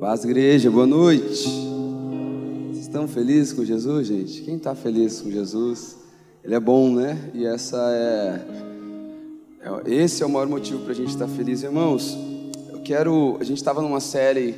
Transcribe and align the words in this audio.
Paz, 0.00 0.24
igreja, 0.24 0.70
boa 0.70 0.86
noite. 0.86 1.46
Vocês 2.70 2.86
estão 2.86 3.06
felizes 3.06 3.52
com 3.52 3.62
Jesus, 3.62 4.06
gente? 4.06 4.40
Quem 4.40 4.56
está 4.56 4.74
feliz 4.74 5.20
com 5.20 5.30
Jesus? 5.30 5.98
Ele 6.42 6.54
é 6.54 6.58
bom, 6.58 6.90
né? 6.90 7.30
E 7.34 7.44
essa 7.44 7.76
é, 7.92 8.40
é 9.60 9.94
esse 9.94 10.22
é 10.22 10.26
o 10.26 10.30
maior 10.30 10.48
motivo 10.48 10.82
para 10.84 10.92
a 10.92 10.94
gente 10.94 11.10
estar 11.10 11.26
tá 11.26 11.30
feliz, 11.30 11.62
irmãos. 11.62 12.16
Eu 12.72 12.80
quero. 12.80 13.36
A 13.38 13.44
gente 13.44 13.58
estava 13.58 13.82
numa 13.82 14.00
série 14.00 14.54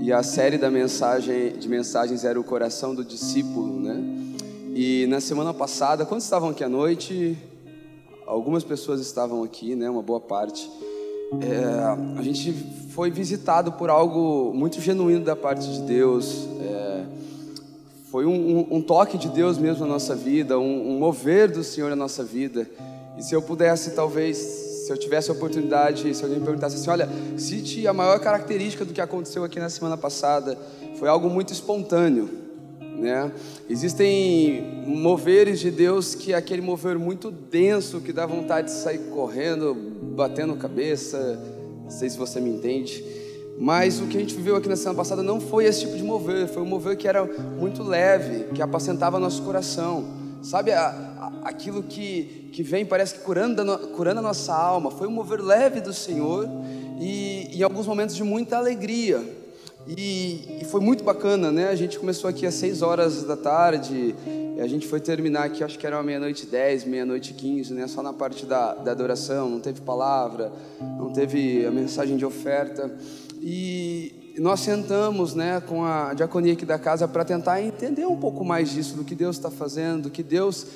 e 0.00 0.12
a 0.12 0.24
série 0.24 0.58
da 0.58 0.68
mensagem 0.68 1.52
de 1.52 1.68
mensagens 1.68 2.24
era 2.24 2.38
o 2.40 2.42
coração 2.42 2.92
do 2.92 3.04
discípulo, 3.04 3.78
né? 3.78 4.02
E 4.74 5.06
na 5.06 5.20
semana 5.20 5.54
passada, 5.54 6.04
quando 6.04 6.22
estavam 6.22 6.48
aqui 6.48 6.64
à 6.64 6.68
noite, 6.68 7.38
algumas 8.26 8.64
pessoas 8.64 9.00
estavam 9.00 9.44
aqui, 9.44 9.76
né? 9.76 9.88
Uma 9.88 10.02
boa 10.02 10.20
parte. 10.20 10.68
É, 11.40 12.18
a 12.18 12.22
gente 12.22 12.52
foi 12.94 13.10
visitado 13.10 13.72
por 13.72 13.88
algo 13.88 14.52
muito 14.54 14.80
genuíno 14.80 15.24
da 15.24 15.34
parte 15.34 15.66
de 15.66 15.80
Deus. 15.82 16.46
É, 16.60 17.04
foi 18.10 18.26
um, 18.26 18.58
um, 18.58 18.76
um, 18.76 18.82
toque 18.82 19.16
de 19.16 19.28
Deus 19.30 19.56
mesmo 19.56 19.86
na 19.86 19.94
nossa 19.94 20.14
vida, 20.14 20.58
um, 20.58 20.90
um, 20.90 20.98
mover 20.98 21.50
do 21.50 21.64
Senhor 21.64 21.88
na 21.88 21.96
nossa 21.96 22.22
vida. 22.22 22.68
E 23.16 23.22
se 23.22 23.34
eu 23.34 23.40
pudesse, 23.40 23.92
talvez, 23.92 24.36
se 24.36 24.92
eu 24.92 24.98
tivesse 24.98 25.30
a 25.30 25.32
oportunidade, 25.32 26.14
se 26.14 26.22
alguém 26.22 26.38
me 26.38 26.44
perguntasse 26.44 26.76
assim: 26.76 26.90
olha, 26.90 27.08
cite 27.38 27.86
a 27.86 27.94
maior 27.94 28.20
característica 28.20 28.84
do 28.84 28.92
que 28.92 29.00
aconteceu 29.00 29.42
aqui 29.42 29.58
na 29.58 29.70
semana 29.70 29.96
passada, 29.96 30.58
foi 30.98 31.08
algo 31.08 31.30
muito 31.30 31.50
espontâneo. 31.50 32.28
Né? 32.98 33.32
Existem 33.70 34.84
moveres 34.86 35.60
de 35.60 35.70
Deus 35.70 36.14
que 36.14 36.34
é 36.34 36.36
aquele 36.36 36.60
mover 36.60 36.98
muito 36.98 37.30
denso 37.30 38.02
que 38.02 38.12
dá 38.12 38.26
vontade 38.26 38.66
de 38.66 38.74
sair 38.74 38.98
correndo, 39.10 39.74
batendo 40.14 40.54
cabeça. 40.56 41.40
Não 41.92 41.98
sei 41.98 42.08
se 42.08 42.16
você 42.16 42.40
me 42.40 42.48
entende. 42.48 43.04
Mas 43.58 44.00
o 44.00 44.06
que 44.06 44.16
a 44.16 44.20
gente 44.20 44.34
viveu 44.34 44.56
aqui 44.56 44.66
na 44.66 44.76
semana 44.76 44.96
passada 44.96 45.22
não 45.22 45.38
foi 45.38 45.66
esse 45.66 45.80
tipo 45.80 45.94
de 45.94 46.02
mover, 46.02 46.48
foi 46.48 46.62
um 46.62 46.66
mover 46.66 46.96
que 46.96 47.06
era 47.06 47.22
muito 47.24 47.82
leve, 47.82 48.44
que 48.54 48.62
apacentava 48.62 49.20
nosso 49.20 49.42
coração. 49.42 50.06
Sabe, 50.42 50.72
a, 50.72 50.86
a, 50.86 51.48
aquilo 51.50 51.82
que, 51.82 52.48
que 52.50 52.62
vem, 52.62 52.86
parece 52.86 53.16
que 53.16 53.20
curando, 53.20 53.78
curando 53.88 54.20
a 54.20 54.22
nossa 54.22 54.54
alma. 54.54 54.90
Foi 54.90 55.06
um 55.06 55.10
mover 55.10 55.40
leve 55.42 55.82
do 55.82 55.92
Senhor 55.92 56.48
e 56.98 57.50
em 57.52 57.62
alguns 57.62 57.86
momentos 57.86 58.16
de 58.16 58.24
muita 58.24 58.56
alegria. 58.56 59.22
E, 59.86 60.60
e, 60.60 60.64
foi 60.64 60.80
muito 60.80 61.02
bacana, 61.02 61.50
né? 61.50 61.68
A 61.68 61.74
gente 61.74 61.98
começou 61.98 62.30
aqui 62.30 62.46
às 62.46 62.54
6 62.54 62.82
horas 62.82 63.24
da 63.24 63.36
tarde, 63.36 64.14
a 64.60 64.66
gente 64.68 64.86
foi 64.86 65.00
terminar 65.00 65.44
aqui, 65.44 65.64
acho 65.64 65.78
que 65.78 65.86
era 65.86 66.00
meia-noite 66.02 66.46
10, 66.46 66.84
meia-noite 66.84 67.34
15, 67.34 67.74
né? 67.74 67.88
Só 67.88 68.00
na 68.02 68.12
parte 68.12 68.46
da, 68.46 68.74
da 68.74 68.92
adoração, 68.92 69.48
não 69.48 69.58
teve 69.58 69.80
palavra, 69.80 70.52
não 70.80 71.12
teve 71.12 71.66
a 71.66 71.70
mensagem 71.70 72.16
de 72.16 72.24
oferta. 72.24 72.94
E 73.40 74.34
nós 74.38 74.60
sentamos, 74.60 75.34
né, 75.34 75.60
com 75.60 75.84
a 75.84 76.14
diaconia 76.14 76.52
aqui 76.52 76.64
da 76.64 76.78
casa 76.78 77.08
para 77.08 77.24
tentar 77.24 77.60
entender 77.60 78.06
um 78.06 78.16
pouco 78.16 78.44
mais 78.44 78.70
disso, 78.70 78.94
do 78.94 79.04
que 79.04 79.16
Deus 79.16 79.36
está 79.36 79.50
fazendo, 79.50 80.04
do 80.04 80.10
que 80.10 80.22
Deus 80.22 80.66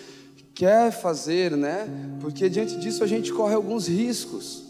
quer 0.53 0.91
fazer, 0.91 1.53
né? 1.53 1.87
Porque 2.21 2.49
diante 2.49 2.77
disso 2.79 3.05
a 3.05 3.07
gente 3.07 3.33
corre 3.33 3.55
alguns 3.55 3.87
riscos. 3.87 4.65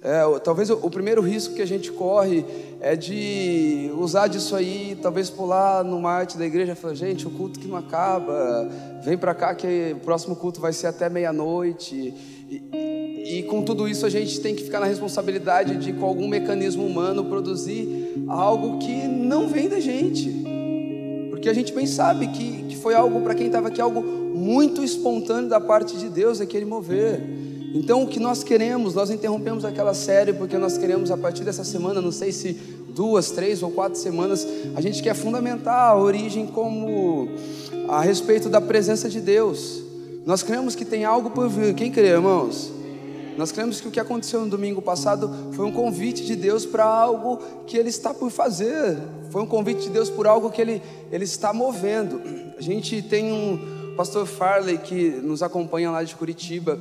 É, 0.00 0.22
talvez 0.40 0.68
o, 0.68 0.78
o, 0.82 0.90
primeiro 0.90 1.22
risco 1.22 1.54
que 1.54 1.62
a 1.62 1.66
gente 1.66 1.90
corre 1.90 2.44
é 2.84 2.94
de 2.94 3.90
usar 3.96 4.28
disso 4.28 4.54
aí, 4.54 4.94
talvez 5.00 5.30
pular 5.30 5.82
no 5.82 6.06
arte 6.06 6.36
da 6.36 6.44
igreja 6.44 6.72
e 6.72 6.74
falar, 6.74 6.92
gente, 6.92 7.26
o 7.26 7.30
culto 7.30 7.58
que 7.58 7.66
não 7.66 7.78
acaba, 7.78 8.68
vem 9.02 9.16
para 9.16 9.34
cá 9.34 9.54
que 9.54 9.94
o 9.96 10.00
próximo 10.00 10.36
culto 10.36 10.60
vai 10.60 10.70
ser 10.70 10.88
até 10.88 11.08
meia-noite. 11.08 12.12
E, 12.50 13.38
e, 13.38 13.42
com 13.44 13.62
tudo 13.62 13.88
isso 13.88 14.04
a 14.04 14.10
gente 14.10 14.38
tem 14.38 14.54
que 14.54 14.64
ficar 14.64 14.80
na 14.80 14.86
responsabilidade 14.86 15.78
de, 15.78 15.94
com 15.94 16.04
algum 16.04 16.28
mecanismo 16.28 16.84
humano, 16.84 17.24
produzir 17.24 18.22
algo 18.28 18.76
que 18.76 19.08
não 19.08 19.48
vem 19.48 19.66
da 19.66 19.80
gente. 19.80 20.44
Porque 21.30 21.48
a 21.48 21.54
gente 21.54 21.72
bem 21.72 21.86
sabe 21.86 22.28
que, 22.28 22.64
que 22.64 22.76
foi 22.76 22.94
algo, 22.94 23.22
para 23.22 23.34
quem 23.34 23.46
estava 23.46 23.68
aqui, 23.68 23.80
algo 23.80 24.02
muito 24.02 24.84
espontâneo 24.84 25.48
da 25.48 25.58
parte 25.58 25.96
de 25.96 26.10
Deus, 26.10 26.38
aquele 26.38 26.66
mover. 26.66 27.43
Então, 27.74 28.04
o 28.04 28.06
que 28.06 28.20
nós 28.20 28.44
queremos, 28.44 28.94
nós 28.94 29.10
interrompemos 29.10 29.64
aquela 29.64 29.94
série 29.94 30.32
porque 30.32 30.56
nós 30.56 30.78
queremos, 30.78 31.10
a 31.10 31.16
partir 31.16 31.42
dessa 31.42 31.64
semana, 31.64 32.00
não 32.00 32.12
sei 32.12 32.30
se 32.30 32.52
duas, 32.52 33.32
três 33.32 33.64
ou 33.64 33.70
quatro 33.72 33.98
semanas, 33.98 34.46
a 34.76 34.80
gente 34.80 35.02
quer 35.02 35.12
fundamentar 35.12 35.90
a 35.90 35.96
origem 35.96 36.46
como 36.46 37.28
a 37.88 38.00
respeito 38.00 38.48
da 38.48 38.60
presença 38.60 39.08
de 39.08 39.20
Deus. 39.20 39.82
Nós 40.24 40.40
cremos 40.40 40.76
que 40.76 40.84
tem 40.84 41.04
algo 41.04 41.30
por 41.30 41.48
vir. 41.48 41.74
Quem 41.74 41.90
crê, 41.90 42.10
irmãos? 42.10 42.70
Nós 43.36 43.50
cremos 43.50 43.80
que 43.80 43.88
o 43.88 43.90
que 43.90 43.98
aconteceu 43.98 44.42
no 44.42 44.48
domingo 44.48 44.80
passado 44.80 45.28
foi 45.54 45.66
um 45.66 45.72
convite 45.72 46.24
de 46.24 46.36
Deus 46.36 46.64
para 46.64 46.84
algo 46.84 47.40
que 47.66 47.76
Ele 47.76 47.88
está 47.88 48.14
por 48.14 48.30
fazer. 48.30 48.96
Foi 49.30 49.42
um 49.42 49.46
convite 49.46 49.82
de 49.82 49.90
Deus 49.90 50.08
por 50.08 50.28
algo 50.28 50.48
que 50.48 50.60
Ele, 50.60 50.80
Ele 51.10 51.24
está 51.24 51.52
movendo. 51.52 52.22
A 52.56 52.62
gente 52.62 53.02
tem 53.02 53.32
um 53.32 53.94
pastor 53.96 54.26
Farley 54.26 54.78
que 54.78 55.08
nos 55.10 55.42
acompanha 55.42 55.90
lá 55.90 56.04
de 56.04 56.14
Curitiba. 56.14 56.78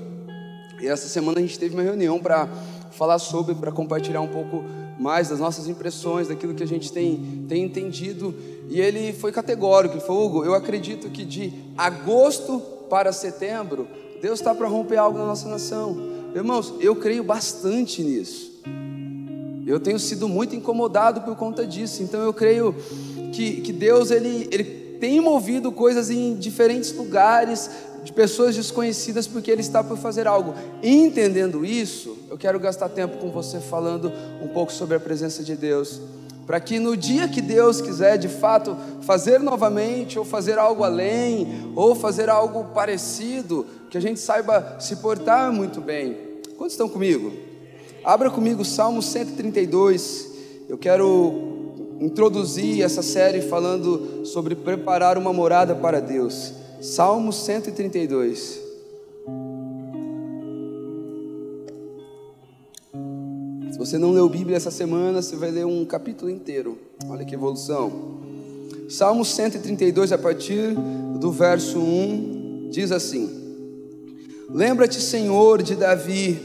E 0.84 0.88
essa 0.90 1.08
semana 1.08 1.40
a 1.40 1.42
gente 1.42 1.58
teve 1.58 1.74
uma 1.74 1.82
reunião 1.82 2.20
para 2.20 2.46
falar 2.92 3.18
sobre, 3.18 3.56
para 3.56 3.72
compartilhar 3.72 4.20
um 4.20 4.28
pouco 4.28 4.66
mais 5.00 5.30
das 5.30 5.40
nossas 5.40 5.66
impressões, 5.70 6.28
daquilo 6.28 6.54
que 6.54 6.62
a 6.62 6.68
gente 6.68 6.92
tem, 6.92 7.46
tem 7.48 7.64
entendido. 7.64 8.36
E 8.68 8.82
ele 8.82 9.14
foi 9.14 9.32
categórico, 9.32 9.94
ele 9.96 10.02
falou, 10.02 10.26
Hugo, 10.26 10.44
eu 10.44 10.54
acredito 10.54 11.10
que 11.10 11.24
de 11.24 11.54
agosto 11.78 12.60
para 12.90 13.14
setembro, 13.14 13.88
Deus 14.22 14.40
está 14.40 14.54
para 14.54 14.68
romper 14.68 14.98
algo 14.98 15.18
na 15.18 15.26
nossa 15.26 15.48
nação. 15.48 15.96
Irmãos, 16.36 16.74
eu 16.82 16.98
creio 16.98 17.24
bastante 17.24 18.04
nisso. 18.04 18.52
Eu 19.66 19.80
tenho 19.80 19.98
sido 19.98 20.28
muito 20.28 20.54
incomodado 20.54 21.22
por 21.22 21.38
conta 21.38 21.66
disso. 21.66 22.04
Então 22.04 22.22
eu 22.22 22.34
creio 22.34 22.76
que, 23.32 23.62
que 23.62 23.72
Deus 23.72 24.12
ele, 24.12 24.50
ele 24.52 24.66
tem 25.00 25.22
movido 25.22 25.72
coisas 25.72 26.10
em 26.10 26.36
diferentes 26.36 26.94
lugares, 26.94 27.70
de 28.04 28.12
pessoas 28.12 28.56
desconhecidas 28.56 29.28
porque 29.28 29.50
Ele 29.50 29.62
está 29.62 29.84
por 29.84 29.98
fazer 29.98 30.28
algo. 30.28 30.54
entendendo 30.82 31.66
isso, 31.66 32.18
eu 32.30 32.38
quero 32.38 32.60
gastar 32.60 32.90
tempo 32.90 33.18
com 33.18 33.30
você 33.30 33.60
falando 33.60 34.12
um 34.42 34.48
pouco 34.48 34.72
sobre 34.72 34.98
a 34.98 35.00
presença 35.00 35.44
de 35.44 35.56
Deus. 35.56 36.02
Para 36.46 36.60
que 36.60 36.78
no 36.78 36.98
dia 36.98 37.28
que 37.28 37.42
Deus 37.42 37.80
quiser 37.80 38.18
de 38.18 38.28
fato 38.28 38.76
fazer 39.02 39.40
novamente, 39.40 40.20
ou 40.20 40.26
fazer 40.26 40.60
algo 40.60 40.84
além, 40.84 41.72
ou 41.76 41.96
fazer 41.96 42.30
algo 42.30 42.66
parecido, 42.74 43.66
que 43.90 43.98
a 43.98 44.02
gente 44.02 44.20
saiba 44.20 44.78
se 44.80 44.98
portar 44.98 45.54
muito 45.54 45.80
bem. 45.80 46.18
Quantos 46.58 46.74
estão 46.74 46.90
comigo? 46.90 47.32
Abra 48.04 48.30
comigo 48.30 48.66
Salmo 48.66 49.02
132. 49.02 50.32
Eu 50.68 50.78
quero 50.78 51.64
introduzir 52.02 52.82
essa 52.82 53.02
série 53.02 53.42
falando 53.42 54.26
sobre 54.26 54.56
preparar 54.56 55.18
uma 55.18 55.32
morada 55.32 55.74
para 55.74 56.02
Deus. 56.02 56.63
Salmo 56.84 57.32
132. 57.32 58.62
Se 63.72 63.78
você 63.78 63.98
não 63.98 64.12
leu 64.12 64.28
Bíblia 64.28 64.58
essa 64.58 64.70
semana, 64.70 65.22
você 65.22 65.38
vai 65.38 65.50
ler 65.50 65.66
um 65.66 65.86
capítulo 65.86 66.30
inteiro. 66.30 66.78
Olha 67.08 67.24
que 67.24 67.34
evolução. 67.34 68.20
Salmo 68.90 69.24
132, 69.24 70.12
a 70.12 70.18
partir 70.18 70.76
do 71.22 71.32
verso 71.32 71.80
1, 71.80 72.68
diz 72.70 72.92
assim: 72.92 73.30
Lembra-te, 74.50 75.00
Senhor, 75.00 75.64
de 75.64 75.78
Davi 75.78 76.38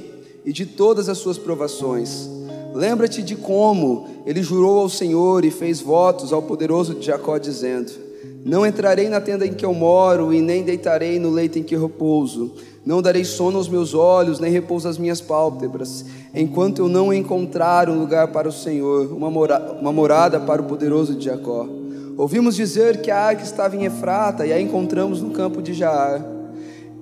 e 0.44 0.52
de 0.52 0.64
todas 0.66 1.08
as 1.08 1.18
suas 1.18 1.36
provações. 1.36 2.30
Lembra-te 2.72 3.24
de 3.24 3.34
como 3.34 4.06
ele 4.24 4.44
jurou 4.44 4.78
ao 4.78 4.88
Senhor 4.88 5.44
e 5.44 5.50
fez 5.50 5.80
votos 5.80 6.32
ao 6.32 6.42
poderoso 6.42 6.94
de 6.94 7.06
Jacó, 7.06 7.38
dizendo: 7.38 8.07
não 8.48 8.64
entrarei 8.64 9.10
na 9.10 9.20
tenda 9.20 9.46
em 9.46 9.52
que 9.52 9.66
eu 9.66 9.74
moro, 9.74 10.32
e 10.32 10.40
nem 10.40 10.62
deitarei 10.62 11.18
no 11.18 11.28
leito 11.28 11.58
em 11.58 11.62
que 11.62 11.76
repouso. 11.76 12.50
Não 12.84 13.02
darei 13.02 13.22
sono 13.22 13.58
aos 13.58 13.68
meus 13.68 13.92
olhos, 13.92 14.40
nem 14.40 14.50
repouso 14.50 14.88
às 14.88 14.96
minhas 14.96 15.20
pálpebras, 15.20 16.06
enquanto 16.34 16.78
eu 16.78 16.88
não 16.88 17.12
encontrar 17.12 17.90
um 17.90 18.00
lugar 18.00 18.28
para 18.28 18.48
o 18.48 18.52
Senhor, 18.52 19.12
uma, 19.12 19.30
mora 19.30 19.76
uma 19.78 19.92
morada 19.92 20.40
para 20.40 20.62
o 20.62 20.64
poderoso 20.64 21.14
de 21.14 21.26
Jacó. 21.26 21.68
Ouvimos 22.16 22.56
dizer 22.56 23.02
que 23.02 23.10
a 23.10 23.18
arca 23.18 23.42
estava 23.42 23.76
em 23.76 23.84
Efrata, 23.84 24.46
e 24.46 24.52
a 24.52 24.58
encontramos 24.58 25.20
no 25.20 25.28
campo 25.28 25.60
de 25.60 25.74
Jaar. 25.74 26.24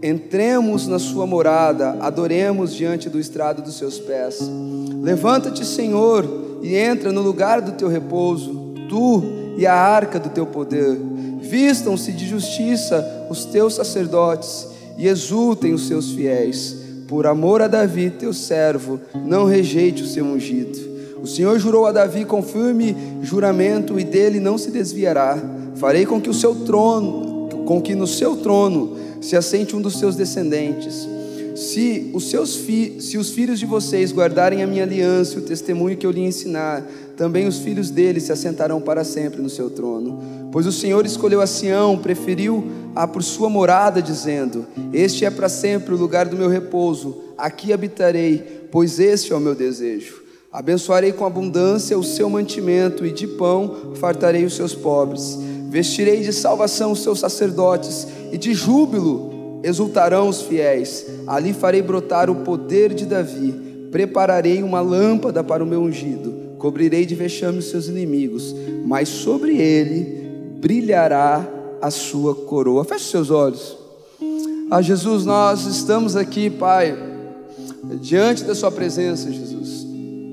Entremos 0.03 0.89
na 0.89 0.99
sua 0.99 1.29
morada, 1.29 1.97
adoremos 2.01 2.75
diante 2.75 3.09
do 3.09 3.21
estrado 3.21 3.63
dos 3.63 3.79
seus 3.79 4.01
pés. 4.01 4.41
Levanta-te, 5.01 5.65
Senhor, 5.65 6.27
e 6.61 6.75
entra 6.75 7.13
no 7.13 7.23
lugar 7.23 7.61
do 7.61 7.71
teu 7.71 7.87
repouso, 7.87 8.75
tu 8.89 9.23
e 9.57 9.65
a 9.65 9.75
arca 9.75 10.19
do 10.19 10.29
teu 10.29 10.45
poder 10.45 11.15
Vistam-se 11.49 12.13
de 12.13 12.27
justiça 12.27 13.27
os 13.31 13.45
teus 13.45 13.75
sacerdotes 13.75 14.67
e 14.99 15.07
exultem 15.07 15.73
os 15.73 15.87
seus 15.87 16.11
fiéis. 16.11 16.77
Por 17.07 17.27
amor 17.27 17.63
a 17.63 17.69
Davi, 17.69 18.11
teu 18.11 18.33
servo, 18.33 19.01
não 19.15 19.45
rejeite 19.45 20.03
o 20.03 20.07
seu 20.07 20.25
ungido. 20.25 20.79
O 21.23 21.27
Senhor 21.27 21.59
jurou 21.59 21.87
a 21.87 21.93
Davi 21.93 22.25
com 22.25 22.43
firme 22.43 22.97
juramento 23.23 23.99
e 23.99 24.05
dele 24.05 24.41
não 24.41 24.59
se 24.59 24.71
desviará. 24.71 25.39
Farei 25.77 26.05
com 26.05 26.21
que 26.21 26.31
o 26.31 26.35
seu 26.35 26.55
trono, 26.55 27.49
com 27.65 27.81
que 27.81 27.95
no 27.95 28.07
seu 28.07 28.37
trono 28.37 28.97
se 29.21 29.37
assente 29.37 29.75
um 29.75 29.81
dos 29.81 29.99
seus 29.99 30.17
descendentes. 30.17 31.16
Se 31.57 32.11
os, 32.13 32.29
seus 32.29 32.55
fi 32.55 32.99
se 33.01 33.17
os 33.17 33.31
filhos 33.31 33.59
de 33.59 33.65
vocês 33.65 34.13
guardarem 34.13 34.63
a 34.63 34.67
minha 34.67 34.83
aliança 34.83 35.37
e 35.37 35.39
o 35.39 35.43
testemunho 35.43 35.97
que 35.97 36.07
eu 36.07 36.11
lhe 36.11 36.21
ensinar, 36.21 36.87
também 37.17 37.49
os 37.49 37.59
filhos 37.59 37.89
deles 37.89 38.25
se 38.25 38.33
assentarão 38.33 38.79
para 38.79 39.03
sempre 39.05 39.41
no 39.41 39.49
seu 39.49 39.71
trono. 39.71 40.21
Pois 40.53 40.67
o 40.67 40.73
Senhor 40.73 41.07
escolheu 41.07 41.41
a 41.41 41.47
Sião, 41.47 41.97
preferiu-a 41.97 43.09
por 43.09 43.23
sua 43.23 43.49
morada, 43.49 44.03
dizendo: 44.03 44.67
Este 44.93 45.25
é 45.25 45.31
para 45.31 45.49
sempre 45.49 45.95
o 45.95 45.97
lugar 45.97 46.29
do 46.29 46.37
meu 46.37 46.51
repouso, 46.51 47.17
aqui 47.39 47.73
habitarei, 47.73 48.69
pois 48.71 49.01
este 49.01 49.33
é 49.33 49.37
o 49.37 49.41
meu 49.41 49.55
desejo. 49.55 50.23
Abençoarei 50.53 51.13
com 51.13 51.25
abundância 51.25 51.99
o 51.99 52.05
seu 52.05 52.29
mantimento, 52.29 53.07
e 53.07 53.11
de 53.11 53.27
pão 53.27 53.95
fartarei 53.95 54.45
os 54.45 54.55
seus 54.55 54.75
pobres. 54.75 55.39
Vestirei 55.71 56.21
de 56.21 56.35
salvação 56.35 56.93
os 56.93 57.03
seus 57.03 57.19
sacerdotes, 57.19 58.07
e 58.31 58.37
de 58.37 58.53
júbilo 58.53 59.36
exultarão 59.67 60.29
os 60.29 60.43
fiéis. 60.43 61.07
Ali 61.27 61.53
farei 61.53 61.83
brotar 61.83 62.31
o 62.31 62.37
poder 62.37 62.95
de 62.95 63.05
Davi. 63.05 63.53
Prepararei 63.91 64.63
uma 64.63 64.81
lâmpada 64.81 65.43
para 65.43 65.63
o 65.63 65.67
meu 65.67 65.81
ungido 65.81 66.47
cobrirei 66.59 67.07
de 67.07 67.15
vexame 67.15 67.59
os 67.59 67.67
seus 67.67 67.87
inimigos, 67.87 68.55
mas 68.85 69.09
sobre 69.09 69.57
ele 69.57 70.59
brilhará 70.59 71.47
a 71.81 71.91
sua 71.91 72.35
coroa. 72.35 72.85
Feche 72.85 73.05
seus 73.05 73.31
olhos. 73.31 73.77
Ah, 74.71 74.83
Jesus, 74.83 75.25
nós 75.25 75.65
estamos 75.67 76.17
aqui, 76.17 76.51
Pai, 76.51 76.97
diante 78.01 78.43
da 78.43 78.55
Sua 78.55 78.73
presença, 78.73 79.31
Jesus. 79.31 79.87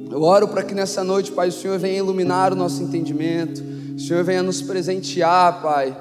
Eu 0.09 0.23
oro 0.23 0.47
para 0.47 0.63
que 0.63 0.73
nessa 0.73 1.03
noite, 1.03 1.31
Pai, 1.31 1.49
o 1.49 1.51
Senhor 1.51 1.77
venha 1.77 1.99
iluminar 1.99 2.51
o 2.51 2.55
nosso 2.55 2.81
entendimento, 2.81 3.61
o 3.95 3.99
Senhor 3.99 4.23
venha 4.23 4.41
nos 4.41 4.61
presentear, 4.61 5.61
Pai, 5.61 5.95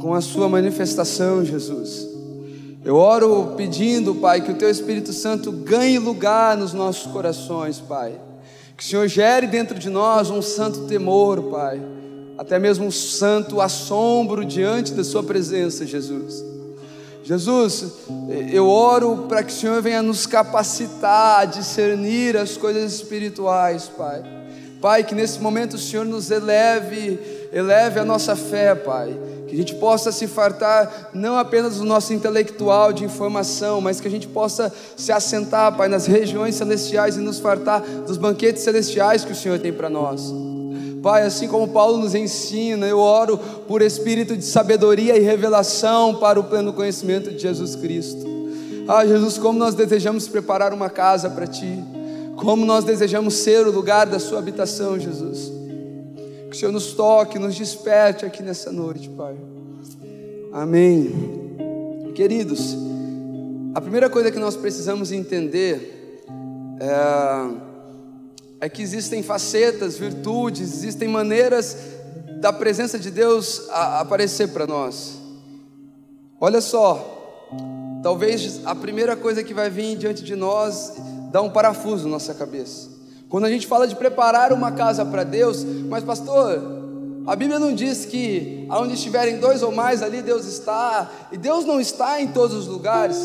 com 0.00 0.14
a 0.14 0.20
Sua 0.20 0.48
manifestação, 0.48 1.44
Jesus. 1.44 2.11
Eu 2.84 2.96
oro 2.96 3.54
pedindo, 3.56 4.16
Pai, 4.16 4.40
que 4.40 4.50
o 4.50 4.56
Teu 4.56 4.68
Espírito 4.68 5.12
Santo 5.12 5.52
ganhe 5.52 6.00
lugar 6.00 6.56
nos 6.56 6.72
nossos 6.72 7.10
corações, 7.12 7.78
Pai. 7.78 8.12
Que 8.76 8.82
o 8.82 8.86
Senhor 8.86 9.06
gere 9.06 9.46
dentro 9.46 9.78
de 9.78 9.88
nós 9.88 10.30
um 10.30 10.42
santo 10.42 10.80
temor, 10.86 11.42
Pai, 11.44 11.80
até 12.36 12.58
mesmo 12.58 12.86
um 12.86 12.90
santo 12.90 13.60
assombro 13.60 14.44
diante 14.44 14.94
da 14.94 15.04
Sua 15.04 15.22
presença, 15.22 15.86
Jesus. 15.86 16.44
Jesus, 17.22 17.84
eu 18.50 18.68
oro 18.68 19.26
para 19.28 19.44
que 19.44 19.52
o 19.52 19.56
Senhor 19.56 19.80
venha 19.80 20.02
nos 20.02 20.26
capacitar 20.26 21.42
a 21.42 21.44
discernir 21.44 22.36
as 22.36 22.56
coisas 22.56 22.92
espirituais, 22.94 23.88
Pai. 23.96 24.24
Pai, 24.80 25.04
que 25.04 25.14
nesse 25.14 25.38
momento 25.38 25.74
o 25.74 25.78
Senhor 25.78 26.04
nos 26.04 26.32
eleve, 26.32 27.20
eleve 27.52 28.00
a 28.00 28.04
nossa 28.04 28.34
fé, 28.34 28.74
Pai 28.74 29.16
que 29.52 29.56
a 29.56 29.58
gente 29.58 29.74
possa 29.74 30.10
se 30.10 30.26
fartar 30.26 31.10
não 31.12 31.36
apenas 31.36 31.76
do 31.76 31.84
nosso 31.84 32.14
intelectual 32.14 32.90
de 32.90 33.04
informação, 33.04 33.82
mas 33.82 34.00
que 34.00 34.08
a 34.08 34.10
gente 34.10 34.26
possa 34.26 34.72
se 34.96 35.12
assentar, 35.12 35.76
Pai, 35.76 35.88
nas 35.88 36.06
regiões 36.06 36.54
celestiais 36.54 37.18
e 37.18 37.20
nos 37.20 37.38
fartar 37.38 37.82
dos 38.06 38.16
banquetes 38.16 38.62
celestiais 38.62 39.26
que 39.26 39.32
o 39.32 39.34
Senhor 39.34 39.58
tem 39.58 39.70
para 39.70 39.90
nós. 39.90 40.32
Pai, 41.02 41.24
assim 41.26 41.48
como 41.48 41.68
Paulo 41.68 41.98
nos 41.98 42.14
ensina, 42.14 42.86
eu 42.86 42.98
oro 42.98 43.36
por 43.68 43.82
espírito 43.82 44.34
de 44.38 44.44
sabedoria 44.46 45.18
e 45.18 45.20
revelação 45.20 46.14
para 46.14 46.40
o 46.40 46.44
pleno 46.44 46.72
conhecimento 46.72 47.30
de 47.30 47.38
Jesus 47.38 47.76
Cristo. 47.76 48.26
Ah, 48.88 49.04
Jesus, 49.04 49.36
como 49.36 49.58
nós 49.58 49.74
desejamos 49.74 50.26
preparar 50.28 50.72
uma 50.72 50.88
casa 50.88 51.28
para 51.28 51.46
Ti, 51.46 51.84
como 52.36 52.64
nós 52.64 52.84
desejamos 52.84 53.34
ser 53.34 53.66
o 53.66 53.70
lugar 53.70 54.06
da 54.06 54.18
Sua 54.18 54.38
habitação, 54.38 54.98
Jesus. 54.98 55.61
Que 56.52 56.56
o 56.56 56.58
Senhor 56.58 56.72
nos 56.72 56.92
toque, 56.92 57.38
nos 57.38 57.54
desperte 57.54 58.26
aqui 58.26 58.42
nessa 58.42 58.70
noite, 58.70 59.08
Pai. 59.08 59.34
Amém. 60.52 61.10
Queridos, 62.14 62.76
a 63.74 63.80
primeira 63.80 64.10
coisa 64.10 64.30
que 64.30 64.38
nós 64.38 64.54
precisamos 64.54 65.10
entender 65.12 66.22
é, 66.78 68.66
é 68.66 68.68
que 68.68 68.82
existem 68.82 69.22
facetas, 69.22 69.96
virtudes, 69.96 70.60
existem 70.60 71.08
maneiras 71.08 71.74
da 72.38 72.52
presença 72.52 72.98
de 72.98 73.10
Deus 73.10 73.66
aparecer 73.70 74.48
para 74.48 74.66
nós. 74.66 75.14
Olha 76.38 76.60
só, 76.60 77.48
talvez 78.02 78.60
a 78.66 78.74
primeira 78.74 79.16
coisa 79.16 79.42
que 79.42 79.54
vai 79.54 79.70
vir 79.70 79.96
diante 79.96 80.22
de 80.22 80.36
nós 80.36 80.96
dá 81.30 81.40
um 81.40 81.48
parafuso 81.48 82.04
na 82.04 82.10
nossa 82.10 82.34
cabeça. 82.34 82.91
Quando 83.32 83.46
a 83.46 83.50
gente 83.50 83.66
fala 83.66 83.88
de 83.88 83.96
preparar 83.96 84.52
uma 84.52 84.72
casa 84.72 85.06
para 85.06 85.24
Deus, 85.24 85.64
mas 85.64 86.04
pastor, 86.04 86.62
a 87.26 87.34
Bíblia 87.34 87.58
não 87.58 87.74
diz 87.74 88.04
que 88.04 88.66
aonde 88.68 88.92
estiverem 88.92 89.38
dois 89.38 89.62
ou 89.62 89.72
mais 89.72 90.02
ali 90.02 90.20
Deus 90.20 90.44
está, 90.44 91.10
e 91.32 91.38
Deus 91.38 91.64
não 91.64 91.80
está 91.80 92.20
em 92.20 92.28
todos 92.28 92.54
os 92.54 92.66
lugares. 92.66 93.16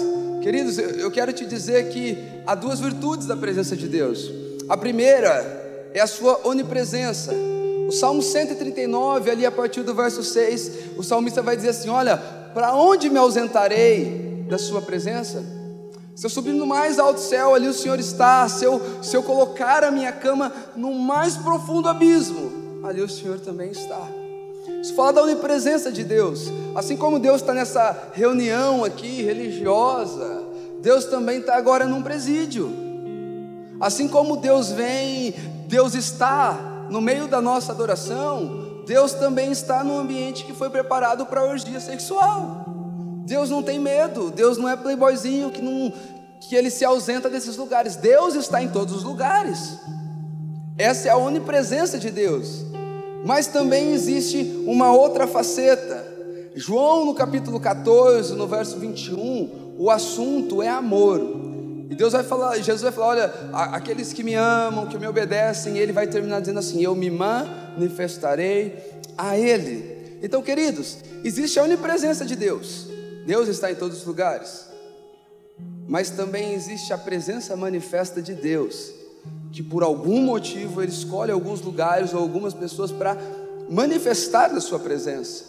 Queridos, 0.41 0.77
eu 0.77 1.11
quero 1.11 1.33
te 1.33 1.45
dizer 1.45 1.89
que 1.89 2.17
há 2.47 2.55
duas 2.55 2.79
virtudes 2.79 3.27
da 3.27 3.35
presença 3.35 3.75
de 3.75 3.85
Deus. 3.85 4.31
A 4.69 4.77
primeira 4.77 5.89
é 5.93 5.99
a 5.99 6.07
sua 6.07 6.39
onipresença. 6.47 7.33
O 7.89 7.91
Salmo 7.91 8.21
139, 8.21 9.29
ali 9.29 9.45
a 9.45 9.51
partir 9.51 9.83
do 9.83 9.93
verso 9.93 10.23
6, 10.23 10.71
o 10.97 11.03
salmista 11.03 11.41
vai 11.41 11.57
dizer 11.57 11.69
assim: 11.71 11.89
Olha, 11.89 12.15
para 12.53 12.73
onde 12.73 13.09
me 13.09 13.17
ausentarei 13.17 14.45
da 14.47 14.57
sua 14.57 14.81
presença? 14.81 15.56
Se 16.17 16.25
eu 16.25 16.31
subir 16.31 16.51
no 16.51 16.65
mais 16.65 16.97
alto 16.97 17.19
céu, 17.19 17.53
ali 17.53 17.67
o 17.67 17.73
Senhor 17.73 17.99
está. 17.99 18.49
Se 18.49 18.65
eu, 18.65 18.81
se 19.03 19.15
eu 19.15 19.21
colocar 19.21 19.83
a 19.83 19.91
minha 19.91 20.11
cama 20.11 20.51
no 20.75 20.91
mais 20.91 21.37
profundo 21.37 21.87
abismo, 21.87 22.81
ali 22.83 23.03
o 23.03 23.07
Senhor 23.07 23.39
também 23.39 23.69
está. 23.69 24.01
Isso 24.81 24.95
fala 24.95 25.13
da 25.13 25.21
onipresença 25.21 25.91
de 25.91 26.03
Deus. 26.03 26.51
Assim 26.73 26.97
como 26.97 27.19
Deus 27.19 27.41
está 27.41 27.53
nessa 27.53 28.09
reunião 28.13 28.83
aqui 28.83 29.21
religiosa, 29.21 30.41
Deus 30.81 31.05
também 31.05 31.37
está 31.37 31.55
agora 31.55 31.85
num 31.85 32.01
presídio. 32.01 32.73
Assim 33.79 34.07
como 34.07 34.37
Deus 34.37 34.71
vem, 34.71 35.35
Deus 35.67 35.93
está 35.93 36.87
no 36.89 36.99
meio 36.99 37.27
da 37.27 37.39
nossa 37.39 37.71
adoração, 37.71 38.81
Deus 38.87 39.13
também 39.13 39.51
está 39.51 39.83
no 39.83 39.99
ambiente 39.99 40.45
que 40.45 40.53
foi 40.53 40.71
preparado 40.71 41.27
para 41.27 41.41
a 41.41 41.45
orgia 41.45 41.79
sexual. 41.79 42.76
Deus 43.27 43.49
não 43.49 43.61
tem 43.61 43.77
medo, 43.77 44.31
Deus 44.31 44.57
não 44.57 44.69
é 44.69 44.77
playboyzinho 44.77 45.51
que, 45.51 45.61
não, 45.61 45.91
que 46.39 46.55
ele 46.55 46.69
se 46.69 46.85
ausenta 46.85 47.29
desses 47.29 47.57
lugares. 47.57 47.97
Deus 47.97 48.35
está 48.35 48.63
em 48.63 48.69
todos 48.69 48.95
os 48.95 49.03
lugares. 49.03 49.77
Essa 50.77 51.09
é 51.09 51.11
a 51.11 51.17
onipresença 51.17 51.99
de 51.99 52.09
Deus. 52.09 52.65
Mas 53.25 53.47
também 53.47 53.91
existe 53.91 54.63
uma 54.65 54.93
outra 54.93 55.27
faceta. 55.27 56.07
João, 56.55 57.05
no 57.05 57.13
capítulo 57.13 57.59
14, 57.59 58.33
no 58.33 58.47
verso 58.47 58.77
21, 58.77 59.75
o 59.77 59.91
assunto 59.91 60.63
é 60.63 60.69
amor. 60.69 61.19
E 61.89 61.95
Deus 61.95 62.13
vai 62.13 62.23
falar, 62.23 62.55
Jesus 62.55 62.81
vai 62.81 62.93
falar: 62.93 63.07
olha, 63.07 63.33
aqueles 63.73 64.13
que 64.13 64.23
me 64.23 64.35
amam, 64.35 64.87
que 64.87 64.97
me 64.97 65.05
obedecem, 65.05 65.77
ele 65.77 65.91
vai 65.91 66.07
terminar 66.07 66.39
dizendo 66.39 66.59
assim: 66.59 66.81
eu 66.81 66.95
me 66.95 67.11
manifestarei 67.11 69.01
a 69.17 69.37
Ele. 69.37 70.17
Então, 70.23 70.41
queridos, 70.41 70.99
existe 71.25 71.59
a 71.59 71.63
onipresença 71.63 72.23
de 72.23 72.35
Deus. 72.35 72.86
Deus 73.27 73.49
está 73.49 73.69
em 73.69 73.75
todos 73.75 73.97
os 73.97 74.05
lugares, 74.05 74.69
mas 75.85 76.09
também 76.09 76.53
existe 76.53 76.93
a 76.93 76.97
presença 76.97 77.57
manifesta 77.57 78.21
de 78.21 78.33
Deus, 78.33 78.93
que 79.51 79.61
por 79.61 79.83
algum 79.83 80.21
motivo 80.21 80.81
Ele 80.81 80.93
escolhe 80.93 81.29
alguns 81.29 81.59
lugares 81.59 82.13
ou 82.13 82.21
algumas 82.21 82.53
pessoas 82.53 82.89
para 82.89 83.17
manifestar 83.69 84.49
a 84.51 84.61
Sua 84.61 84.79
presença. 84.79 85.43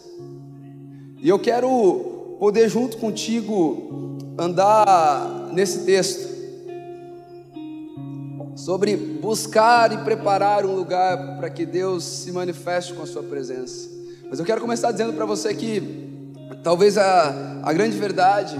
E 1.23 1.29
eu 1.29 1.39
quero 1.39 2.37
poder, 2.41 2.69
junto 2.69 2.97
contigo, 2.97 4.17
andar 4.37 5.49
nesse 5.53 5.85
texto 5.85 6.37
sobre 8.57 8.97
buscar 8.97 9.93
e 9.93 9.99
preparar 9.99 10.67
um 10.67 10.75
lugar 10.75 11.37
para 11.37 11.49
que 11.49 11.65
Deus 11.65 12.03
se 12.03 12.33
manifeste 12.33 12.93
com 12.93 13.05
a 13.05 13.07
Sua 13.07 13.23
presença. 13.23 13.89
Mas 14.29 14.41
eu 14.41 14.45
quero 14.45 14.61
começar 14.61 14.91
dizendo 14.91 15.13
para 15.13 15.25
você 15.25 15.55
que 15.55 16.08
Talvez 16.63 16.97
a, 16.97 17.61
a 17.63 17.73
grande 17.73 17.97
verdade 17.97 18.59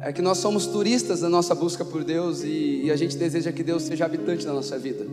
é 0.00 0.12
que 0.12 0.22
nós 0.22 0.38
somos 0.38 0.66
turistas 0.66 1.20
da 1.20 1.28
nossa 1.28 1.54
busca 1.54 1.84
por 1.84 2.04
Deus 2.04 2.42
e, 2.42 2.82
e 2.84 2.90
a 2.90 2.96
gente 2.96 3.16
deseja 3.16 3.50
que 3.52 3.62
Deus 3.62 3.82
seja 3.82 4.04
habitante 4.04 4.46
da 4.46 4.52
nossa 4.52 4.78
vida. 4.78 5.04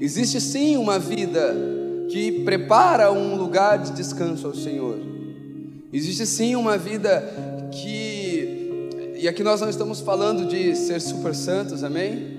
Existe 0.00 0.40
sim 0.40 0.76
uma 0.76 0.98
vida 0.98 1.54
que 2.08 2.44
prepara 2.44 3.10
um 3.10 3.36
lugar 3.36 3.78
de 3.78 3.92
descanso 3.92 4.46
ao 4.46 4.54
Senhor. 4.54 4.98
Existe 5.92 6.26
sim 6.26 6.54
uma 6.54 6.76
vida 6.76 7.22
que, 7.72 8.88
e 9.16 9.26
aqui 9.28 9.42
nós 9.42 9.60
não 9.60 9.68
estamos 9.68 10.00
falando 10.00 10.46
de 10.46 10.74
ser 10.76 11.00
super 11.00 11.34
santos, 11.34 11.82
amém? 11.82 12.34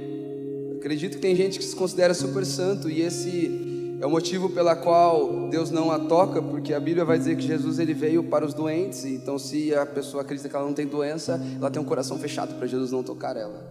Acredito 0.77 1.15
que 1.15 1.21
tem 1.21 1.35
gente 1.35 1.57
que 1.57 1.65
se 1.65 1.75
considera 1.75 2.13
super 2.13 2.45
santo 2.45 2.89
e 2.89 3.01
esse 3.01 3.74
é 3.99 4.05
o 4.05 4.09
motivo 4.09 4.49
pela 4.49 4.75
qual 4.75 5.47
Deus 5.49 5.71
não 5.71 5.89
a 5.89 5.99
toca, 5.99 6.41
porque 6.41 6.73
a 6.73 6.79
Bíblia 6.79 7.05
vai 7.05 7.17
dizer 7.17 7.37
que 7.37 7.43
Jesus 7.43 7.79
ele 7.79 7.93
veio 7.93 8.23
para 8.23 8.45
os 8.45 8.53
doentes. 8.53 9.05
Então, 9.05 9.39
se 9.39 9.73
a 9.73 9.85
pessoa 9.85 10.21
acredita 10.21 10.49
que 10.49 10.55
ela 10.55 10.65
não 10.65 10.73
tem 10.73 10.85
doença, 10.85 11.41
ela 11.57 11.71
tem 11.71 11.81
um 11.81 11.85
coração 11.85 12.17
fechado 12.17 12.55
para 12.55 12.67
Jesus 12.67 12.91
não 12.91 13.03
tocar 13.03 13.37
ela. 13.37 13.63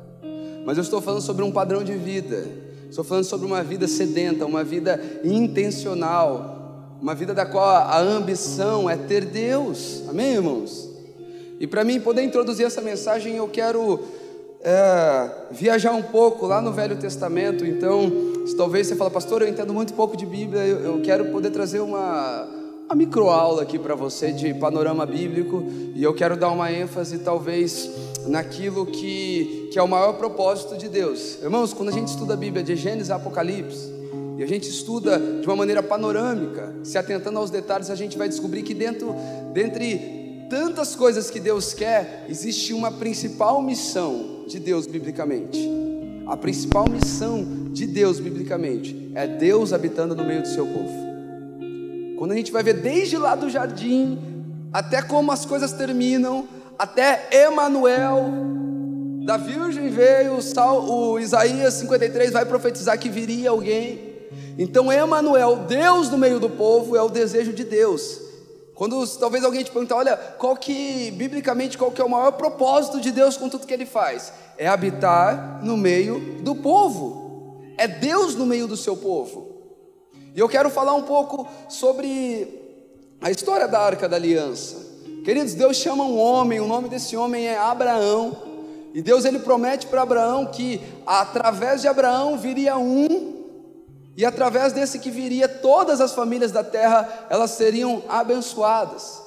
Mas 0.64 0.78
eu 0.78 0.82
estou 0.82 1.00
falando 1.00 1.20
sobre 1.20 1.44
um 1.44 1.52
padrão 1.52 1.84
de 1.84 1.94
vida. 1.94 2.46
Estou 2.88 3.04
falando 3.04 3.24
sobre 3.24 3.46
uma 3.46 3.62
vida 3.62 3.86
sedenta, 3.86 4.46
uma 4.46 4.64
vida 4.64 5.00
intencional, 5.22 6.96
uma 7.02 7.14
vida 7.14 7.34
da 7.34 7.44
qual 7.44 7.68
a 7.68 7.98
ambição 7.98 8.88
é 8.88 8.96
ter 8.96 9.26
Deus. 9.26 10.04
Amém, 10.08 10.34
irmãos? 10.34 10.88
E 11.60 11.66
para 11.66 11.84
mim 11.84 12.00
poder 12.00 12.22
introduzir 12.22 12.64
essa 12.64 12.80
mensagem, 12.80 13.36
eu 13.36 13.48
quero 13.48 14.00
é, 14.64 15.30
viajar 15.50 15.92
um 15.92 16.02
pouco 16.02 16.47
lá 16.47 16.61
no 16.61 16.73
Velho 16.73 16.97
Testamento. 16.97 17.66
Então, 17.66 18.11
se 18.47 18.56
talvez 18.56 18.87
você 18.87 18.97
fala, 18.97 19.11
pastor, 19.11 19.42
eu 19.42 19.49
entendo 19.49 19.75
muito 19.75 19.92
pouco 19.92 20.16
de 20.16 20.25
Bíblia, 20.25 20.62
eu, 20.62 20.78
eu 20.80 21.02
quero 21.02 21.26
poder 21.26 21.50
trazer 21.50 21.80
uma, 21.80 22.49
uma 22.87 22.94
microaula 22.94 23.62
aqui 23.62 23.78
para 23.78 23.94
você 23.94 24.33
de 24.33 24.54
panorama 24.54 25.04
bíblico 25.04 25.62
e 25.94 26.02
eu 26.02 26.14
quero 26.14 26.35
dar 26.35 26.50
uma 26.50 26.73
ênfase, 26.73 27.18
talvez, 27.18 27.90
naquilo 28.26 28.87
que, 28.87 29.68
que 29.71 29.78
é 29.78 29.83
o 29.83 29.88
maior 29.88 30.14
propósito 30.14 30.78
de 30.78 30.88
Deus. 30.88 31.42
Irmãos, 31.42 31.75
quando 31.75 31.90
a 31.90 31.92
gente 31.92 32.09
estuda 32.09 32.33
a 32.33 32.37
Bíblia 32.37 32.64
de 32.64 32.75
Gênesis 32.75 33.11
a 33.11 33.16
Apocalipse, 33.16 33.92
e 34.37 34.42
a 34.42 34.47
gente 34.47 34.68
estuda 34.68 35.16
de 35.16 35.47
uma 35.47 35.54
maneira 35.54 35.80
panorâmica, 35.80 36.75
se 36.83 36.99
atentando 36.99 37.38
aos 37.38 37.50
detalhes, 37.50 37.88
a 37.88 37.94
gente 37.94 38.18
vai 38.18 38.28
descobrir 38.28 38.62
que 38.62 38.75
dentro, 38.75 39.14
dentre 39.52 40.23
tantas 40.48 40.94
coisas 40.94 41.30
que 41.30 41.40
Deus 41.40 41.74
quer, 41.74 42.26
existe 42.28 42.72
uma 42.72 42.92
principal 42.92 43.62
missão 43.62 44.44
de 44.46 44.58
Deus 44.58 44.86
biblicamente. 44.86 45.68
A 46.26 46.36
principal 46.36 46.88
missão 46.88 47.44
de 47.72 47.86
Deus 47.86 48.18
biblicamente 48.18 49.10
é 49.14 49.26
Deus 49.26 49.72
habitando 49.72 50.14
no 50.14 50.24
meio 50.24 50.42
do 50.42 50.48
seu 50.48 50.66
povo. 50.66 51.04
Quando 52.18 52.32
a 52.32 52.36
gente 52.36 52.52
vai 52.52 52.62
ver 52.62 52.74
desde 52.74 53.18
lá 53.18 53.34
do 53.34 53.50
jardim 53.50 54.18
até 54.72 55.02
como 55.02 55.30
as 55.30 55.44
coisas 55.44 55.72
terminam, 55.72 56.48
até 56.78 57.28
Emanuel, 57.30 58.32
da 59.24 59.36
Virgem 59.36 59.88
veio, 59.88 60.34
o, 60.36 61.12
o 61.12 61.20
Isaías 61.20 61.74
53 61.74 62.32
vai 62.32 62.44
profetizar 62.44 62.98
que 62.98 63.08
viria 63.08 63.50
alguém. 63.50 64.14
Então, 64.58 64.92
Emanuel, 64.92 65.64
Deus 65.68 66.10
no 66.10 66.18
meio 66.18 66.40
do 66.40 66.50
povo, 66.50 66.96
é 66.96 67.02
o 67.02 67.08
desejo 67.08 67.52
de 67.52 67.64
Deus. 67.64 68.20
Quando 68.74 69.06
talvez 69.18 69.44
alguém 69.44 69.62
te 69.62 69.70
perguntar, 69.70 69.96
olha, 69.96 70.16
qual 70.16 70.56
que, 70.56 71.12
biblicamente, 71.12 71.78
qual 71.78 71.92
que 71.92 72.02
é 72.02 72.04
o 72.04 72.10
maior 72.10 72.32
propósito 72.32 73.00
de 73.00 73.12
Deus 73.12 73.36
com 73.36 73.48
tudo 73.48 73.66
que 73.66 73.72
Ele 73.72 73.86
faz? 73.86 74.32
É 74.58 74.66
habitar 74.66 75.60
no 75.62 75.76
meio 75.76 76.42
do 76.42 76.56
povo. 76.56 77.62
É 77.78 77.86
Deus 77.86 78.34
no 78.34 78.44
meio 78.44 78.66
do 78.66 78.76
seu 78.76 78.96
povo. 78.96 79.54
E 80.34 80.40
eu 80.40 80.48
quero 80.48 80.70
falar 80.70 80.94
um 80.94 81.02
pouco 81.02 81.46
sobre 81.68 82.48
a 83.20 83.30
história 83.30 83.68
da 83.68 83.80
Arca 83.80 84.08
da 84.08 84.16
Aliança. 84.16 84.84
Queridos, 85.24 85.54
Deus 85.54 85.76
chama 85.76 86.04
um 86.04 86.18
homem, 86.18 86.60
o 86.60 86.66
nome 86.66 86.88
desse 86.88 87.16
homem 87.16 87.46
é 87.46 87.56
Abraão. 87.56 88.36
E 88.92 89.00
Deus 89.00 89.24
ele 89.24 89.38
promete 89.38 89.86
para 89.86 90.02
Abraão 90.02 90.46
que 90.46 90.80
através 91.06 91.80
de 91.80 91.88
Abraão 91.88 92.36
viria 92.36 92.76
um 92.76 93.43
e 94.16 94.25
através 94.25 94.73
desse 94.73 94.99
que 94.99 95.11
viria, 95.11 95.49
todas 95.49 96.00
as 96.00 96.12
famílias 96.12 96.52
da 96.52 96.62
terra, 96.62 97.26
elas 97.28 97.50
seriam 97.52 98.02
abençoadas. 98.09 99.23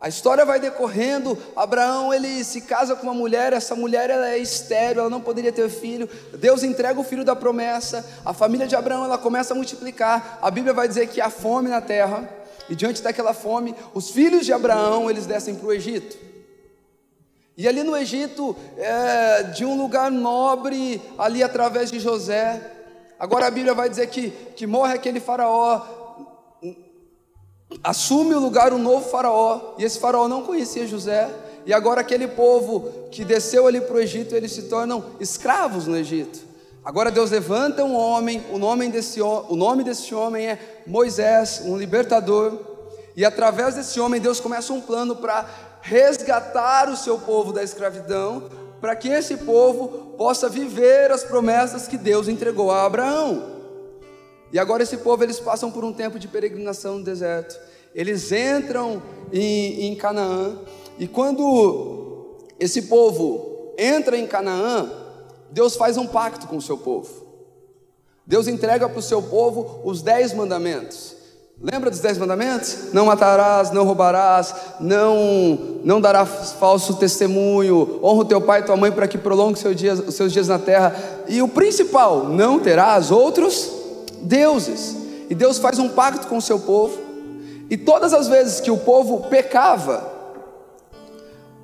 A 0.00 0.08
história 0.08 0.44
vai 0.44 0.60
decorrendo, 0.60 1.36
Abraão 1.56 2.14
ele 2.14 2.44
se 2.44 2.60
casa 2.60 2.94
com 2.94 3.02
uma 3.02 3.14
mulher, 3.14 3.52
essa 3.52 3.74
mulher 3.74 4.08
ela 4.08 4.30
é 4.30 4.38
estéril, 4.38 5.00
ela 5.00 5.10
não 5.10 5.20
poderia 5.20 5.52
ter 5.52 5.68
filho. 5.68 6.08
Deus 6.38 6.62
entrega 6.62 7.00
o 7.00 7.04
filho 7.04 7.24
da 7.24 7.34
promessa. 7.34 8.08
A 8.24 8.32
família 8.32 8.68
de 8.68 8.76
Abraão 8.76 9.04
ela 9.04 9.18
começa 9.18 9.52
a 9.52 9.56
multiplicar. 9.56 10.38
A 10.40 10.52
Bíblia 10.52 10.72
vai 10.72 10.86
dizer 10.86 11.08
que 11.08 11.20
há 11.20 11.28
fome 11.28 11.68
na 11.68 11.80
terra. 11.80 12.30
E 12.68 12.76
diante 12.76 13.02
daquela 13.02 13.34
fome, 13.34 13.74
os 13.92 14.10
filhos 14.10 14.46
de 14.46 14.52
Abraão 14.52 15.10
eles 15.10 15.26
descem 15.26 15.56
para 15.56 15.66
o 15.66 15.72
Egito. 15.72 16.16
E 17.56 17.66
ali 17.66 17.82
no 17.82 17.96
Egito, 17.96 18.54
é, 18.76 19.42
de 19.42 19.64
um 19.64 19.76
lugar 19.76 20.12
nobre, 20.12 21.02
ali 21.18 21.42
através 21.42 21.90
de 21.90 21.98
José, 21.98 22.77
Agora 23.18 23.46
a 23.46 23.50
Bíblia 23.50 23.74
vai 23.74 23.88
dizer 23.88 24.06
que, 24.08 24.30
que 24.30 24.66
morre 24.66 24.94
aquele 24.94 25.18
faraó, 25.18 25.82
assume 27.82 28.34
o 28.34 28.40
lugar 28.40 28.72
um 28.72 28.78
novo 28.78 29.10
faraó, 29.10 29.74
e 29.76 29.84
esse 29.84 29.98
faraó 29.98 30.28
não 30.28 30.42
conhecia 30.42 30.86
José, 30.86 31.28
e 31.66 31.72
agora 31.72 32.00
aquele 32.00 32.28
povo 32.28 33.08
que 33.10 33.24
desceu 33.24 33.66
ali 33.66 33.80
para 33.80 33.96
o 33.96 34.00
Egito, 34.00 34.34
eles 34.34 34.52
se 34.52 34.62
tornam 34.62 35.04
escravos 35.18 35.86
no 35.86 35.96
Egito. 35.96 36.46
Agora 36.84 37.10
Deus 37.10 37.30
levanta 37.30 37.84
um 37.84 37.94
homem, 37.94 38.44
o 38.52 38.58
nome 38.58 38.88
desse, 38.88 39.20
o 39.20 39.56
nome 39.56 39.82
desse 39.82 40.14
homem 40.14 40.46
é 40.46 40.82
Moisés, 40.86 41.60
um 41.64 41.76
libertador, 41.76 42.56
e 43.16 43.24
através 43.24 43.74
desse 43.74 43.98
homem 43.98 44.20
Deus 44.20 44.38
começa 44.38 44.72
um 44.72 44.80
plano 44.80 45.16
para 45.16 45.44
resgatar 45.82 46.88
o 46.88 46.96
seu 46.96 47.18
povo 47.18 47.52
da 47.52 47.62
escravidão, 47.62 48.44
para 48.80 48.94
que 48.94 49.08
esse 49.08 49.36
povo 49.38 50.14
possa 50.16 50.48
viver 50.48 51.10
as 51.10 51.24
promessas 51.24 51.88
que 51.88 51.96
Deus 51.96 52.28
entregou 52.28 52.70
a 52.70 52.84
Abraão. 52.84 53.58
E 54.52 54.58
agora 54.58 54.82
esse 54.82 54.96
povo 54.98 55.22
eles 55.22 55.40
passam 55.40 55.70
por 55.70 55.84
um 55.84 55.92
tempo 55.92 56.18
de 56.18 56.28
peregrinação 56.28 56.98
no 56.98 57.04
deserto. 57.04 57.58
Eles 57.94 58.30
entram 58.32 59.02
em, 59.32 59.86
em 59.86 59.94
Canaã 59.94 60.58
e 60.98 61.06
quando 61.06 62.36
esse 62.58 62.82
povo 62.82 63.74
entra 63.76 64.16
em 64.16 64.26
Canaã, 64.26 64.90
Deus 65.50 65.76
faz 65.76 65.96
um 65.96 66.06
pacto 66.06 66.46
com 66.46 66.56
o 66.56 66.62
seu 66.62 66.76
povo. 66.76 67.26
Deus 68.26 68.46
entrega 68.46 68.88
para 68.88 68.98
o 68.98 69.02
seu 69.02 69.22
povo 69.22 69.80
os 69.84 70.02
dez 70.02 70.34
mandamentos. 70.34 71.17
Lembra 71.60 71.90
dos 71.90 71.98
dez 71.98 72.16
mandamentos? 72.16 72.92
Não 72.92 73.06
matarás, 73.06 73.72
não 73.72 73.84
roubarás, 73.84 74.54
não 74.78 75.80
não 75.82 76.00
darás 76.00 76.52
falso 76.52 76.94
testemunho, 76.94 77.98
honra 78.00 78.20
o 78.20 78.24
teu 78.24 78.40
pai 78.40 78.60
e 78.60 78.62
tua 78.62 78.76
mãe 78.76 78.92
para 78.92 79.08
que 79.08 79.18
prolongue 79.18 79.58
seu 79.58 79.74
dia, 79.74 79.94
os 79.94 80.14
seus 80.14 80.32
dias 80.32 80.46
na 80.46 80.58
terra. 80.58 80.94
E 81.26 81.42
o 81.42 81.48
principal, 81.48 82.28
não 82.28 82.60
terás 82.60 83.10
outros 83.10 83.72
deuses. 84.22 84.96
E 85.28 85.34
Deus 85.34 85.58
faz 85.58 85.80
um 85.80 85.88
pacto 85.88 86.28
com 86.28 86.36
o 86.36 86.42
seu 86.42 86.60
povo. 86.60 86.96
E 87.68 87.76
todas 87.76 88.14
as 88.14 88.28
vezes 88.28 88.60
que 88.60 88.70
o 88.70 88.78
povo 88.78 89.28
pecava, 89.28 90.12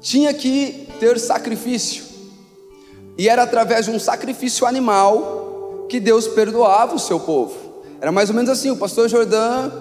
tinha 0.00 0.34
que 0.34 0.88
ter 0.98 1.20
sacrifício. 1.20 2.04
E 3.16 3.28
era 3.28 3.44
através 3.44 3.84
de 3.84 3.92
um 3.92 3.98
sacrifício 4.00 4.66
animal 4.66 5.86
que 5.88 6.00
Deus 6.00 6.26
perdoava 6.26 6.96
o 6.96 6.98
seu 6.98 7.20
povo. 7.20 7.63
Era 8.04 8.12
mais 8.12 8.28
ou 8.28 8.36
menos 8.36 8.50
assim, 8.50 8.70
o 8.70 8.76
pastor 8.76 9.08
Jordão, 9.08 9.72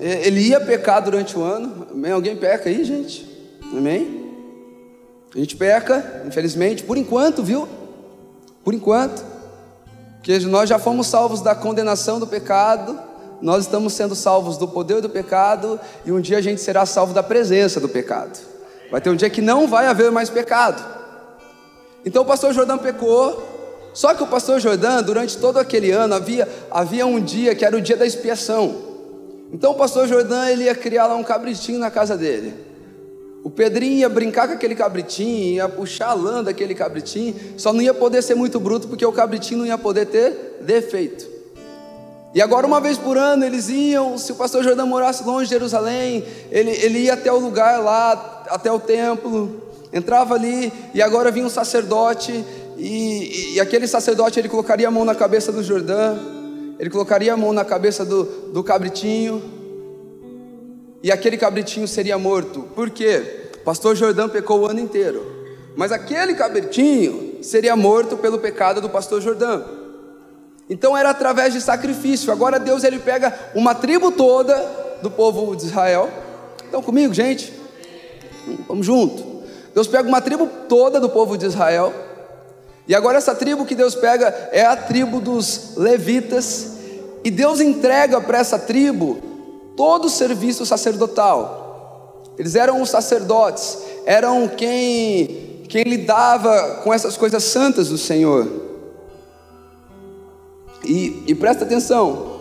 ele 0.00 0.40
ia 0.40 0.58
pecar 0.58 1.04
durante 1.04 1.36
o 1.36 1.42
ano. 1.42 1.86
Amém? 1.90 2.10
Alguém 2.10 2.34
peca 2.34 2.70
aí, 2.70 2.82
gente? 2.82 3.28
Amém? 3.70 4.32
A 5.34 5.38
gente 5.38 5.56
peca, 5.56 6.22
infelizmente, 6.26 6.82
por 6.82 6.96
enquanto, 6.96 7.42
viu? 7.42 7.68
Por 8.64 8.72
enquanto. 8.72 9.22
Porque 10.16 10.38
nós 10.46 10.70
já 10.70 10.78
fomos 10.78 11.06
salvos 11.06 11.42
da 11.42 11.54
condenação 11.54 12.18
do 12.18 12.26
pecado, 12.26 12.98
nós 13.42 13.64
estamos 13.64 13.92
sendo 13.92 14.14
salvos 14.14 14.56
do 14.56 14.66
poder 14.66 15.02
do 15.02 15.10
pecado, 15.10 15.78
e 16.06 16.10
um 16.10 16.18
dia 16.18 16.38
a 16.38 16.40
gente 16.40 16.62
será 16.62 16.86
salvo 16.86 17.12
da 17.12 17.22
presença 17.22 17.78
do 17.78 17.90
pecado. 17.90 18.38
Vai 18.90 19.02
ter 19.02 19.10
um 19.10 19.16
dia 19.16 19.28
que 19.28 19.42
não 19.42 19.68
vai 19.68 19.86
haver 19.86 20.10
mais 20.10 20.30
pecado. 20.30 20.82
Então 22.06 22.22
o 22.22 22.26
pastor 22.26 22.54
Jordão 22.54 22.78
pecou, 22.78 23.55
só 23.96 24.12
que 24.12 24.22
o 24.22 24.26
pastor 24.26 24.60
Jordão, 24.60 25.02
durante 25.02 25.38
todo 25.38 25.56
aquele 25.56 25.90
ano, 25.90 26.16
havia, 26.16 26.46
havia 26.70 27.06
um 27.06 27.18
dia 27.18 27.54
que 27.54 27.64
era 27.64 27.74
o 27.74 27.80
dia 27.80 27.96
da 27.96 28.04
expiação. 28.04 28.76
Então 29.50 29.72
o 29.72 29.74
pastor 29.74 30.06
Jordão 30.06 30.46
ele 30.46 30.64
ia 30.64 30.74
criar 30.74 31.06
lá 31.06 31.16
um 31.16 31.24
cabritinho 31.24 31.78
na 31.78 31.90
casa 31.90 32.14
dele. 32.14 32.52
O 33.42 33.48
Pedrinho 33.48 33.96
ia 33.96 34.08
brincar 34.10 34.48
com 34.48 34.52
aquele 34.52 34.74
cabritinho, 34.74 35.54
ia 35.54 35.66
puxar 35.66 36.08
a 36.08 36.12
lã 36.12 36.44
daquele 36.44 36.74
cabritinho, 36.74 37.34
só 37.56 37.72
não 37.72 37.80
ia 37.80 37.94
poder 37.94 38.20
ser 38.20 38.34
muito 38.34 38.60
bruto 38.60 38.86
porque 38.86 39.06
o 39.06 39.12
cabritinho 39.12 39.60
não 39.60 39.66
ia 39.66 39.78
poder 39.78 40.04
ter 40.04 40.58
defeito. 40.60 41.26
E 42.34 42.42
agora, 42.42 42.66
uma 42.66 42.82
vez 42.82 42.98
por 42.98 43.16
ano, 43.16 43.46
eles 43.46 43.70
iam, 43.70 44.18
se 44.18 44.30
o 44.30 44.34
pastor 44.34 44.62
Jordão 44.62 44.86
morasse 44.86 45.24
longe 45.24 45.44
de 45.44 45.54
Jerusalém, 45.54 46.22
ele, 46.50 46.70
ele 46.70 46.98
ia 46.98 47.14
até 47.14 47.32
o 47.32 47.38
lugar 47.38 47.82
lá, 47.82 48.44
até 48.50 48.70
o 48.70 48.78
templo, 48.78 49.62
entrava 49.90 50.34
ali, 50.34 50.70
e 50.92 51.00
agora 51.00 51.30
vinha 51.30 51.46
um 51.46 51.48
sacerdote, 51.48 52.44
e, 52.76 53.54
e, 53.54 53.60
aquele 53.60 53.86
sacerdote 53.86 54.38
ele 54.38 54.48
colocaria 54.48 54.86
a 54.86 54.90
mão 54.90 55.04
na 55.04 55.14
cabeça 55.14 55.50
do 55.50 55.62
Jordão, 55.62 56.18
ele 56.78 56.90
colocaria 56.90 57.32
a 57.32 57.36
mão 57.36 57.52
na 57.52 57.64
cabeça 57.64 58.04
do, 58.04 58.24
do 58.52 58.62
cabritinho, 58.62 59.42
e 61.02 61.10
aquele 61.10 61.36
cabritinho 61.36 61.88
seria 61.88 62.18
morto. 62.18 62.62
Por 62.74 62.90
quê? 62.90 63.48
Pastor 63.64 63.96
Jordão 63.96 64.28
pecou 64.28 64.60
o 64.60 64.66
ano 64.66 64.80
inteiro, 64.80 65.24
mas 65.74 65.90
aquele 65.90 66.34
cabritinho 66.34 67.38
seria 67.42 67.74
morto 67.74 68.16
pelo 68.16 68.38
pecado 68.38 68.80
do 68.80 68.90
pastor 68.90 69.20
Jordão. 69.20 69.64
Então 70.68 70.96
era 70.96 71.10
através 71.10 71.52
de 71.52 71.60
sacrifício. 71.60 72.32
Agora 72.32 72.58
Deus 72.58 72.84
ele 72.84 72.98
pega 72.98 73.32
uma 73.54 73.74
tribo 73.74 74.10
toda 74.10 74.54
do 75.00 75.10
povo 75.10 75.54
de 75.54 75.64
Israel. 75.64 76.10
Estão 76.64 76.82
comigo, 76.82 77.14
gente? 77.14 77.52
Vamos 78.66 78.84
junto. 78.84 79.42
Deus 79.72 79.86
pega 79.86 80.08
uma 80.08 80.20
tribo 80.20 80.48
toda 80.68 80.98
do 80.98 81.08
povo 81.08 81.38
de 81.38 81.46
Israel 81.46 81.92
e 82.88 82.94
agora 82.94 83.18
essa 83.18 83.34
tribo 83.34 83.64
que 83.64 83.74
Deus 83.74 83.94
pega 83.94 84.50
é 84.52 84.64
a 84.64 84.76
tribo 84.76 85.20
dos 85.20 85.72
levitas, 85.76 86.72
e 87.24 87.30
Deus 87.30 87.60
entrega 87.60 88.20
para 88.20 88.38
essa 88.38 88.58
tribo 88.58 89.18
todo 89.76 90.04
o 90.04 90.10
serviço 90.10 90.64
sacerdotal. 90.64 92.22
Eles 92.38 92.54
eram 92.54 92.80
os 92.80 92.90
sacerdotes, 92.90 93.78
eram 94.04 94.46
quem 94.46 95.44
quem 95.68 95.82
lidava 95.82 96.80
com 96.84 96.94
essas 96.94 97.16
coisas 97.16 97.42
santas 97.42 97.88
do 97.88 97.98
Senhor. 97.98 98.46
E, 100.84 101.24
e 101.26 101.34
presta 101.34 101.64
atenção, 101.64 102.36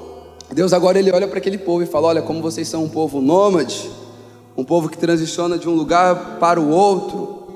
Deus 0.54 0.72
agora 0.72 1.00
ele 1.00 1.12
olha 1.12 1.28
para 1.28 1.40
aquele 1.40 1.58
povo 1.58 1.82
e 1.82 1.88
fala: 1.88 2.08
Olha, 2.08 2.22
como 2.22 2.42
vocês 2.42 2.68
são 2.68 2.84
um 2.84 2.90
povo 2.90 3.20
nômade, 3.20 3.90
um 4.56 4.64
povo 4.64 4.88
que 4.90 4.98
transiciona 4.98 5.58
de 5.58 5.68
um 5.68 5.74
lugar 5.74 6.38
para 6.40 6.62
o 6.62 6.70
outro, 6.70 7.48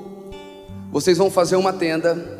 vocês 0.90 1.16
vão 1.16 1.30
fazer 1.30 1.54
uma 1.54 1.72
tenda 1.72 2.39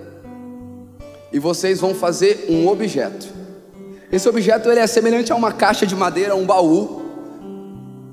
e 1.32 1.38
vocês 1.38 1.80
vão 1.80 1.94
fazer 1.94 2.46
um 2.49 2.68
objeto. 2.68 3.26
Esse 4.12 4.28
objeto 4.28 4.68
ele 4.68 4.80
é 4.80 4.87
semelhante 4.87 5.32
a 5.32 5.37
uma 5.37 5.52
caixa 5.52 5.87
de 5.87 5.94
madeira, 5.94 6.34
um 6.34 6.44
baú. 6.44 7.02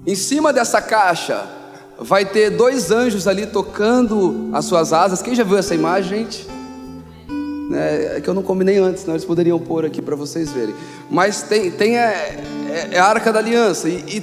Em 0.05 0.15
cima 0.15 0.53
dessa 0.53 0.81
caixa 0.81 1.43
vai 1.99 2.25
ter 2.25 2.51
dois 2.51 2.91
anjos 2.91 3.27
ali 3.27 3.47
tocando 3.47 4.49
as 4.53 4.65
suas 4.65 4.93
asas. 4.93 5.21
Quem 5.21 5.33
já 5.33 5.43
viu 5.43 5.57
essa 5.57 5.73
imagem, 5.73 6.19
gente? 6.19 6.47
É, 7.73 8.17
é 8.17 8.21
que 8.21 8.29
eu 8.29 8.33
não 8.33 8.43
combinei 8.43 8.77
antes, 8.77 9.01
senão 9.01 9.15
eles 9.15 9.25
poderiam 9.25 9.59
pôr 9.59 9.85
aqui 9.85 10.01
para 10.01 10.15
vocês 10.15 10.51
verem. 10.51 10.75
Mas 11.09 11.41
tem, 11.41 11.71
tem 11.71 11.97
é, 11.97 12.39
é, 12.69 12.95
é 12.95 12.99
a 12.99 13.05
arca 13.05 13.33
da 13.33 13.39
aliança 13.39 13.89
e, 13.89 14.03
e 14.07 14.21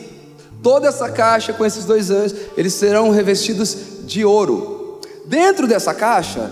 toda 0.62 0.88
essa 0.88 1.10
caixa 1.10 1.52
com 1.52 1.64
esses 1.66 1.84
dois 1.84 2.10
anjos, 2.10 2.36
eles 2.56 2.72
serão 2.72 3.10
revestidos 3.10 3.76
de 4.04 4.24
ouro. 4.24 5.00
Dentro 5.26 5.66
dessa 5.66 5.92
caixa 5.92 6.50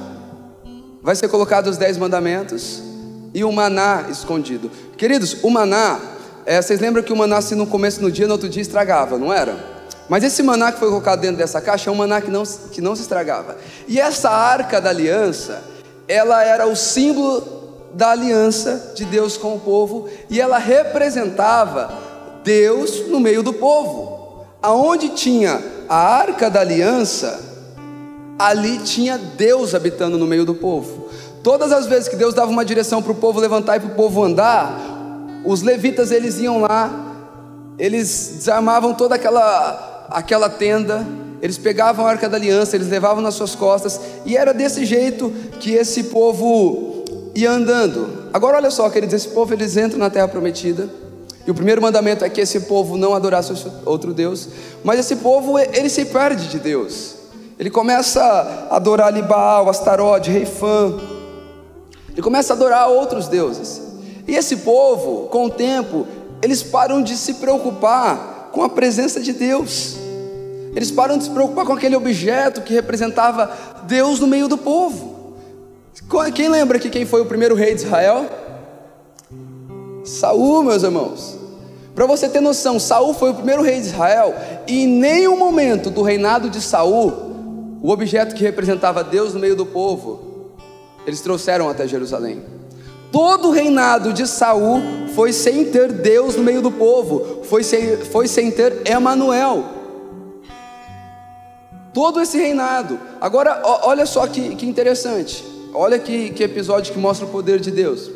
vai 1.02 1.16
ser 1.16 1.28
colocado 1.28 1.66
os 1.66 1.76
dez 1.76 1.98
mandamentos 1.98 2.80
e 3.34 3.42
o 3.44 3.50
maná 3.50 4.06
escondido. 4.08 4.70
Queridos, 4.96 5.36
o 5.42 5.50
maná, 5.50 6.00
é, 6.46 6.62
vocês 6.62 6.78
lembram 6.78 7.02
que 7.02 7.12
o 7.12 7.16
maná 7.16 7.40
se 7.40 7.54
no 7.54 7.66
começo 7.66 8.00
no 8.00 8.10
dia, 8.10 8.26
no 8.26 8.34
outro 8.34 8.48
dia 8.48 8.62
estragava, 8.62 9.18
não 9.18 9.32
era? 9.32 9.72
Mas 10.08 10.22
esse 10.22 10.42
maná 10.42 10.70
que 10.70 10.78
foi 10.78 10.88
colocado 10.88 11.20
dentro 11.20 11.36
dessa 11.36 11.60
caixa 11.60 11.90
é 11.90 11.92
um 11.92 11.96
maná 11.96 12.20
que 12.20 12.30
não, 12.30 12.44
que 12.44 12.80
não 12.80 12.94
se 12.94 13.02
estragava. 13.02 13.56
E 13.88 14.00
essa 14.00 14.30
arca 14.30 14.80
da 14.80 14.90
aliança, 14.90 15.62
ela 16.06 16.44
era 16.44 16.66
o 16.66 16.76
símbolo 16.76 17.62
da 17.94 18.10
aliança 18.10 18.92
de 18.94 19.04
Deus 19.04 19.36
com 19.36 19.54
o 19.54 19.60
povo 19.60 20.08
e 20.30 20.40
ela 20.40 20.58
representava 20.58 21.92
Deus 22.44 23.08
no 23.08 23.20
meio 23.20 23.42
do 23.42 23.52
povo. 23.52 24.44
Aonde 24.62 25.10
tinha 25.10 25.62
a 25.88 25.96
arca 25.96 26.48
da 26.48 26.60
aliança, 26.60 27.51
ali 28.38 28.78
tinha 28.78 29.18
Deus 29.18 29.74
habitando 29.74 30.18
no 30.18 30.26
meio 30.26 30.44
do 30.44 30.54
povo. 30.54 31.08
Todas 31.42 31.72
as 31.72 31.86
vezes 31.86 32.08
que 32.08 32.16
Deus 32.16 32.34
dava 32.34 32.50
uma 32.50 32.64
direção 32.64 33.02
para 33.02 33.12
o 33.12 33.14
povo 33.14 33.40
levantar 33.40 33.76
e 33.76 33.80
para 33.80 33.90
o 33.90 33.94
povo 33.94 34.22
andar, 34.22 34.78
os 35.44 35.62
levitas 35.62 36.10
eles 36.10 36.38
iam 36.38 36.60
lá, 36.60 37.14
eles 37.78 38.34
desarmavam 38.36 38.94
toda 38.94 39.16
aquela, 39.16 40.06
aquela 40.10 40.48
tenda, 40.48 41.06
eles 41.40 41.58
pegavam 41.58 42.06
a 42.06 42.10
arca 42.10 42.28
da 42.28 42.36
aliança, 42.36 42.76
eles 42.76 42.88
levavam 42.88 43.20
nas 43.20 43.34
suas 43.34 43.56
costas, 43.56 44.00
e 44.24 44.36
era 44.36 44.54
desse 44.54 44.84
jeito 44.84 45.30
que 45.58 45.72
esse 45.72 46.04
povo 46.04 47.04
ia 47.34 47.50
andando. 47.50 48.28
Agora 48.32 48.56
olha 48.58 48.70
só, 48.70 48.88
queridos, 48.88 49.14
esse 49.14 49.28
povo 49.28 49.52
eles 49.52 49.76
entram 49.76 49.98
na 49.98 50.10
terra 50.10 50.28
prometida. 50.28 50.88
E 51.44 51.50
o 51.50 51.54
primeiro 51.54 51.82
mandamento 51.82 52.24
é 52.24 52.30
que 52.30 52.40
esse 52.40 52.60
povo 52.60 52.96
não 52.96 53.14
adorasse 53.14 53.52
outro 53.84 54.14
Deus, 54.14 54.48
mas 54.84 55.00
esse 55.00 55.16
povo 55.16 55.58
ele 55.58 55.88
se 55.88 56.04
perde 56.04 56.46
de 56.48 56.60
Deus. 56.60 57.21
Ele 57.62 57.70
começa 57.70 58.20
a 58.20 58.74
adorar 58.74 59.06
ali 59.06 59.22
Baal, 59.22 59.70
Astarote, 59.70 60.32
Reifã. 60.32 60.98
Ele 62.10 62.20
começa 62.20 62.52
a 62.52 62.56
adorar 62.56 62.88
outros 62.88 63.28
deuses. 63.28 63.80
E 64.26 64.34
esse 64.34 64.56
povo, 64.56 65.28
com 65.28 65.44
o 65.44 65.50
tempo, 65.50 66.04
eles 66.42 66.60
param 66.60 67.00
de 67.00 67.16
se 67.16 67.34
preocupar 67.34 68.50
com 68.50 68.64
a 68.64 68.68
presença 68.68 69.20
de 69.20 69.32
Deus. 69.32 69.94
Eles 70.74 70.90
param 70.90 71.16
de 71.16 71.22
se 71.22 71.30
preocupar 71.30 71.64
com 71.64 71.72
aquele 71.72 71.94
objeto 71.94 72.62
que 72.62 72.74
representava 72.74 73.48
Deus 73.84 74.18
no 74.18 74.26
meio 74.26 74.48
do 74.48 74.58
povo. 74.58 75.36
Quem 76.34 76.48
lembra 76.48 76.80
que 76.80 76.90
quem 76.90 77.06
foi 77.06 77.20
o 77.20 77.26
primeiro 77.26 77.54
rei 77.54 77.76
de 77.76 77.84
Israel? 77.84 78.26
Saul, 80.04 80.64
meus 80.64 80.82
irmãos. 80.82 81.38
Para 81.94 82.06
você 82.06 82.28
ter 82.28 82.40
noção, 82.40 82.80
Saul 82.80 83.14
foi 83.14 83.30
o 83.30 83.34
primeiro 83.34 83.62
rei 83.62 83.80
de 83.80 83.86
Israel 83.86 84.34
e 84.66 84.82
em 84.82 84.88
nenhum 84.88 85.36
momento 85.36 85.90
do 85.90 86.02
reinado 86.02 86.50
de 86.50 86.60
Saul, 86.60 87.30
o 87.82 87.90
objeto 87.90 88.34
que 88.36 88.44
representava 88.44 89.02
Deus 89.02 89.34
no 89.34 89.40
meio 89.40 89.56
do 89.56 89.66
povo, 89.66 90.52
eles 91.04 91.20
trouxeram 91.20 91.68
até 91.68 91.86
Jerusalém. 91.88 92.40
Todo 93.10 93.48
o 93.48 93.50
reinado 93.50 94.12
de 94.12 94.24
Saul 94.24 94.80
foi 95.16 95.32
sem 95.32 95.64
ter 95.64 95.90
Deus 95.90 96.36
no 96.36 96.44
meio 96.44 96.62
do 96.62 96.70
povo, 96.70 97.42
foi 97.42 97.64
sem, 97.64 97.96
foi 97.96 98.28
sem 98.28 98.52
ter 98.52 98.88
Emanuel. 98.88 99.64
Todo 101.92 102.20
esse 102.20 102.38
reinado. 102.38 102.98
Agora, 103.20 103.60
olha 103.82 104.06
só 104.06 104.28
que, 104.28 104.54
que 104.54 104.64
interessante. 104.64 105.44
Olha 105.74 105.98
que, 105.98 106.30
que 106.30 106.44
episódio 106.44 106.92
que 106.92 106.98
mostra 106.98 107.26
o 107.26 107.30
poder 107.30 107.58
de 107.58 107.70
Deus. 107.70 108.08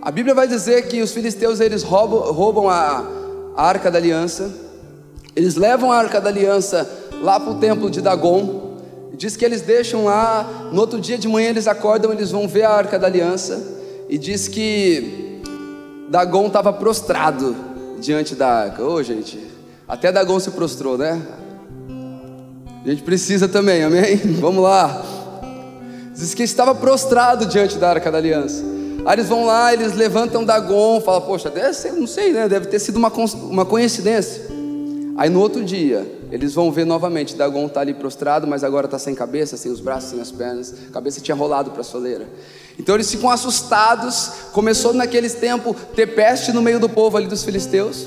A 0.00 0.10
Bíblia 0.10 0.34
vai 0.34 0.46
dizer 0.46 0.86
que 0.86 1.02
os 1.02 1.10
filisteus 1.10 1.58
eles 1.58 1.82
roubam, 1.82 2.32
roubam 2.32 2.68
a, 2.70 3.04
a 3.56 3.66
arca 3.66 3.90
da 3.90 3.98
aliança. 3.98 4.50
Eles 5.34 5.56
levam 5.56 5.90
a 5.90 5.96
arca 5.96 6.20
da 6.20 6.30
aliança 6.30 6.88
lá 7.20 7.38
para 7.40 7.50
o 7.50 7.58
templo 7.58 7.90
de 7.90 8.00
Dagon. 8.00 8.71
Diz 9.14 9.36
que 9.36 9.44
eles 9.44 9.62
deixam 9.62 10.04
lá. 10.04 10.68
No 10.72 10.80
outro 10.80 11.00
dia 11.00 11.18
de 11.18 11.28
manhã 11.28 11.50
eles 11.50 11.66
acordam, 11.66 12.12
eles 12.12 12.30
vão 12.30 12.48
ver 12.48 12.64
a 12.64 12.70
arca 12.70 12.98
da 12.98 13.06
aliança 13.06 13.62
e 14.08 14.18
diz 14.18 14.48
que 14.48 15.40
Dagon 16.08 16.46
estava 16.46 16.72
prostrado 16.72 17.56
diante 17.98 18.34
da 18.34 18.48
arca. 18.48 18.82
Ô, 18.82 18.94
oh, 18.94 19.02
gente, 19.02 19.38
até 19.88 20.12
Dagon 20.12 20.38
se 20.38 20.50
prostrou, 20.50 20.98
né? 20.98 21.20
A 22.84 22.88
gente 22.88 23.02
precisa 23.02 23.48
também, 23.48 23.82
amém? 23.82 24.16
Vamos 24.40 24.62
lá. 24.62 25.02
Diz 26.14 26.34
que 26.34 26.42
estava 26.42 26.74
prostrado 26.74 27.46
diante 27.46 27.78
da 27.78 27.90
arca 27.90 28.10
da 28.10 28.18
aliança. 28.18 28.62
Aí 29.04 29.14
eles 29.14 29.28
vão 29.28 29.46
lá, 29.46 29.72
eles 29.72 29.94
levantam 29.94 30.44
Dagon, 30.44 31.00
fala, 31.00 31.20
poxa, 31.20 31.50
deve 31.50 31.74
ser, 31.74 31.92
não 31.92 32.06
sei, 32.06 32.32
né? 32.32 32.48
Deve 32.48 32.66
ter 32.66 32.78
sido 32.78 32.96
uma, 32.96 33.10
uma 33.48 33.64
coincidência. 33.64 34.42
Aí 35.16 35.30
no 35.30 35.40
outro 35.40 35.64
dia, 35.64 36.06
eles 36.32 36.54
vão 36.54 36.72
ver 36.72 36.86
novamente, 36.86 37.36
Dagon 37.36 37.66
está 37.66 37.82
ali 37.82 37.92
prostrado, 37.92 38.46
mas 38.46 38.64
agora 38.64 38.86
está 38.86 38.98
sem 38.98 39.14
cabeça, 39.14 39.54
sem 39.58 39.70
os 39.70 39.80
braços, 39.80 40.08
sem 40.08 40.20
as 40.20 40.32
pernas, 40.32 40.74
a 40.88 40.90
cabeça 40.90 41.20
tinha 41.20 41.34
rolado 41.34 41.72
para 41.72 41.82
a 41.82 41.84
soleira. 41.84 42.26
Então 42.78 42.94
eles 42.94 43.10
ficam 43.10 43.28
assustados. 43.28 44.30
Começou 44.50 44.94
naqueles 44.94 45.34
tempos 45.34 45.76
ter 45.94 46.06
peste 46.06 46.50
no 46.50 46.62
meio 46.62 46.80
do 46.80 46.88
povo 46.88 47.18
ali 47.18 47.26
dos 47.26 47.44
filisteus. 47.44 48.06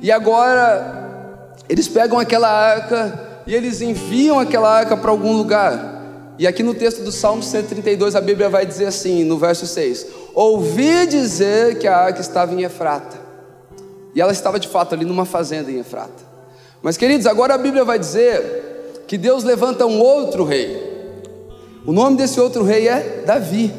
E 0.00 0.10
agora 0.10 1.50
eles 1.68 1.86
pegam 1.86 2.18
aquela 2.18 2.48
arca 2.48 3.42
e 3.46 3.54
eles 3.54 3.82
enviam 3.82 4.40
aquela 4.40 4.74
arca 4.74 4.96
para 4.96 5.10
algum 5.10 5.36
lugar. 5.36 5.94
E 6.38 6.46
aqui 6.46 6.62
no 6.62 6.72
texto 6.72 7.02
do 7.02 7.12
Salmo 7.12 7.42
132 7.42 8.16
a 8.16 8.20
Bíblia 8.22 8.48
vai 8.48 8.64
dizer 8.64 8.86
assim, 8.86 9.24
no 9.24 9.36
verso 9.36 9.66
6: 9.66 10.06
Ouvi 10.34 11.06
dizer 11.06 11.78
que 11.78 11.86
a 11.86 11.98
arca 11.98 12.22
estava 12.22 12.54
em 12.54 12.62
Efrata. 12.62 13.18
E 14.14 14.22
ela 14.22 14.32
estava 14.32 14.58
de 14.58 14.68
fato 14.68 14.94
ali 14.94 15.04
numa 15.04 15.26
fazenda 15.26 15.70
em 15.70 15.78
Efrata. 15.78 16.35
Mas 16.86 16.96
queridos, 16.96 17.26
agora 17.26 17.54
a 17.54 17.58
Bíblia 17.58 17.84
vai 17.84 17.98
dizer 17.98 19.02
que 19.08 19.18
Deus 19.18 19.42
levanta 19.42 19.84
um 19.84 20.00
outro 20.00 20.44
rei. 20.44 20.80
O 21.84 21.90
nome 21.90 22.16
desse 22.16 22.38
outro 22.38 22.62
rei 22.62 22.86
é 22.86 23.24
Davi. 23.26 23.74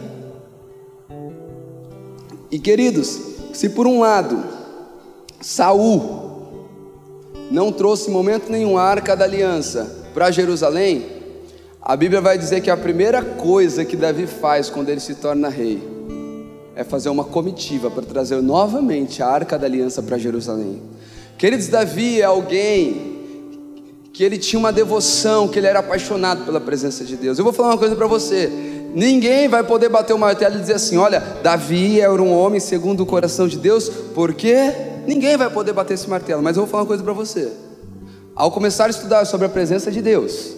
E 2.52 2.60
queridos, 2.60 3.18
se 3.54 3.70
por 3.70 3.88
um 3.88 4.02
lado 4.02 4.44
Saul 5.40 6.52
não 7.50 7.72
trouxe 7.72 8.12
momento 8.12 8.52
nenhum 8.52 8.78
a 8.78 8.84
arca 8.84 9.16
da 9.16 9.24
aliança 9.24 10.10
para 10.14 10.30
Jerusalém, 10.30 11.06
a 11.82 11.96
Bíblia 11.96 12.20
vai 12.20 12.38
dizer 12.38 12.60
que 12.60 12.70
a 12.70 12.76
primeira 12.76 13.24
coisa 13.24 13.86
que 13.86 13.96
Davi 13.96 14.28
faz 14.28 14.70
quando 14.70 14.90
ele 14.90 15.00
se 15.00 15.16
torna 15.16 15.48
rei 15.48 15.82
é 16.76 16.84
fazer 16.84 17.08
uma 17.08 17.24
comitiva 17.24 17.90
para 17.90 18.04
trazer 18.04 18.42
novamente 18.42 19.24
a 19.24 19.28
arca 19.30 19.58
da 19.58 19.66
aliança 19.66 20.04
para 20.04 20.18
Jerusalém. 20.18 20.97
Queridos, 21.38 21.68
Davi 21.68 22.20
é 22.20 22.24
alguém 22.24 23.18
que 24.12 24.24
ele 24.24 24.40
tinha 24.40 24.60
uma 24.60 24.74
devoção, 24.74 25.48
que 25.48 25.60
ele 25.60 25.68
era 25.68 25.80
apaixonado 25.80 26.44
pela 26.44 26.60
presença 26.60 27.06
de 27.06 27.16
Deus. 27.16 27.38
Eu 27.38 27.44
vou 27.44 27.54
falar 27.54 27.70
uma 27.70 27.78
coisa 27.78 27.96
para 27.96 28.08
você: 28.08 28.52
ninguém 28.96 29.48
vai 29.48 29.64
poder 29.64 29.88
bater 29.88 30.14
o 30.14 30.18
martelo 30.18 30.56
e 30.56 30.60
dizer 30.60 30.74
assim: 30.74 30.98
olha, 30.98 31.20
Davi 31.44 32.02
era 32.02 32.12
um 32.12 32.34
homem 32.34 32.60
segundo 32.60 33.02
o 33.02 33.06
coração 33.06 33.48
de 33.48 33.60
Deus, 33.60 33.88
porque 34.16 34.56
ninguém 35.06 35.38
vai 35.38 35.48
poder 35.52 35.74
bater 35.74 35.94
esse 35.94 36.10
martelo. 36.10 36.42
Mas 36.42 36.58
eu 36.58 36.64
vou 36.64 36.72
falar 36.72 36.82
uma 36.82 36.88
coisa 36.88 37.04
para 37.04 37.14
você: 37.14 37.52
ao 38.36 38.50
começar 38.50 38.86
a 38.86 38.90
estudar 38.90 39.24
sobre 39.26 39.46
a 39.46 39.50
presença 39.50 39.92
de 39.92 40.02
Deus, 40.02 40.56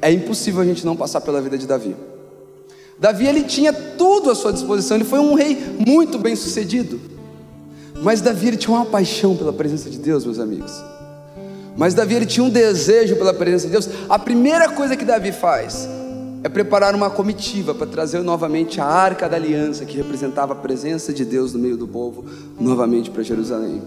é 0.00 0.10
impossível 0.10 0.62
a 0.62 0.64
gente 0.64 0.86
não 0.86 0.96
passar 0.96 1.20
pela 1.20 1.42
vida 1.42 1.58
de 1.58 1.66
Davi. 1.66 1.94
Davi 2.98 3.26
ele 3.26 3.42
tinha 3.42 3.70
tudo 3.70 4.30
à 4.30 4.34
sua 4.34 4.54
disposição, 4.54 4.96
ele 4.96 5.04
foi 5.04 5.18
um 5.18 5.34
rei 5.34 5.58
muito 5.86 6.18
bem 6.18 6.34
sucedido. 6.34 7.11
Mas 8.02 8.20
Davi 8.20 8.48
ele 8.48 8.56
tinha 8.56 8.76
uma 8.76 8.84
paixão 8.84 9.36
pela 9.36 9.52
presença 9.52 9.88
de 9.88 9.96
Deus, 9.96 10.24
meus 10.24 10.40
amigos. 10.40 10.72
Mas 11.76 11.94
Davi 11.94 12.16
ele 12.16 12.26
tinha 12.26 12.44
um 12.44 12.50
desejo 12.50 13.14
pela 13.14 13.32
presença 13.32 13.66
de 13.66 13.72
Deus. 13.72 13.88
A 14.08 14.18
primeira 14.18 14.68
coisa 14.68 14.96
que 14.96 15.04
Davi 15.04 15.30
faz 15.30 15.88
é 16.42 16.48
preparar 16.48 16.96
uma 16.96 17.08
comitiva 17.08 17.72
para 17.72 17.86
trazer 17.86 18.20
novamente 18.22 18.80
a 18.80 18.84
arca 18.84 19.28
da 19.28 19.36
aliança, 19.36 19.84
que 19.84 19.96
representava 19.96 20.52
a 20.52 20.56
presença 20.56 21.12
de 21.12 21.24
Deus 21.24 21.52
no 21.52 21.60
meio 21.60 21.76
do 21.76 21.86
povo, 21.86 22.24
novamente 22.58 23.08
para 23.08 23.22
Jerusalém. 23.22 23.80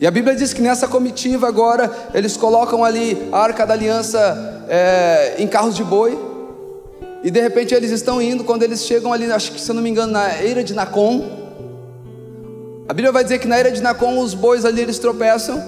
E 0.00 0.06
a 0.06 0.10
Bíblia 0.12 0.36
diz 0.36 0.52
que 0.52 0.62
nessa 0.62 0.86
comitiva 0.86 1.48
agora 1.48 1.90
eles 2.14 2.36
colocam 2.36 2.84
ali 2.84 3.18
a 3.32 3.38
arca 3.38 3.66
da 3.66 3.74
aliança 3.74 4.64
é, 4.68 5.34
em 5.38 5.48
carros 5.48 5.74
de 5.74 5.82
boi. 5.82 6.16
E 7.24 7.30
de 7.32 7.40
repente 7.40 7.74
eles 7.74 7.90
estão 7.90 8.22
indo, 8.22 8.44
quando 8.44 8.62
eles 8.62 8.84
chegam 8.84 9.12
ali, 9.12 9.30
acho 9.32 9.50
que 9.50 9.60
se 9.60 9.68
eu 9.68 9.74
não 9.74 9.82
me 9.82 9.90
engano, 9.90 10.12
na 10.12 10.40
eira 10.40 10.62
de 10.62 10.72
Nacon. 10.72 11.45
A 12.88 12.92
Bíblia 12.92 13.10
vai 13.10 13.24
dizer 13.24 13.40
que 13.40 13.48
na 13.48 13.56
eira 13.56 13.72
de 13.72 13.82
Nacon 13.82 14.18
os 14.20 14.32
bois 14.32 14.64
ali 14.64 14.80
eles 14.80 14.98
tropeçam. 14.98 15.62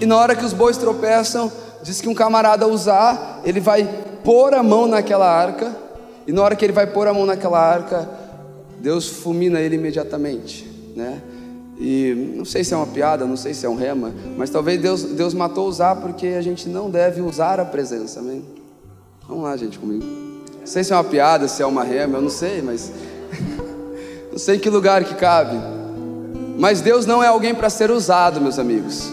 E 0.00 0.06
na 0.06 0.16
hora 0.16 0.34
que 0.34 0.44
os 0.44 0.52
bois 0.52 0.76
tropeçam, 0.78 1.52
diz 1.82 2.00
que 2.00 2.08
um 2.08 2.14
camarada 2.14 2.66
usar, 2.66 3.40
ele 3.44 3.60
vai 3.60 3.86
pôr 4.24 4.54
a 4.54 4.62
mão 4.62 4.86
naquela 4.86 5.28
arca, 5.28 5.74
e 6.26 6.32
na 6.32 6.42
hora 6.42 6.56
que 6.56 6.64
ele 6.64 6.72
vai 6.72 6.86
pôr 6.86 7.06
a 7.06 7.12
mão 7.12 7.26
naquela 7.26 7.60
arca, 7.60 8.08
Deus 8.78 9.08
fulmina 9.08 9.60
ele 9.60 9.76
imediatamente, 9.76 10.68
né? 10.96 11.20
E 11.78 12.34
não 12.36 12.44
sei 12.44 12.64
se 12.64 12.72
é 12.72 12.76
uma 12.76 12.86
piada, 12.86 13.26
não 13.26 13.36
sei 13.36 13.52
se 13.52 13.66
é 13.66 13.68
um 13.68 13.74
rema, 13.74 14.12
mas 14.36 14.50
talvez 14.50 14.80
Deus, 14.80 15.02
Deus 15.02 15.34
matou 15.34 15.68
usar 15.68 15.96
porque 15.96 16.28
a 16.28 16.42
gente 16.42 16.68
não 16.68 16.88
deve 16.88 17.20
usar 17.20 17.60
a 17.60 17.64
presença, 17.64 18.20
amém? 18.20 18.44
Vamos 19.28 19.44
lá, 19.44 19.56
gente, 19.56 19.78
comigo. 19.78 20.04
Não 20.04 20.66
sei 20.66 20.84
se 20.84 20.92
é 20.92 20.96
uma 20.96 21.04
piada, 21.04 21.48
se 21.48 21.62
é 21.62 21.66
uma 21.66 21.84
rema, 21.84 22.18
eu 22.18 22.22
não 22.22 22.30
sei, 22.30 22.62
mas. 22.62 22.92
não 24.30 24.38
sei 24.38 24.56
em 24.56 24.58
que 24.58 24.70
lugar 24.70 25.04
que 25.04 25.14
cabe. 25.14 25.81
Mas 26.58 26.80
Deus 26.80 27.06
não 27.06 27.22
é 27.22 27.26
alguém 27.26 27.54
para 27.54 27.70
ser 27.70 27.90
usado, 27.90 28.40
meus 28.40 28.58
amigos. 28.58 29.10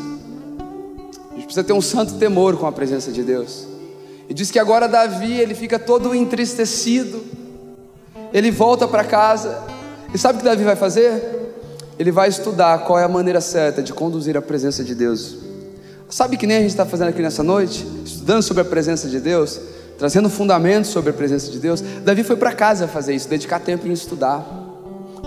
A 1.32 1.36
gente 1.36 1.46
precisa 1.46 1.64
ter 1.64 1.74
um 1.74 1.82
santo 1.82 2.16
temor 2.16 2.58
com 2.58 2.68
a 2.68 2.72
presença 2.72 3.12
de 3.12 3.24
Deus. 3.24 3.68
E 4.28 4.34
diz 4.34 4.52
que 4.52 4.60
agora 4.60 4.88
Davi, 4.88 5.34
ele 5.34 5.56
fica 5.56 5.80
todo 5.80 6.14
entristecido. 6.14 7.24
Ele 8.32 8.52
volta 8.52 8.88
para 8.88 9.04
casa. 9.04 9.64
E 10.14 10.18
sabe 10.18 10.38
o 10.38 10.40
que 10.40 10.46
Davi 10.46 10.64
vai 10.64 10.76
fazer? 10.76 11.54
Ele 11.98 12.12
vai 12.12 12.30
estudar 12.30 12.80
qual 12.86 13.00
é 13.00 13.04
a 13.04 13.10
maneira 13.10 13.42
certa 13.42 13.82
de 13.82 13.92
conduzir 13.92 14.38
a 14.38 14.42
presença 14.42 14.84
de 14.84 14.94
Deus. 14.94 15.38
Sabe 16.10 16.38
que 16.38 16.48
nem 16.48 16.58
a 16.58 16.62
gente 16.62 16.72
está 16.72 16.86
fazendo 16.86 17.10
aqui 17.10 17.22
nessa 17.22 17.44
noite? 17.44 17.86
Estudando 18.04 18.42
sobre 18.42 18.62
a 18.62 18.66
presença 18.66 19.08
de 19.08 19.20
Deus, 19.20 19.60
trazendo 19.98 20.30
fundamentos 20.30 20.90
sobre 20.90 21.12
a 21.12 21.14
presença 21.14 21.52
de 21.52 21.60
Deus. 21.60 21.82
Davi 22.04 22.24
foi 22.24 22.36
para 22.36 22.54
casa 22.54 22.88
fazer 22.88 23.14
isso, 23.14 23.28
dedicar 23.28 23.60
tempo 23.60 23.88
em 23.88 23.92
estudar. 23.92 24.59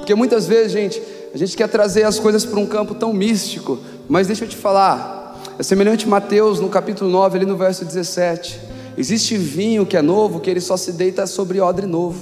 Porque 0.03 0.17
muitas 0.17 0.49
vezes, 0.49 0.73
gente, 0.73 1.01
a 1.33 1.39
gente 1.39 1.57
quer 1.57 1.69
trazer 1.69 2.03
as 2.03 2.19
coisas 2.19 2.45
para 2.45 2.59
um 2.59 2.67
campo 2.67 2.93
tão 2.93 3.13
místico, 3.13 3.79
mas 4.09 4.27
deixa 4.27 4.45
eu 4.45 4.49
te 4.49 4.57
falar, 4.57 5.41
é 5.57 5.63
semelhante 5.63 6.07
a 6.07 6.09
Mateus 6.09 6.59
no 6.59 6.69
capítulo 6.69 7.09
9, 7.09 7.37
ali 7.37 7.47
no 7.47 7.57
verso 7.57 7.85
17. 7.85 8.59
Existe 8.99 9.37
vinho 9.37 9.87
que 9.87 9.97
é 9.97 10.03
novo, 10.03 10.41
que 10.41 10.51
ele 10.51 10.61
só 10.61 10.77
se 10.77 10.91
deita 10.91 11.25
sobre 11.29 11.61
odre 11.61 11.87
novo. 11.87 12.19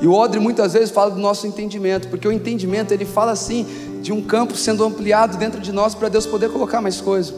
E 0.00 0.06
o 0.06 0.14
odre 0.14 0.40
muitas 0.40 0.72
vezes 0.72 0.88
fala 0.88 1.10
do 1.10 1.20
nosso 1.20 1.46
entendimento, 1.46 2.08
porque 2.08 2.26
o 2.26 2.32
entendimento 2.32 2.92
ele 2.94 3.04
fala 3.04 3.32
assim 3.32 3.66
de 4.00 4.10
um 4.10 4.22
campo 4.22 4.56
sendo 4.56 4.82
ampliado 4.82 5.36
dentro 5.36 5.60
de 5.60 5.70
nós 5.70 5.94
para 5.94 6.08
Deus 6.08 6.24
poder 6.24 6.48
colocar 6.48 6.80
mais 6.80 6.98
coisas. 6.98 7.34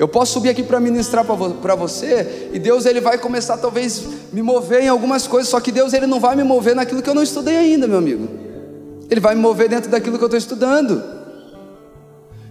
Eu 0.00 0.08
posso 0.08 0.32
subir 0.32 0.48
aqui 0.48 0.64
para 0.64 0.80
ministrar 0.80 1.24
para 1.24 1.74
você 1.76 2.50
e 2.52 2.58
Deus 2.58 2.86
ele 2.86 3.00
vai 3.00 3.18
começar 3.18 3.56
talvez 3.56 4.02
me 4.32 4.42
mover 4.42 4.82
em 4.82 4.88
algumas 4.88 5.28
coisas, 5.28 5.48
só 5.48 5.60
que 5.60 5.70
Deus 5.70 5.92
ele 5.92 6.08
não 6.08 6.18
vai 6.18 6.34
me 6.34 6.42
mover 6.42 6.74
naquilo 6.74 7.00
que 7.00 7.08
eu 7.08 7.14
não 7.14 7.22
estudei 7.22 7.56
ainda, 7.56 7.86
meu 7.86 7.98
amigo. 7.98 8.50
Ele 9.12 9.20
vai 9.20 9.34
me 9.34 9.42
mover 9.42 9.68
dentro 9.68 9.90
daquilo 9.90 10.16
que 10.16 10.24
eu 10.24 10.26
estou 10.26 10.38
estudando. 10.38 11.02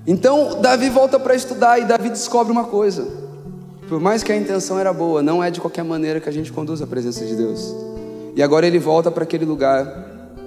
Então 0.06 0.62
Davi 0.62 0.92
volta 0.92 1.20
para 1.20 1.34
estudar 1.34 1.80
e 1.80 1.86
Davi 1.86 2.08
descobre 2.08 2.52
uma 2.52 2.66
coisa. 2.66 3.08
Por 3.90 4.00
mais 4.00 4.22
que 4.22 4.32
a 4.32 4.38
intenção 4.38 4.78
era 4.78 4.94
boa, 4.94 5.24
não 5.24 5.44
é 5.44 5.50
de 5.50 5.60
qualquer 5.60 5.84
maneira 5.84 6.20
que 6.20 6.30
a 6.30 6.32
gente 6.32 6.54
conduz 6.54 6.80
a 6.80 6.86
presença 6.86 7.26
de 7.26 7.36
Deus. 7.36 7.74
E 8.36 8.44
agora 8.44 8.68
ele 8.68 8.78
volta 8.78 9.10
para 9.10 9.24
aquele 9.24 9.44
lugar 9.44 10.38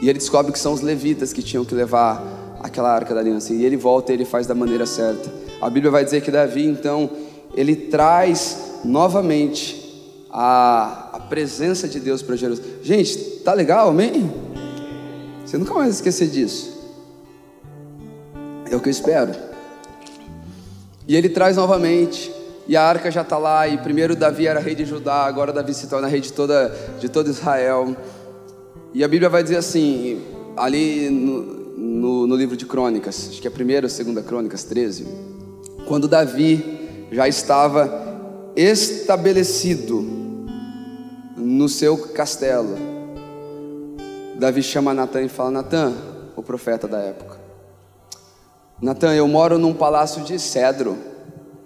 e 0.00 0.08
ele 0.08 0.18
descobre 0.18 0.50
que 0.52 0.58
são 0.58 0.72
os 0.72 0.80
levitas 0.80 1.34
que 1.34 1.42
tinham 1.42 1.66
que 1.66 1.74
levar 1.74 2.58
aquela 2.62 2.90
arca 2.90 3.12
da 3.12 3.20
aliança. 3.20 3.52
E 3.52 3.62
ele 3.62 3.76
volta 3.76 4.12
e 4.12 4.14
ele 4.14 4.24
faz 4.24 4.46
da 4.46 4.54
maneira 4.54 4.86
certa. 4.86 5.30
A 5.60 5.68
Bíblia 5.68 5.90
vai 5.90 6.02
dizer 6.02 6.22
que 6.22 6.30
Davi, 6.30 6.64
então, 6.64 7.10
ele 7.54 7.76
traz 7.76 8.80
novamente 8.82 10.24
a, 10.30 11.10
a 11.12 11.20
presença 11.20 11.86
de 11.86 12.00
Deus 12.00 12.22
para 12.22 12.36
Jerusalém. 12.36 12.70
Gente, 12.82 13.18
tá 13.44 13.52
legal, 13.52 13.90
amém? 13.90 14.45
Você 15.46 15.56
nunca 15.56 15.72
mais 15.72 15.94
esquecer 15.94 16.28
disso. 16.28 16.76
É 18.70 18.74
o 18.74 18.80
que 18.80 18.88
eu 18.88 18.90
espero. 18.90 19.32
E 21.06 21.14
ele 21.14 21.28
traz 21.28 21.56
novamente 21.56 22.32
e 22.68 22.76
a 22.76 22.82
arca 22.82 23.10
já 23.12 23.22
está 23.22 23.38
lá, 23.38 23.68
e 23.68 23.78
primeiro 23.78 24.16
Davi 24.16 24.48
era 24.48 24.58
rei 24.58 24.74
de 24.74 24.84
Judá, 24.84 25.24
agora 25.24 25.52
Davi 25.52 25.72
se 25.72 25.86
torna 25.86 26.08
rei 26.08 26.20
de 26.20 26.32
toda, 26.32 26.74
de 26.98 27.08
todo 27.08 27.30
Israel. 27.30 27.96
E 28.92 29.04
a 29.04 29.08
Bíblia 29.08 29.28
vai 29.28 29.44
dizer 29.44 29.56
assim, 29.56 30.20
ali 30.56 31.08
no, 31.08 31.42
no, 31.76 32.26
no 32.26 32.34
livro 32.34 32.56
de 32.56 32.66
Crônicas, 32.66 33.28
acho 33.30 33.40
que 33.40 33.46
é 33.46 33.50
a 33.50 33.54
primeira 33.54 33.86
ou 33.86 33.90
segunda 33.90 34.20
Crônicas 34.20 34.64
13, 34.64 35.06
quando 35.86 36.08
Davi 36.08 37.06
já 37.12 37.28
estava 37.28 38.52
estabelecido 38.56 40.04
no 41.36 41.68
seu 41.68 41.96
castelo, 41.96 42.95
Davi 44.38 44.62
chama 44.62 44.92
Natan 44.92 45.22
e 45.22 45.28
fala: 45.28 45.50
Natan, 45.50 45.94
o 46.36 46.42
profeta 46.42 46.86
da 46.86 46.98
época, 46.98 47.38
Natan, 48.80 49.14
eu 49.14 49.26
moro 49.26 49.58
num 49.58 49.72
palácio 49.72 50.22
de 50.22 50.38
cedro 50.38 50.98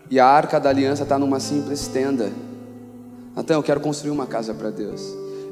e 0.09 0.21
a 0.21 0.27
arca 0.27 0.61
da 0.61 0.71
aliança 0.71 1.03
está 1.03 1.19
numa 1.19 1.41
simples 1.41 1.89
tenda. 1.89 2.31
Então 3.37 3.57
eu 3.57 3.63
quero 3.63 3.81
construir 3.81 4.13
uma 4.13 4.27
casa 4.27 4.55
para 4.55 4.71
Deus. 4.71 5.03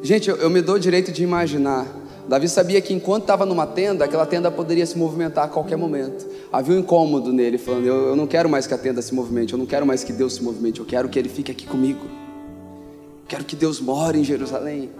Gente, 0.02 0.30
eu, 0.30 0.36
eu, 0.36 0.48
me 0.48 0.62
dou 0.62 0.76
o 0.76 0.80
direito 0.80 1.10
de 1.10 1.24
imaginar. 1.24 1.86
Davi 2.28 2.48
sabia 2.48 2.80
que 2.80 2.94
enquanto 2.94 3.22
estava 3.22 3.44
numa 3.44 3.66
tenda, 3.66 4.04
aquela 4.04 4.26
tenda 4.26 4.50
poderia 4.50 4.86
se 4.86 4.96
movimentar 4.96 5.46
a 5.46 5.48
qualquer 5.48 5.76
momento. 5.76 6.24
Havia 6.52 6.76
um 6.76 6.78
incômodo 6.78 7.32
nele, 7.32 7.58
falando: 7.58 7.86
eu, 7.86 8.08
eu 8.10 8.16
não 8.16 8.28
quero 8.28 8.48
mais 8.48 8.64
que 8.64 8.74
a 8.74 8.78
tenda 8.78 9.02
se 9.02 9.12
movimente, 9.12 9.52
eu 9.52 9.58
não 9.58 9.66
quero 9.66 9.84
mais 9.84 10.04
que 10.04 10.12
Deus 10.12 10.34
se 10.34 10.42
movimente, 10.42 10.78
eu 10.78 10.86
quero 10.86 11.08
que 11.08 11.18
Ele 11.18 11.28
fique 11.28 11.50
aqui 11.50 11.66
comigo. 11.66 12.06
Quero 13.26 13.44
que 13.44 13.56
Deus 13.56 13.80
more 13.80 14.16
em 14.16 14.22
Jerusalém. 14.22 14.90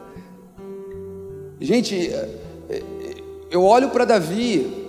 Gente, 1.61 1.97
eh, 1.97 2.29
eh, 2.71 2.83
eu 3.51 3.63
olho 3.65 3.91
para 3.91 4.05
Davi. 4.05 4.87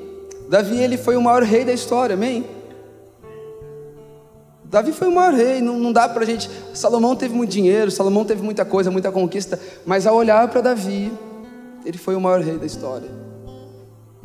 Davi 0.47 0.77
ele 0.77 0.97
foi 0.97 1.15
o 1.15 1.21
maior 1.21 1.43
rei 1.43 1.65
da 1.65 1.73
história, 1.73 2.13
amém? 2.13 2.45
Davi 4.63 4.91
foi 4.91 5.07
o 5.07 5.11
maior 5.11 5.33
rei, 5.33 5.61
não, 5.61 5.79
não 5.79 5.91
dá 5.91 6.07
para 6.07 6.21
a 6.21 6.25
gente. 6.25 6.49
Salomão 6.75 7.15
teve 7.15 7.33
muito 7.33 7.49
dinheiro, 7.49 7.89
Salomão 7.89 8.23
teve 8.23 8.43
muita 8.43 8.63
coisa, 8.63 8.91
muita 8.91 9.11
conquista, 9.11 9.59
mas 9.83 10.05
ao 10.05 10.15
olhar 10.15 10.47
para 10.47 10.61
Davi, 10.61 11.11
ele 11.83 11.97
foi 11.97 12.15
o 12.15 12.21
maior 12.21 12.39
rei 12.41 12.57
da 12.57 12.67
história. 12.67 13.09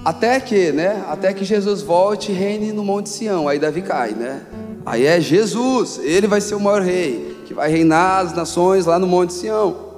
Até 0.05 0.39
que, 0.39 0.71
né? 0.71 1.03
Até 1.09 1.33
que 1.33 1.47
Jesus 1.47 1.81
volte 1.81 2.31
e 2.31 2.35
reine 2.35 2.73
no 2.73 2.85
Monte 2.85 3.09
Sião. 3.09 3.49
Aí 3.49 3.59
Davi 3.59 3.81
cai, 3.81 4.11
né? 4.11 4.43
Aí 4.85 5.07
é 5.07 5.19
Jesus, 5.19 5.99
ele 6.03 6.27
vai 6.27 6.43
ser 6.43 6.57
o 6.57 6.61
maior 6.61 6.83
rei, 6.83 7.39
que 7.47 7.55
vai 7.55 7.71
reinar 7.71 8.27
as 8.27 8.35
nações 8.35 8.85
lá 8.85 8.99
no 8.99 9.07
Monte 9.07 9.33
Sião. 9.33 9.94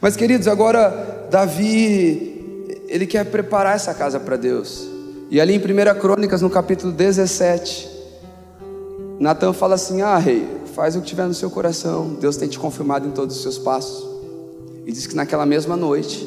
Mas 0.00 0.16
queridos, 0.16 0.48
agora 0.48 1.28
Davi, 1.30 2.82
ele 2.88 3.06
quer 3.06 3.24
preparar 3.26 3.76
essa 3.76 3.92
casa 3.92 4.18
para 4.18 4.36
Deus. 4.36 4.88
E 5.30 5.40
ali 5.40 5.54
em 5.54 5.58
1 5.58 6.00
Crônicas, 6.00 6.40
no 6.40 6.48
capítulo 6.48 6.90
17, 6.90 7.88
Natan 9.20 9.52
fala 9.52 9.74
assim: 9.74 10.00
Ah, 10.00 10.16
rei, 10.16 10.46
faz 10.74 10.96
o 10.96 11.00
que 11.00 11.06
tiver 11.06 11.26
no 11.26 11.34
seu 11.34 11.50
coração. 11.50 12.16
Deus 12.18 12.38
tem 12.38 12.48
te 12.48 12.58
confirmado 12.58 13.06
em 13.06 13.10
todos 13.10 13.36
os 13.36 13.42
seus 13.42 13.58
passos. 13.58 14.08
E 14.86 14.92
diz 14.92 15.06
que 15.06 15.14
naquela 15.14 15.44
mesma 15.44 15.76
noite, 15.76 16.26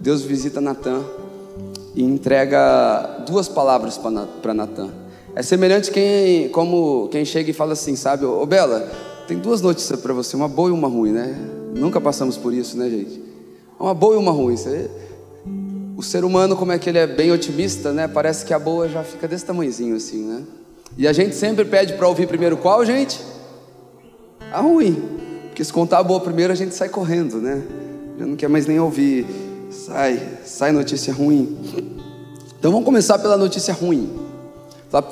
Deus 0.00 0.22
visita 0.22 0.60
Natan 0.60 1.02
e 1.94 2.02
entrega 2.02 3.22
duas 3.24 3.48
palavras 3.48 3.96
para 3.96 4.52
Natan. 4.52 4.90
É 5.34 5.42
semelhante 5.42 5.92
quem, 5.92 6.48
como 6.48 7.08
quem 7.08 7.24
chega 7.24 7.50
e 7.50 7.54
fala 7.54 7.72
assim, 7.72 7.94
sabe, 7.96 8.24
ô 8.24 8.44
Bela, 8.44 8.90
tem 9.28 9.38
duas 9.38 9.62
notícias 9.62 9.98
para 10.00 10.12
você, 10.12 10.36
uma 10.36 10.48
boa 10.48 10.68
e 10.68 10.72
uma 10.72 10.88
ruim, 10.88 11.12
né? 11.12 11.61
Nunca 11.74 12.00
passamos 12.00 12.36
por 12.36 12.52
isso, 12.52 12.76
né, 12.76 12.88
gente? 12.88 13.20
Uma 13.78 13.94
boa 13.94 14.14
e 14.14 14.18
uma 14.18 14.30
ruim. 14.30 14.54
O 15.96 16.02
ser 16.02 16.24
humano, 16.24 16.56
como 16.56 16.72
é 16.72 16.78
que 16.78 16.88
ele 16.88 16.98
é 16.98 17.06
bem 17.06 17.32
otimista, 17.32 17.92
né? 17.92 18.06
Parece 18.06 18.44
que 18.44 18.52
a 18.52 18.58
boa 18.58 18.88
já 18.88 19.02
fica 19.02 19.26
desse 19.26 19.44
tamanhozinho 19.44 19.96
assim, 19.96 20.24
né? 20.24 20.42
E 20.96 21.08
a 21.08 21.12
gente 21.12 21.34
sempre 21.34 21.64
pede 21.64 21.94
para 21.94 22.06
ouvir 22.06 22.26
primeiro 22.26 22.56
qual, 22.56 22.84
gente? 22.84 23.20
A 24.52 24.60
ruim. 24.60 25.20
Porque 25.48 25.64
se 25.64 25.72
contar 25.72 25.98
a 25.98 26.02
boa 26.02 26.20
primeiro, 26.20 26.52
a 26.52 26.56
gente 26.56 26.74
sai 26.74 26.88
correndo, 26.88 27.38
né? 27.38 27.62
Já 28.18 28.26
não 28.26 28.36
quer 28.36 28.48
mais 28.48 28.66
nem 28.66 28.78
ouvir. 28.78 29.26
Sai, 29.70 30.20
sai 30.44 30.70
notícia 30.70 31.12
ruim. 31.12 31.58
Então 32.58 32.70
vamos 32.70 32.84
começar 32.84 33.18
pela 33.18 33.36
notícia 33.36 33.72
ruim. 33.72 34.10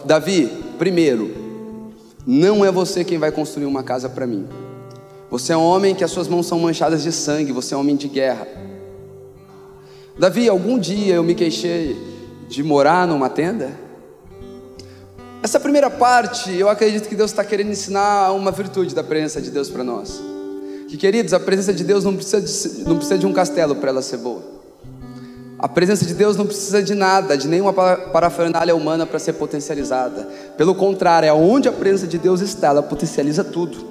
Davi, 0.05 0.47
primeiro, 0.79 1.31
não 2.27 2.65
é 2.65 2.71
você 2.71 3.03
quem 3.03 3.19
vai 3.19 3.33
construir 3.33 3.65
uma 3.65 3.83
casa 3.83 4.09
para 4.09 4.27
mim. 4.27 4.47
Você 5.31 5.53
é 5.53 5.57
um 5.57 5.63
homem 5.63 5.95
que 5.95 6.03
as 6.03 6.11
suas 6.11 6.27
mãos 6.27 6.47
são 6.47 6.59
manchadas 6.59 7.05
de 7.05 7.13
sangue, 7.13 7.53
você 7.53 7.73
é 7.73 7.77
um 7.77 7.81
homem 7.81 7.95
de 7.95 8.09
guerra. 8.09 8.49
Davi, 10.19 10.49
algum 10.49 10.77
dia 10.77 11.15
eu 11.15 11.23
me 11.23 11.37
queixei 11.37 11.97
de 12.49 12.65
morar 12.65 13.07
numa 13.07 13.31
tenda? 13.31 13.71
Essa 15.41 15.61
primeira 15.61 15.89
parte, 15.89 16.53
eu 16.53 16.69
acredito 16.69 17.09
que 17.09 17.15
Deus 17.15 17.31
está 17.31 17.45
querendo 17.45 17.71
ensinar 17.71 18.33
uma 18.33 18.51
virtude 18.51 18.93
da 18.95 19.05
presença 19.05 19.41
de 19.41 19.51
Deus 19.51 19.71
para 19.71 19.85
nós. 19.85 20.21
Que, 20.89 20.97
queridos, 20.97 21.33
a 21.33 21.39
presença 21.39 21.73
de 21.73 21.85
Deus 21.85 22.05
não 22.05 22.17
precisa 22.17 22.41
de, 22.41 22.85
não 22.85 22.97
precisa 22.97 23.17
de 23.17 23.25
um 23.25 23.33
castelo 23.33 23.77
para 23.77 23.91
ela 23.91 24.03
ser 24.03 24.17
boa. 24.17 24.43
A 25.59 25.69
presença 25.69 26.05
de 26.05 26.13
Deus 26.13 26.37
não 26.37 26.45
precisa 26.45 26.83
de 26.83 26.95
nada, 26.95 27.37
de 27.37 27.47
nenhuma 27.47 27.73
parafernália 27.73 28.75
humana 28.75 29.07
para 29.07 29.19
ser 29.19 29.35
potencializada. 29.35 30.29
Pelo 30.57 30.75
contrário, 30.75 31.29
é 31.29 31.33
onde 31.33 31.69
a 31.69 31.73
presença 31.73 32.07
de 32.07 32.19
Deus 32.19 32.41
está, 32.41 32.69
ela 32.69 32.83
potencializa 32.83 33.45
tudo. 33.45 33.90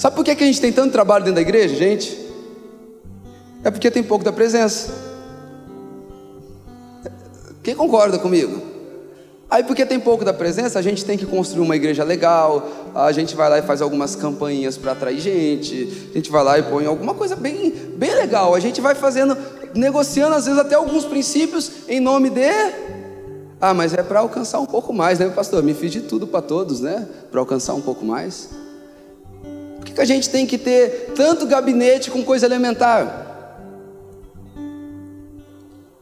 Sabe 0.00 0.16
por 0.16 0.24
que, 0.24 0.30
a 0.30 0.46
gente 0.46 0.62
tem 0.62 0.72
tanto 0.72 0.92
trabalho 0.92 1.26
dentro 1.26 1.34
da 1.34 1.42
igreja, 1.42 1.76
gente? 1.76 2.18
É 3.62 3.70
porque 3.70 3.90
tem 3.90 4.02
pouco 4.02 4.24
da 4.24 4.32
presença. 4.32 4.90
Quem 7.62 7.76
concorda 7.76 8.18
comigo? 8.18 8.62
Aí, 9.50 9.62
porque 9.62 9.84
tem 9.84 10.00
pouco 10.00 10.24
da 10.24 10.32
presença, 10.32 10.78
a 10.78 10.82
gente 10.82 11.04
tem 11.04 11.18
que 11.18 11.26
construir 11.26 11.60
uma 11.60 11.76
igreja 11.76 12.02
legal, 12.02 12.66
a 12.94 13.12
gente 13.12 13.36
vai 13.36 13.50
lá 13.50 13.58
e 13.58 13.62
faz 13.62 13.82
algumas 13.82 14.16
campanhas 14.16 14.78
para 14.78 14.92
atrair 14.92 15.20
gente, 15.20 16.08
a 16.12 16.14
gente 16.14 16.30
vai 16.30 16.42
lá 16.42 16.58
e 16.58 16.62
põe 16.62 16.86
alguma 16.86 17.12
coisa 17.12 17.36
bem, 17.36 17.70
bem 17.94 18.14
legal, 18.14 18.54
a 18.54 18.60
gente 18.60 18.80
vai 18.80 18.94
fazendo 18.94 19.36
negociando 19.74 20.34
às 20.34 20.46
vezes 20.46 20.58
até 20.58 20.76
alguns 20.76 21.04
princípios 21.04 21.70
em 21.86 22.00
nome 22.00 22.30
de 22.30 22.48
ah, 23.60 23.74
mas 23.74 23.92
é 23.92 24.02
para 24.02 24.20
alcançar 24.20 24.60
um 24.60 24.66
pouco 24.66 24.94
mais, 24.94 25.18
né, 25.18 25.28
pastor? 25.28 25.62
Me 25.62 25.74
fiz 25.74 25.92
de 25.92 26.00
tudo 26.00 26.26
para 26.26 26.40
todos, 26.40 26.80
né? 26.80 27.06
Para 27.30 27.40
alcançar 27.40 27.74
um 27.74 27.82
pouco 27.82 28.02
mais. 28.02 28.48
Que, 29.94 30.00
a 30.00 30.04
gente 30.04 30.30
tem 30.30 30.46
que 30.46 30.58
ter 30.58 31.12
tanto 31.14 31.46
gabinete 31.46 32.10
com 32.10 32.24
coisa 32.24 32.46
elementar? 32.46 33.26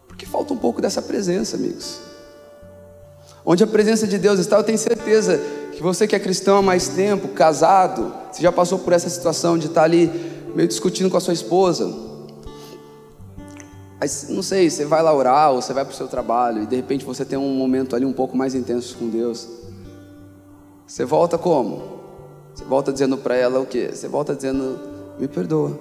Porque 0.06 0.26
falta 0.26 0.52
um 0.52 0.56
pouco 0.56 0.80
dessa 0.80 1.02
presença, 1.02 1.56
amigos. 1.56 2.00
Onde 3.44 3.64
a 3.64 3.66
presença 3.66 4.06
de 4.06 4.18
Deus 4.18 4.38
está, 4.38 4.56
eu 4.56 4.64
tenho 4.64 4.78
certeza 4.78 5.40
que 5.72 5.82
você 5.82 6.06
que 6.06 6.14
é 6.14 6.18
cristão 6.18 6.58
há 6.58 6.62
mais 6.62 6.88
tempo, 6.88 7.28
casado, 7.28 8.14
você 8.30 8.42
já 8.42 8.52
passou 8.52 8.78
por 8.78 8.92
essa 8.92 9.08
situação 9.08 9.56
de 9.56 9.66
estar 9.66 9.84
ali 9.84 10.10
meio 10.54 10.68
discutindo 10.68 11.08
com 11.08 11.16
a 11.16 11.20
sua 11.20 11.34
esposa, 11.34 12.08
Aí, 14.00 14.08
não 14.28 14.42
sei, 14.42 14.70
você 14.70 14.84
vai 14.84 15.02
lá 15.02 15.12
orar 15.12 15.50
ou 15.50 15.60
você 15.60 15.72
vai 15.72 15.84
para 15.84 15.92
o 15.92 15.96
seu 15.96 16.06
trabalho 16.06 16.62
e 16.62 16.66
de 16.66 16.76
repente 16.76 17.04
você 17.04 17.24
tem 17.24 17.36
um 17.36 17.54
momento 17.54 17.96
ali 17.96 18.04
um 18.04 18.12
pouco 18.12 18.36
mais 18.36 18.54
intenso 18.54 18.96
com 18.96 19.08
Deus. 19.08 19.48
Você 20.86 21.04
volta 21.04 21.36
como? 21.36 21.97
Você 22.58 22.64
volta 22.64 22.92
dizendo 22.92 23.16
para 23.16 23.36
ela 23.36 23.60
o 23.60 23.66
quê? 23.66 23.88
Você 23.94 24.08
volta 24.08 24.34
dizendo, 24.34 24.80
me 25.16 25.28
perdoa. 25.28 25.78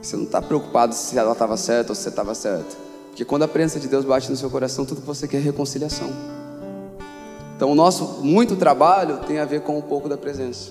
Você 0.00 0.16
não 0.16 0.24
está 0.24 0.40
preocupado 0.40 0.94
se 0.94 1.18
ela 1.18 1.32
estava 1.32 1.54
certa 1.58 1.92
ou 1.92 1.94
se 1.94 2.00
você 2.00 2.08
estava 2.08 2.34
certo. 2.34 2.78
Porque 3.08 3.22
quando 3.22 3.42
a 3.42 3.48
presença 3.48 3.78
de 3.78 3.88
Deus 3.88 4.06
bate 4.06 4.30
no 4.30 4.36
seu 4.38 4.48
coração, 4.48 4.86
tudo 4.86 5.02
que 5.02 5.06
você 5.06 5.28
quer 5.28 5.36
é 5.36 5.40
reconciliação. 5.40 6.08
Então 7.54 7.70
o 7.70 7.74
nosso 7.74 8.22
muito 8.22 8.56
trabalho 8.56 9.18
tem 9.26 9.38
a 9.38 9.44
ver 9.44 9.60
com 9.60 9.76
um 9.76 9.82
pouco 9.82 10.08
da 10.08 10.16
presença. 10.16 10.70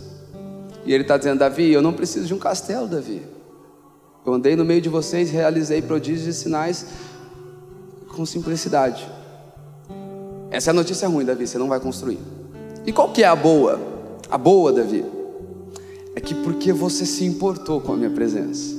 E 0.83 0.91
ele 0.91 1.03
está 1.03 1.17
dizendo, 1.17 1.37
Davi, 1.37 1.71
eu 1.71 1.83
não 1.83 1.93
preciso 1.93 2.25
de 2.25 2.33
um 2.33 2.39
castelo, 2.39 2.87
Davi. 2.87 3.21
Eu 4.25 4.33
andei 4.33 4.55
no 4.55 4.65
meio 4.65 4.81
de 4.81 4.89
vocês, 4.89 5.29
realizei 5.29 5.83
prodígios 5.83 6.25
e 6.25 6.33
sinais 6.33 6.87
com 8.15 8.25
simplicidade. 8.25 9.07
Essa 10.49 10.71
é 10.71 10.71
a 10.71 10.73
notícia 10.73 11.07
ruim, 11.07 11.25
Davi, 11.25 11.45
você 11.45 11.59
não 11.59 11.67
vai 11.67 11.79
construir. 11.79 12.17
E 12.87 12.91
qual 12.91 13.11
que 13.11 13.21
é 13.21 13.27
a 13.27 13.35
boa? 13.35 13.93
A 14.35 14.37
boa, 14.37 14.73
Davi, 14.73 15.05
é 16.13 16.19
que 16.19 16.35
porque 16.35 16.73
você 16.73 17.05
se 17.05 17.23
importou 17.23 17.79
com 17.79 17.93
a 17.93 17.95
minha 17.95 18.09
presença. 18.09 18.75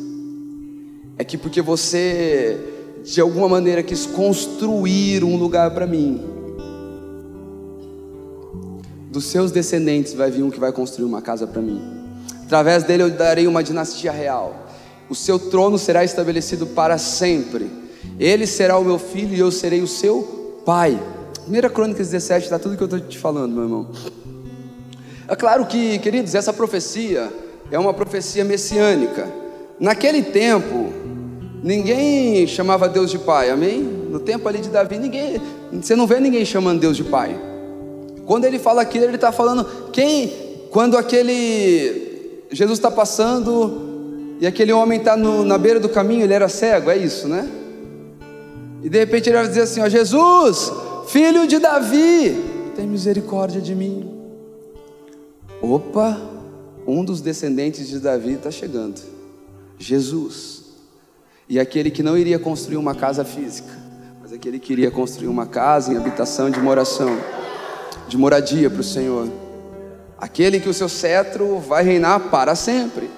É 1.16 1.24
que 1.24 1.38
porque 1.38 1.62
você 1.62 2.60
de 3.02 3.22
alguma 3.22 3.48
maneira 3.48 3.82
quis 3.82 4.04
construir 4.04 5.24
um 5.24 5.34
lugar 5.38 5.70
para 5.70 5.86
mim. 5.86 6.20
Dos 9.10 9.24
seus 9.24 9.50
descendentes 9.50 10.12
vai 10.12 10.30
vir 10.30 10.42
um 10.42 10.50
que 10.50 10.60
vai 10.60 10.72
construir 10.72 11.06
uma 11.06 11.22
casa 11.22 11.46
para 11.46 11.62
mim. 11.62 11.80
Através 12.44 12.84
dele 12.84 13.04
eu 13.04 13.10
darei 13.10 13.46
uma 13.46 13.64
dinastia 13.64 14.12
real 14.12 14.66
o 15.08 15.14
seu 15.14 15.38
trono 15.38 15.78
será 15.78 16.04
estabelecido 16.04 16.66
para 16.66 16.98
sempre. 16.98 17.70
Ele 18.18 18.46
será 18.46 18.76
o 18.76 18.84
meu 18.84 18.98
filho 18.98 19.34
e 19.34 19.38
eu 19.38 19.50
serei 19.50 19.80
o 19.80 19.86
seu 19.86 20.60
pai. 20.66 21.00
1 21.48 21.68
Crônicas 21.70 22.08
17 22.08 22.44
está 22.44 22.58
tudo 22.58 22.76
que 22.76 22.82
eu 22.82 22.86
estou 22.86 23.00
te 23.00 23.18
falando, 23.18 23.54
meu 23.54 23.62
irmão. 23.62 23.90
É 25.28 25.34
claro 25.34 25.66
que, 25.66 25.98
queridos, 25.98 26.34
essa 26.34 26.52
profecia 26.52 27.28
é 27.70 27.78
uma 27.78 27.92
profecia 27.92 28.44
messiânica. 28.44 29.28
Naquele 29.78 30.22
tempo, 30.22 30.92
ninguém 31.62 32.46
chamava 32.46 32.88
Deus 32.88 33.10
de 33.10 33.18
pai, 33.18 33.50
amém? 33.50 33.80
No 33.80 34.20
tempo 34.20 34.48
ali 34.48 34.58
de 34.58 34.68
Davi, 34.68 34.98
ninguém, 34.98 35.40
você 35.72 35.96
não 35.96 36.06
vê 36.06 36.20
ninguém 36.20 36.44
chamando 36.44 36.80
Deus 36.80 36.96
de 36.96 37.04
pai. 37.04 37.38
Quando 38.24 38.44
ele 38.44 38.58
fala 38.58 38.82
aquilo, 38.82 39.04
ele 39.04 39.16
está 39.16 39.32
falando 39.32 39.64
quem, 39.92 40.32
quando 40.70 40.96
aquele 40.96 42.06
Jesus 42.50 42.78
está 42.78 42.90
passando 42.90 44.36
e 44.40 44.46
aquele 44.46 44.72
homem 44.72 44.98
está 44.98 45.16
na 45.16 45.58
beira 45.58 45.80
do 45.80 45.88
caminho, 45.88 46.22
ele 46.22 46.34
era 46.34 46.48
cego, 46.48 46.90
é 46.90 46.96
isso, 46.96 47.26
né? 47.28 47.48
E 48.82 48.88
de 48.88 48.98
repente 48.98 49.28
ele 49.28 49.36
vai 49.36 49.48
dizer 49.48 49.62
assim: 49.62 49.80
ó, 49.80 49.88
Jesus, 49.88 50.72
filho 51.08 51.46
de 51.46 51.58
Davi, 51.58 52.36
tem 52.76 52.86
misericórdia 52.86 53.60
de 53.60 53.74
mim. 53.74 54.15
Opa, 55.60 56.20
um 56.86 57.04
dos 57.04 57.20
descendentes 57.20 57.88
de 57.88 57.98
Davi 57.98 58.34
está 58.34 58.50
chegando, 58.50 59.00
Jesus. 59.78 60.64
E 61.48 61.58
aquele 61.58 61.90
que 61.90 62.02
não 62.02 62.16
iria 62.16 62.38
construir 62.38 62.76
uma 62.76 62.94
casa 62.94 63.24
física, 63.24 63.70
mas 64.20 64.32
aquele 64.32 64.58
que 64.58 64.72
iria 64.72 64.90
construir 64.90 65.28
uma 65.28 65.46
casa 65.46 65.92
em 65.92 65.96
habitação 65.96 66.50
de 66.50 66.60
moração, 66.60 67.18
de 68.06 68.16
moradia 68.16 68.68
para 68.68 68.80
o 68.80 68.84
Senhor. 68.84 69.28
Aquele 70.18 70.60
que 70.60 70.68
o 70.68 70.74
seu 70.74 70.88
cetro 70.88 71.58
vai 71.58 71.84
reinar 71.84 72.30
para 72.30 72.54
sempre. 72.54 73.08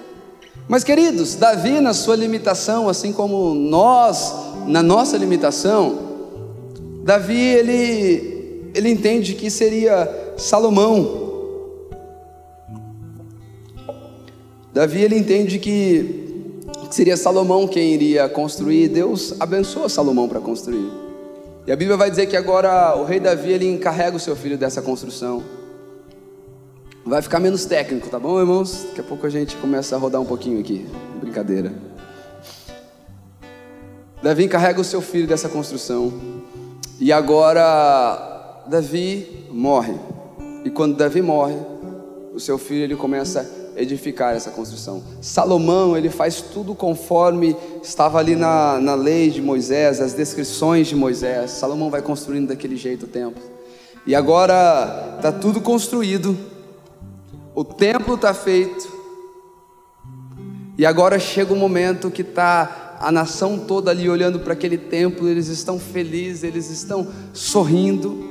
Mas, 0.67 0.83
queridos, 0.83 1.35
Davi, 1.35 1.79
na 1.79 1.93
sua 1.93 2.15
limitação, 2.15 2.87
assim 2.87 3.11
como 3.11 3.53
nós, 3.55 4.33
na 4.67 4.83
nossa 4.83 5.17
limitação, 5.17 5.97
Davi, 7.03 7.39
ele, 7.39 8.71
ele 8.75 8.89
entende 8.89 9.33
que 9.33 9.49
seria 9.49 10.33
Salomão. 10.37 11.28
Davi, 14.73 15.01
ele 15.01 15.17
entende 15.17 15.57
que 15.59 16.63
seria 16.91 17.17
Salomão 17.17 17.67
quem 17.67 17.93
iria 17.93 18.29
construir. 18.29 18.87
Deus 18.87 19.33
abençoa 19.39 19.89
Salomão 19.89 20.27
para 20.27 20.39
construir. 20.39 20.89
E 21.65 21.71
a 21.71 21.75
Bíblia 21.75 21.97
vai 21.97 22.09
dizer 22.09 22.27
que 22.27 22.37
agora 22.37 22.95
o 22.95 23.03
rei 23.03 23.19
Davi, 23.19 23.51
ele 23.51 23.67
encarrega 23.67 24.15
o 24.15 24.19
seu 24.19 24.35
filho 24.35 24.57
dessa 24.57 24.81
construção. 24.81 25.43
Vai 27.05 27.21
ficar 27.21 27.39
menos 27.39 27.65
técnico, 27.65 28.09
tá 28.09 28.19
bom, 28.19 28.39
irmãos? 28.39 28.85
Daqui 28.89 29.01
a 29.01 29.03
pouco 29.03 29.25
a 29.25 29.29
gente 29.29 29.55
começa 29.55 29.95
a 29.95 29.99
rodar 29.99 30.21
um 30.21 30.25
pouquinho 30.25 30.59
aqui. 30.59 30.85
Brincadeira. 31.19 31.71
Davi 34.21 34.45
encarrega 34.45 34.81
o 34.81 34.83
seu 34.83 35.01
filho 35.01 35.27
dessa 35.27 35.49
construção. 35.49 36.13
E 36.99 37.11
agora 37.11 38.63
Davi 38.67 39.47
morre. 39.49 39.95
E 40.65 40.69
quando 40.69 40.97
Davi 40.97 41.21
morre, 41.21 41.55
o 42.33 42.39
seu 42.39 42.57
filho 42.57 42.83
ele 42.83 42.95
começa 42.95 43.58
edificar 43.79 44.35
essa 44.35 44.51
construção. 44.51 45.01
Salomão, 45.21 45.97
ele 45.97 46.09
faz 46.09 46.41
tudo 46.41 46.75
conforme 46.75 47.55
estava 47.81 48.19
ali 48.19 48.35
na, 48.35 48.79
na 48.79 48.95
lei 48.95 49.29
de 49.29 49.41
Moisés, 49.41 50.01
as 50.01 50.13
descrições 50.13 50.87
de 50.87 50.95
Moisés. 50.95 51.51
Salomão 51.51 51.89
vai 51.89 52.01
construindo 52.01 52.49
daquele 52.49 52.75
jeito 52.75 53.05
o 53.05 53.07
templo. 53.07 53.41
E 54.05 54.15
agora 54.15 55.15
está 55.17 55.31
tudo 55.31 55.61
construído 55.61 56.37
o 57.59 57.63
templo 57.65 58.15
está 58.15 58.33
feito, 58.33 58.87
e 60.77 60.85
agora 60.85 61.19
chega 61.19 61.53
o 61.53 61.57
momento 61.57 62.09
que 62.09 62.21
está 62.21 62.95
a 63.01 63.11
nação 63.11 63.59
toda 63.59 63.91
ali 63.91 64.09
olhando 64.09 64.39
para 64.39 64.53
aquele 64.53 64.77
templo, 64.77 65.27
eles 65.27 65.47
estão 65.47 65.77
felizes, 65.77 66.45
eles 66.45 66.69
estão 66.69 67.05
sorrindo. 67.33 68.28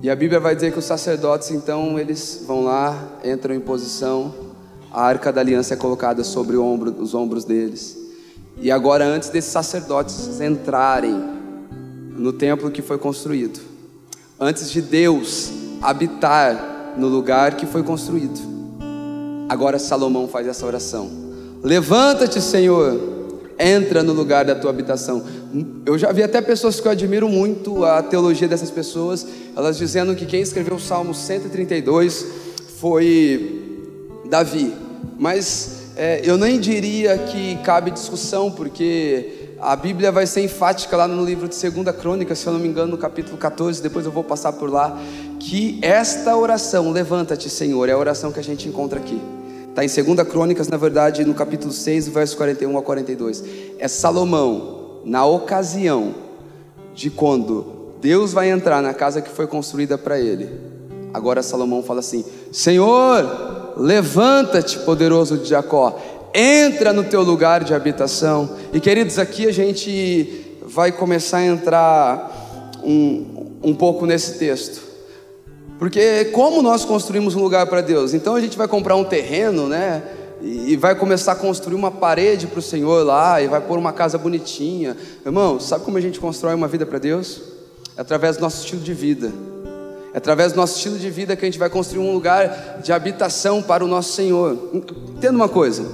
E 0.00 0.08
a 0.08 0.14
Bíblia 0.14 0.38
vai 0.38 0.54
dizer 0.54 0.72
que 0.72 0.78
os 0.78 0.84
sacerdotes 0.84 1.50
então 1.50 1.98
eles 1.98 2.44
vão 2.46 2.62
lá, 2.62 2.96
entram 3.24 3.52
em 3.54 3.60
posição, 3.60 4.32
a 4.92 5.02
arca 5.02 5.32
da 5.32 5.40
aliança 5.40 5.74
é 5.74 5.76
colocada 5.76 6.22
sobre 6.22 6.56
ombro, 6.56 6.94
os 7.00 7.14
ombros 7.14 7.44
deles. 7.44 7.98
E 8.60 8.70
agora, 8.70 9.04
antes 9.04 9.28
desses 9.28 9.50
sacerdotes 9.50 10.40
entrarem 10.40 11.16
no 12.16 12.32
templo 12.32 12.70
que 12.70 12.80
foi 12.80 12.96
construído, 12.96 13.60
antes 14.38 14.70
de 14.70 14.80
Deus 14.80 15.50
habitar 15.82 16.94
no 16.96 17.08
lugar 17.08 17.56
que 17.56 17.66
foi 17.66 17.82
construído. 17.82 18.40
Agora 19.48 19.78
Salomão 19.78 20.28
faz 20.28 20.46
essa 20.46 20.64
oração: 20.64 21.10
Levanta-te, 21.62 22.40
Senhor, 22.40 23.17
entra 23.58 24.02
no 24.02 24.12
lugar 24.12 24.44
da 24.44 24.54
tua 24.54 24.70
habitação. 24.70 25.24
Eu 25.84 25.98
já 25.98 26.12
vi 26.12 26.22
até 26.22 26.40
pessoas 26.40 26.80
que 26.80 26.86
eu 26.86 26.92
admiro 26.92 27.28
muito 27.28 27.84
a 27.84 28.02
teologia 28.02 28.46
dessas 28.46 28.70
pessoas, 28.70 29.26
elas 29.56 29.76
dizendo 29.76 30.14
que 30.14 30.26
quem 30.26 30.40
escreveu 30.40 30.76
o 30.76 30.80
Salmo 30.80 31.14
132 31.14 32.26
foi 32.78 33.88
Davi, 34.28 34.72
mas 35.18 35.78
é, 35.96 36.20
eu 36.22 36.36
nem 36.36 36.60
diria 36.60 37.18
que 37.18 37.56
cabe 37.64 37.90
discussão, 37.90 38.50
porque 38.50 39.48
a 39.60 39.74
Bíblia 39.74 40.12
vai 40.12 40.26
ser 40.26 40.42
enfática 40.42 40.96
lá 40.96 41.08
no 41.08 41.24
livro 41.24 41.48
de 41.48 41.70
2 41.70 41.96
Crônica, 41.96 42.34
se 42.34 42.46
eu 42.46 42.52
não 42.52 42.60
me 42.60 42.68
engano, 42.68 42.92
no 42.92 42.98
capítulo 42.98 43.36
14, 43.36 43.82
depois 43.82 44.06
eu 44.06 44.12
vou 44.12 44.22
passar 44.22 44.52
por 44.52 44.70
lá, 44.70 44.96
que 45.40 45.78
esta 45.82 46.36
oração, 46.36 46.92
levanta-te, 46.92 47.50
Senhor, 47.50 47.88
é 47.88 47.92
a 47.92 47.98
oração 47.98 48.30
que 48.30 48.38
a 48.38 48.44
gente 48.44 48.68
encontra 48.68 49.00
aqui. 49.00 49.20
Está 49.80 50.02
em 50.02 50.14
2 50.16 50.28
Crônicas, 50.28 50.66
na 50.66 50.76
verdade, 50.76 51.24
no 51.24 51.34
capítulo 51.34 51.72
6, 51.72 52.08
verso 52.08 52.36
41 52.36 52.76
a 52.76 52.82
42. 52.82 53.44
É 53.78 53.86
Salomão, 53.86 55.02
na 55.04 55.24
ocasião 55.24 56.16
de 56.92 57.10
quando 57.10 57.94
Deus 58.00 58.32
vai 58.32 58.50
entrar 58.50 58.82
na 58.82 58.92
casa 58.92 59.22
que 59.22 59.30
foi 59.30 59.46
construída 59.46 59.96
para 59.96 60.18
ele. 60.18 60.50
Agora 61.14 61.44
Salomão 61.44 61.80
fala 61.80 62.00
assim: 62.00 62.24
Senhor, 62.50 63.74
levanta-te, 63.76 64.80
poderoso 64.80 65.38
de 65.38 65.48
Jacó 65.48 65.96
entra 66.34 66.92
no 66.92 67.04
teu 67.04 67.22
lugar 67.22 67.62
de 67.62 67.72
habitação. 67.72 68.50
E 68.72 68.80
queridos, 68.80 69.16
aqui 69.16 69.46
a 69.46 69.52
gente 69.52 70.56
vai 70.62 70.90
começar 70.90 71.38
a 71.38 71.46
entrar 71.46 72.72
um, 72.82 73.46
um 73.62 73.74
pouco 73.74 74.06
nesse 74.06 74.38
texto. 74.38 74.87
Porque 75.78 76.26
como 76.26 76.60
nós 76.62 76.84
construímos 76.84 77.34
um 77.34 77.42
lugar 77.42 77.66
para 77.66 77.80
Deus? 77.80 78.14
Então 78.14 78.34
a 78.34 78.40
gente 78.40 78.58
vai 78.58 78.66
comprar 78.66 78.96
um 78.96 79.04
terreno, 79.04 79.68
né? 79.68 80.02
e 80.40 80.76
vai 80.76 80.94
começar 80.94 81.32
a 81.32 81.36
construir 81.36 81.74
uma 81.74 81.90
parede 81.90 82.46
para 82.46 82.58
o 82.58 82.62
Senhor 82.62 83.04
lá, 83.04 83.42
e 83.42 83.48
vai 83.48 83.60
pôr 83.60 83.78
uma 83.78 83.92
casa 83.92 84.16
bonitinha. 84.16 84.96
Irmão, 85.24 85.58
sabe 85.58 85.84
como 85.84 85.98
a 85.98 86.00
gente 86.00 86.20
constrói 86.20 86.54
uma 86.54 86.68
vida 86.68 86.86
para 86.86 86.98
Deus? 86.98 87.40
É 87.96 88.00
através 88.00 88.36
do 88.36 88.42
nosso 88.42 88.62
estilo 88.62 88.80
de 88.80 88.94
vida. 88.94 89.32
É 90.14 90.18
através 90.18 90.52
do 90.52 90.56
nosso 90.56 90.76
estilo 90.76 90.98
de 90.98 91.10
vida 91.10 91.36
que 91.36 91.44
a 91.44 91.48
gente 91.48 91.58
vai 91.58 91.68
construir 91.68 92.00
um 92.00 92.12
lugar 92.12 92.80
de 92.82 92.92
habitação 92.92 93.62
para 93.62 93.84
o 93.84 93.88
nosso 93.88 94.12
Senhor. 94.12 94.70
Entenda 94.72 95.34
uma 95.34 95.48
coisa: 95.48 95.84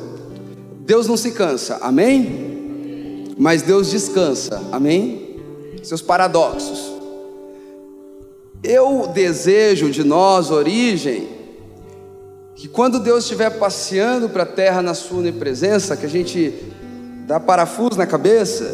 Deus 0.81 1.07
não 1.07 1.16
se 1.16 1.33
cansa, 1.33 1.79
amém? 1.81 3.35
Mas 3.38 3.62
Deus 3.62 3.90
descansa, 3.90 4.62
amém? 4.70 5.40
Seus 5.83 6.03
paradoxos. 6.03 6.93
Eu 8.64 9.09
desejo 9.09 9.90
de 9.90 10.03
nós, 10.03 10.50
origem, 10.50 11.29
que 12.57 12.66
quando 12.66 12.98
Deus 12.98 13.24
estiver 13.24 13.50
passeando 13.50 14.31
para 14.31 14.44
a 14.44 14.46
terra 14.46 14.81
na 14.81 14.94
sua 14.94 15.18
onipresença, 15.18 15.94
que 15.94 16.07
a 16.07 16.09
gente 16.09 16.50
dá 17.27 17.38
parafuso 17.38 17.98
na 17.98 18.07
cabeça, 18.07 18.64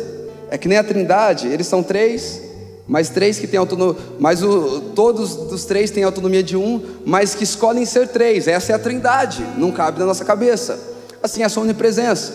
é 0.48 0.57
que 0.57 0.68
nem 0.68 0.79
a 0.79 0.85
Trindade, 0.85 1.48
eles 1.48 1.66
são 1.66 1.83
três, 1.83 2.40
mas 2.87 3.09
três 3.09 3.40
que 3.40 3.48
têm 3.48 3.59
autonomia, 3.59 4.00
mas 4.20 4.44
o, 4.44 4.81
todos 4.94 5.35
os 5.35 5.64
três 5.64 5.90
têm 5.90 6.05
autonomia 6.05 6.42
de 6.42 6.57
um, 6.57 6.81
mas 7.05 7.35
que 7.35 7.42
escolhem 7.42 7.85
ser 7.85 8.07
três, 8.07 8.46
essa 8.46 8.70
é 8.70 8.74
a 8.76 8.79
Trindade, 8.79 9.44
não 9.59 9.72
cabe 9.72 9.98
na 9.98 10.07
nossa 10.07 10.24
cabeça, 10.24 10.79
assim 11.20 11.42
é 11.42 11.46
a 11.46 11.48
sua 11.48 11.64
onipresença. 11.64 12.33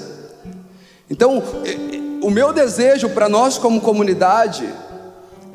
Então, 1.09 1.41
o 2.21 2.29
meu 2.29 2.51
desejo 2.51 3.07
para 3.11 3.29
nós 3.29 3.57
como 3.57 3.79
comunidade 3.79 4.67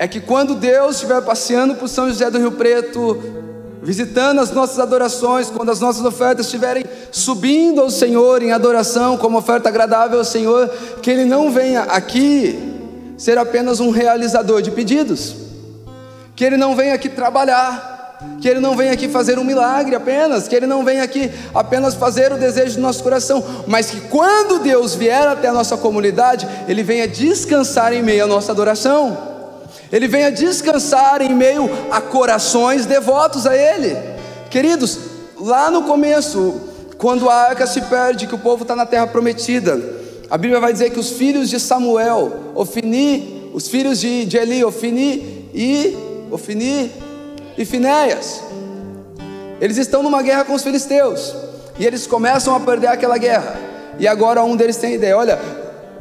é 0.01 0.09
que 0.09 0.19
quando 0.19 0.55
Deus 0.55 0.95
estiver 0.95 1.21
passeando 1.21 1.75
por 1.75 1.87
São 1.87 2.09
José 2.09 2.31
do 2.31 2.39
Rio 2.39 2.53
Preto, 2.53 3.23
visitando 3.83 4.41
as 4.41 4.51
nossas 4.51 4.79
adorações, 4.79 5.51
quando 5.51 5.69
as 5.69 5.79
nossas 5.79 6.03
ofertas 6.03 6.47
estiverem 6.47 6.83
subindo 7.13 7.83
ao 7.83 7.91
Senhor 7.91 8.43
em 8.43 8.51
adoração, 8.51 9.19
como 9.19 9.37
oferta 9.37 9.69
agradável 9.69 10.19
ao 10.19 10.25
Senhor, 10.25 10.71
que 11.03 11.11
Ele 11.11 11.27
não 11.27 11.53
venha 11.53 11.83
aqui 11.83 12.59
ser 13.19 13.37
apenas 13.37 13.79
um 13.79 13.91
realizador 13.91 14.63
de 14.63 14.71
pedidos, 14.71 15.37
que 16.35 16.47
Ele 16.47 16.57
não 16.57 16.75
venha 16.75 16.95
aqui 16.95 17.11
trabalhar, 17.11 18.17
que 18.41 18.49
Ele 18.49 18.59
não 18.59 18.75
venha 18.75 18.93
aqui 18.93 19.07
fazer 19.07 19.39
um 19.39 19.45
milagre 19.45 19.95
apenas, 19.95 20.49
que 20.49 20.57
Ele 20.57 20.67
não 20.67 20.83
venha 20.83 21.03
aqui 21.03 21.31
apenas 21.55 21.95
fazer 21.95 22.33
o 22.33 22.39
desejo 22.39 22.77
do 22.77 22.81
nosso 22.81 23.03
coração, 23.03 23.45
mas 23.67 23.91
que 23.91 24.01
quando 24.09 24.61
Deus 24.61 24.95
vier 24.95 25.29
até 25.29 25.49
a 25.49 25.53
nossa 25.53 25.77
comunidade, 25.77 26.49
Ele 26.67 26.83
venha 26.83 27.07
descansar 27.07 27.93
em 27.93 28.03
meio 28.03 28.25
à 28.25 28.27
nossa 28.27 28.51
adoração. 28.51 29.29
Ele 29.93 30.07
venha 30.07 30.31
descansar 30.31 31.21
em 31.21 31.35
meio 31.35 31.69
a 31.91 32.01
corações 32.01 32.87
devotos 32.87 33.47
a 33.47 33.57
Ele. 33.57 33.97
Queridos, 34.49 34.99
lá 35.39 35.71
no 35.71 35.83
começo, 35.83 36.61
quando 36.97 37.29
a 37.29 37.35
arca 37.35 37.67
se 37.67 37.81
perde, 37.83 38.27
que 38.27 38.35
o 38.35 38.39
povo 38.39 38.63
está 38.63 38.77
na 38.77 38.87
terra 38.87 39.07
prometida, 39.07 39.81
a 40.31 40.39
Bíblia 40.39 40.61
vai 40.61 40.73
dizer 40.73 40.91
que 40.91 40.99
os 41.01 41.11
filhos 41.11 41.51
de 41.51 41.59
Samuel, 41.59 42.53
Ofini, 42.55 43.51
os 43.53 43.69
filhos 43.69 43.99
de, 43.99 44.25
de 44.27 44.37
Eli, 44.37 44.65
Ofini 44.65 45.49
e 45.53 45.97
Ofini 46.31 46.93
e 47.59 47.65
Finéias, 47.65 48.43
eles 49.61 49.77
estão 49.77 50.03
numa 50.03 50.23
guerra 50.23 50.45
com 50.45 50.55
os 50.55 50.63
filisteus 50.63 51.35
e 51.79 51.85
eles 51.85 52.07
começam 52.07 52.55
a 52.55 52.61
perder 52.61 52.87
aquela 52.87 53.19
guerra. 53.19 53.59
E 53.99 54.07
agora 54.07 54.43
um 54.45 54.55
deles 54.55 54.77
tem 54.77 54.95
ideia: 54.95 55.17
olha, 55.17 55.39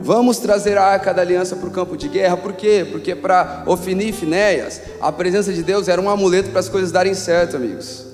Vamos 0.01 0.37
trazer 0.37 0.77
a 0.77 0.83
arca 0.83 1.13
da 1.13 1.21
aliança 1.21 1.55
para 1.55 1.67
o 1.67 1.71
campo 1.71 1.97
de 1.97 2.07
guerra, 2.07 2.37
por 2.37 2.53
quê? 2.53 2.87
Porque 2.89 3.13
para 3.13 3.63
Ofni 3.65 4.09
e 4.09 4.13
Finéias, 4.13 4.81
a 5.01 5.11
presença 5.11 5.51
de 5.51 5.61
Deus 5.61 5.89
era 5.89 6.01
um 6.01 6.09
amuleto 6.09 6.51
para 6.51 6.61
as 6.61 6.69
coisas 6.69 6.91
darem 6.91 7.13
certo, 7.13 7.57
amigos. 7.57 8.05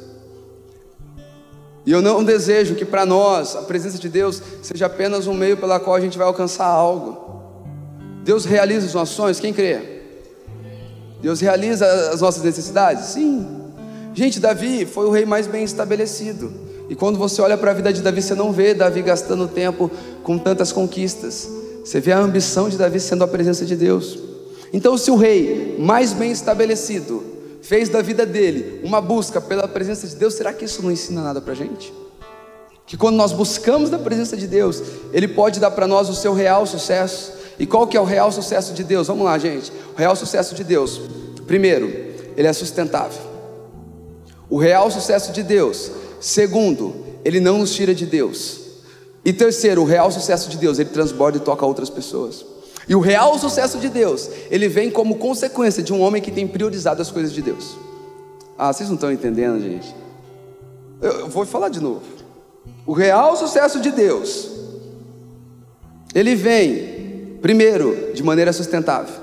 E 1.85 1.91
eu 1.91 2.01
não 2.01 2.23
desejo 2.23 2.73
que 2.73 2.83
para 2.83 3.05
nós 3.05 3.55
a 3.55 3.61
presença 3.61 3.99
de 3.99 4.09
Deus 4.09 4.41
seja 4.63 4.87
apenas 4.87 5.27
um 5.27 5.33
meio 5.35 5.57
pela 5.57 5.79
qual 5.79 5.95
a 5.95 5.99
gente 5.99 6.17
vai 6.17 6.25
alcançar 6.25 6.65
algo. 6.65 7.43
Deus 8.23 8.43
realiza 8.45 8.87
os 8.87 8.93
nossos 8.95 9.15
sonhos, 9.15 9.39
quem 9.39 9.53
crê? 9.53 10.01
Deus 11.21 11.39
realiza 11.39 11.85
as 12.11 12.21
nossas 12.21 12.43
necessidades? 12.43 13.05
Sim. 13.05 13.47
Gente, 14.15 14.39
Davi 14.39 14.87
foi 14.87 15.05
o 15.05 15.11
rei 15.11 15.25
mais 15.25 15.45
bem 15.45 15.63
estabelecido. 15.63 16.51
E 16.89 16.95
quando 16.95 17.19
você 17.19 17.41
olha 17.41 17.57
para 17.57 17.69
a 17.69 17.73
vida 17.73 17.93
de 17.93 18.01
Davi, 18.01 18.21
você 18.21 18.33
não 18.33 18.51
vê 18.51 18.73
Davi 18.73 19.03
gastando 19.03 19.47
tempo 19.47 19.91
com 20.23 20.39
tantas 20.39 20.71
conquistas. 20.71 21.47
Você 21.85 21.99
vê 21.99 22.11
a 22.11 22.19
ambição 22.19 22.67
de 22.67 22.79
Davi 22.79 22.99
sendo 22.99 23.23
a 23.23 23.27
presença 23.27 23.63
de 23.63 23.75
Deus. 23.75 24.17
Então, 24.73 24.97
se 24.97 25.11
o 25.11 25.15
rei 25.15 25.75
mais 25.77 26.13
bem 26.13 26.31
estabelecido 26.31 27.23
fez 27.61 27.89
da 27.89 28.01
vida 28.01 28.25
dele 28.25 28.81
uma 28.83 28.99
busca 28.99 29.39
pela 29.39 29.67
presença 29.67 30.07
de 30.07 30.15
Deus, 30.15 30.33
será 30.33 30.51
que 30.51 30.65
isso 30.65 30.81
não 30.81 30.91
ensina 30.91 31.21
nada 31.21 31.39
para 31.39 31.53
a 31.53 31.55
gente? 31.55 31.93
Que 32.87 32.97
quando 32.97 33.17
nós 33.17 33.31
buscamos 33.31 33.91
da 33.91 33.99
presença 33.99 34.35
de 34.35 34.47
Deus, 34.47 34.81
Ele 35.13 35.27
pode 35.27 35.59
dar 35.59 35.69
para 35.69 35.85
nós 35.85 36.09
o 36.09 36.15
seu 36.15 36.33
real 36.33 36.65
sucesso. 36.65 37.33
E 37.59 37.67
qual 37.67 37.85
que 37.85 37.95
é 37.95 38.01
o 38.01 38.03
real 38.03 38.31
sucesso 38.31 38.73
de 38.73 38.83
Deus? 38.83 39.05
Vamos 39.05 39.23
lá, 39.23 39.37
gente. 39.37 39.71
O 39.93 39.99
real 39.99 40.15
sucesso 40.15 40.55
de 40.55 40.63
Deus. 40.63 40.99
Primeiro, 41.45 41.87
Ele 42.35 42.47
é 42.47 42.53
sustentável. 42.53 43.21
O 44.49 44.57
real 44.57 44.89
sucesso 44.89 45.31
de 45.31 45.43
Deus. 45.43 45.91
Segundo, 46.19 46.95
Ele 47.23 47.39
não 47.39 47.59
nos 47.59 47.75
tira 47.75 47.93
de 47.93 48.07
Deus. 48.07 48.64
E 49.25 49.33
terceiro, 49.33 49.81
o 49.81 49.85
real 49.85 50.11
sucesso 50.11 50.47
de 50.49 50.57
Deus, 50.57 50.77
ele 50.77 50.89
transborda 50.89 51.39
e 51.39 51.41
toca 51.41 51.65
outras 51.65 51.89
pessoas. 51.89 52.45
E 52.87 52.95
o 52.95 52.99
real 52.99 53.37
sucesso 53.39 53.79
de 53.79 53.89
Deus, 53.89 54.29
ele 54.51 54.67
vem 54.67 54.91
como 54.91 55.15
consequência 55.15 55.81
de 55.81 55.91
um 55.91 55.99
homem 55.99 56.21
que 56.21 56.29
tem 56.29 56.47
priorizado 56.47 57.01
as 57.01 57.09
coisas 57.09 57.33
de 57.33 57.41
Deus. 57.41 57.75
Ah, 58.55 58.71
vocês 58.71 58.87
não 58.87 58.95
estão 58.95 59.11
entendendo, 59.11 59.59
gente? 59.59 59.93
Eu 61.01 61.27
vou 61.27 61.43
falar 61.45 61.69
de 61.69 61.79
novo. 61.79 62.03
O 62.85 62.93
real 62.93 63.35
sucesso 63.35 63.79
de 63.79 63.89
Deus, 63.89 64.49
ele 66.13 66.35
vem, 66.35 67.39
primeiro, 67.41 68.11
de 68.13 68.21
maneira 68.21 68.53
sustentável. 68.53 69.15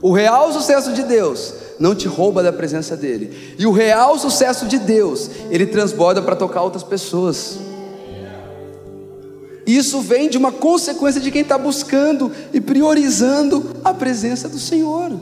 O 0.00 0.12
real 0.12 0.52
sucesso 0.52 0.92
de 0.92 1.02
Deus 1.02 1.52
não 1.80 1.94
te 1.94 2.06
rouba 2.06 2.42
da 2.44 2.52
presença 2.52 2.96
dele. 2.96 3.56
E 3.58 3.66
o 3.66 3.72
real 3.72 4.16
sucesso 4.18 4.66
de 4.66 4.78
Deus, 4.78 5.28
ele 5.50 5.66
transborda 5.66 6.22
para 6.22 6.36
tocar 6.36 6.62
outras 6.62 6.84
pessoas. 6.84 7.58
Isso 9.66 10.00
vem 10.00 10.28
de 10.28 10.38
uma 10.38 10.52
consequência 10.52 11.20
de 11.20 11.30
quem 11.32 11.42
está 11.42 11.58
buscando 11.58 12.30
e 12.52 12.60
priorizando 12.60 13.76
a 13.84 13.92
presença 13.92 14.48
do 14.48 14.60
Senhor. 14.60 15.12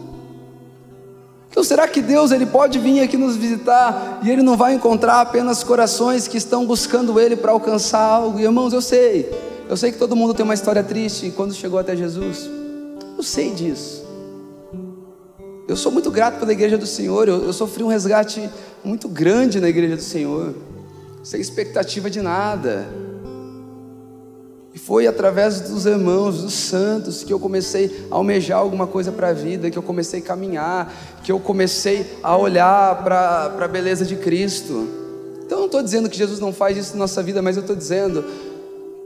Então, 1.51 1.65
será 1.65 1.89
que 1.89 2.03
Deus 2.03 2.31
ele 2.31 2.45
pode 2.45 2.79
vir 2.79 3.01
aqui 3.01 3.17
nos 3.17 3.37
visitar 3.37 4.21
e 4.23 4.31
ele 4.31 4.43
não 4.43 4.57
vai 4.57 4.75
encontrar 4.75 5.21
apenas 5.21 5.63
corações 5.63 6.29
que 6.29 6.37
estão 6.37 6.67
buscando 6.67 7.19
ele 7.19 7.37
para 7.37 7.53
alcançar 7.53 8.01
algo? 8.01 8.39
E, 8.39 8.43
irmãos, 8.43 8.73
eu 8.73 8.83
sei, 8.83 9.31
eu 9.69 9.77
sei 9.77 9.93
que 9.93 9.99
todo 9.99 10.15
mundo 10.15 10.35
tem 10.35 10.45
uma 10.45 10.53
história 10.53 10.83
triste 10.83 11.33
quando 11.35 11.55
chegou 11.55 11.79
até 11.79 11.97
Jesus. 11.97 12.51
Eu 13.17 13.23
sei 13.23 13.51
disso. 13.51 14.05
Eu 15.67 15.77
sou 15.77 15.91
muito 15.91 16.11
grato 16.11 16.39
pela 16.39 16.53
igreja 16.53 16.77
do 16.77 16.87
Senhor. 16.87 17.29
Eu, 17.29 17.45
eu 17.45 17.53
sofri 17.53 17.83
um 17.83 17.89
resgate 17.89 18.51
muito 18.85 19.09
grande 19.09 19.61
na 19.61 19.69
igreja 19.69 19.97
do 19.97 20.03
Senhor, 20.03 20.55
sem 21.23 21.41
expectativa 21.41 22.11
de 22.11 22.21
nada. 22.21 22.87
E 24.75 24.79
foi 24.79 25.07
através 25.07 25.61
dos 25.61 25.87
irmãos, 25.87 26.43
dos 26.43 26.53
santos, 26.53 27.23
que 27.23 27.33
eu 27.33 27.39
comecei 27.39 28.07
a 28.11 28.17
almejar 28.17 28.59
alguma 28.59 28.89
coisa 28.89 29.13
para 29.13 29.29
a 29.29 29.33
vida, 29.33 29.71
que 29.71 29.79
eu 29.79 29.83
comecei 29.83 30.19
a 30.19 30.23
caminhar, 30.23 30.93
que 31.23 31.31
eu 31.31 31.39
comecei 31.39 32.05
a 32.21 32.37
olhar 32.37 33.05
para 33.05 33.55
a 33.57 33.69
beleza 33.69 34.05
de 34.05 34.17
Cristo. 34.17 34.89
Então, 35.47 35.59
não 35.59 35.67
estou 35.67 35.81
dizendo 35.81 36.11
que 36.11 36.17
Jesus 36.19 36.41
não 36.41 36.53
faz 36.53 36.77
isso 36.77 36.95
na 36.95 37.01
nossa 37.01 37.23
vida, 37.23 37.41
mas 37.41 37.57
eu 37.57 37.61
estou 37.61 37.77
dizendo 37.77 38.25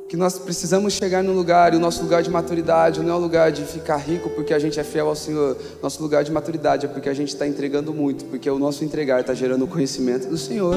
que 0.09 0.17
nós 0.17 0.39
precisamos 0.39 0.95
chegar 0.95 1.23
no 1.23 1.35
lugar, 1.35 1.75
e 1.75 1.77
o 1.77 1.81
nosso 1.81 2.03
lugar 2.03 2.23
de 2.23 2.31
maturidade 2.31 3.03
não 3.03 3.13
é 3.13 3.15
o 3.15 3.21
lugar 3.21 3.53
de 3.53 3.63
ficar 3.67 3.99
rico 3.99 4.31
porque 4.31 4.55
a 4.55 4.59
gente 4.59 4.81
é 4.81 4.85
fiel 4.85 5.07
ao 5.07 5.15
Senhor. 5.15 5.55
Nosso 5.83 6.03
lugar 6.03 6.25
de 6.25 6.33
maturidade 6.33 6.87
é 6.87 6.89
porque 6.89 7.11
a 7.11 7.15
gente 7.15 7.29
está 7.29 7.47
entregando 7.47 7.93
muito, 7.93 8.25
porque 8.25 8.49
o 8.49 8.59
nosso 8.59 8.85
entregar 8.85 9.21
está 9.21 9.35
gerando 9.35 9.67
o 9.67 9.69
conhecimento 9.69 10.29
do 10.29 10.39
Senhor. 10.39 10.77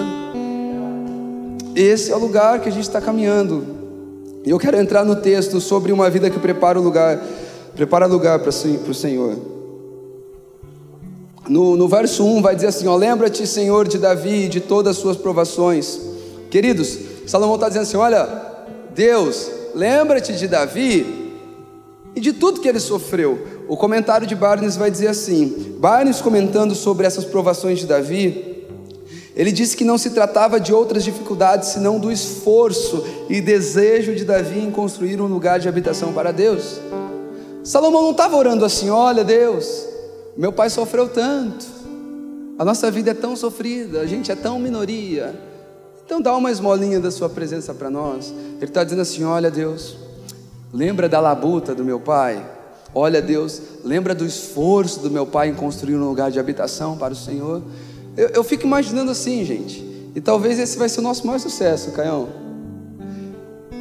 Esse 1.73 2.11
é 2.11 2.15
o 2.15 2.19
lugar 2.19 2.59
que 2.59 2.67
a 2.67 2.71
gente 2.73 2.83
está 2.83 2.99
caminhando. 2.99 3.80
E 4.43 4.49
eu 4.49 4.57
quero 4.57 4.77
entrar 4.77 5.05
no 5.05 5.15
texto 5.15 5.61
sobre 5.61 5.91
uma 5.91 6.09
vida 6.09 6.29
que 6.29 6.39
prepara 6.39 6.79
o 6.79 6.83
lugar, 6.83 7.21
prepara 7.75 8.05
lugar 8.05 8.39
para 8.39 8.49
o 8.49 8.93
Senhor. 8.93 9.37
No, 11.47 11.75
no 11.75 11.87
verso 11.87 12.25
1 12.25 12.41
vai 12.41 12.55
dizer 12.55 12.67
assim: 12.67 12.87
ó, 12.87 12.95
Lembra-te, 12.95 13.45
Senhor, 13.45 13.87
de 13.87 13.97
Davi 13.97 14.45
e 14.45 14.49
de 14.49 14.59
todas 14.59 14.95
as 14.95 15.01
suas 15.01 15.17
provações. 15.17 15.99
Queridos, 16.49 16.97
Salomão 17.27 17.55
está 17.55 17.67
dizendo 17.67 17.83
assim: 17.83 17.97
Olha, 17.97 18.27
Deus, 18.95 19.49
lembra-te 19.75 20.33
de 20.33 20.47
Davi 20.47 21.31
e 22.15 22.19
de 22.19 22.33
tudo 22.33 22.61
que 22.61 22.67
ele 22.67 22.79
sofreu. 22.79 23.39
O 23.67 23.77
comentário 23.77 24.27
de 24.27 24.35
Barnes 24.35 24.75
vai 24.75 24.89
dizer 24.89 25.07
assim: 25.07 25.75
Barnes 25.79 26.19
comentando 26.19 26.75
sobre 26.75 27.05
essas 27.05 27.25
provações 27.25 27.79
de 27.79 27.85
Davi, 27.85 28.50
ele 29.35 29.51
disse 29.51 29.77
que 29.77 29.85
não 29.85 29.97
se 29.97 30.09
tratava 30.09 30.59
de 30.59 30.73
outras 30.73 31.03
dificuldades 31.03 31.69
senão 31.69 31.99
do 31.99 32.11
esforço 32.11 33.05
e 33.29 33.39
desejo 33.39 34.13
de 34.13 34.25
Davi 34.25 34.59
em 34.59 34.71
construir 34.71 35.21
um 35.21 35.27
lugar 35.27 35.59
de 35.59 35.69
habitação 35.69 36.11
para 36.11 36.31
Deus. 36.31 36.79
Salomão 37.63 38.01
não 38.01 38.11
estava 38.11 38.35
orando 38.35 38.65
assim: 38.65 38.89
olha, 38.89 39.23
Deus, 39.23 39.85
meu 40.35 40.51
pai 40.51 40.69
sofreu 40.69 41.07
tanto, 41.07 41.65
a 42.59 42.65
nossa 42.65 42.91
vida 42.91 43.11
é 43.11 43.13
tão 43.13 43.35
sofrida, 43.35 44.01
a 44.01 44.05
gente 44.05 44.31
é 44.31 44.35
tão 44.35 44.59
minoria. 44.59 45.33
Então 46.05 46.21
dá 46.21 46.35
uma 46.35 46.51
esmolinha 46.51 46.99
da 46.99 47.09
sua 47.09 47.29
presença 47.29 47.73
para 47.73 47.89
nós. 47.89 48.33
Ele 48.57 48.65
está 48.65 48.83
dizendo 48.83 49.01
assim: 49.01 49.23
olha 49.23 49.49
Deus, 49.49 49.95
lembra 50.73 51.07
da 51.07 51.21
labuta 51.21 51.73
do 51.73 51.85
meu 51.85 51.99
pai. 51.99 52.45
Olha 52.93 53.21
Deus, 53.21 53.61
lembra 53.85 54.13
do 54.13 54.25
esforço 54.25 54.99
do 54.99 55.09
meu 55.09 55.25
pai 55.25 55.47
em 55.47 55.53
construir 55.53 55.95
um 55.95 56.05
lugar 56.05 56.29
de 56.29 56.37
habitação 56.37 56.97
para 56.97 57.13
o 57.13 57.15
Senhor. 57.15 57.61
Eu, 58.15 58.29
eu 58.29 58.43
fico 58.43 58.65
imaginando 58.65 59.11
assim, 59.11 59.43
gente. 59.45 59.91
E 60.13 60.19
talvez 60.19 60.59
esse 60.59 60.77
vai 60.77 60.89
ser 60.89 60.99
o 60.99 61.03
nosso 61.03 61.25
maior 61.25 61.39
sucesso, 61.39 61.91
Caião. 61.91 62.29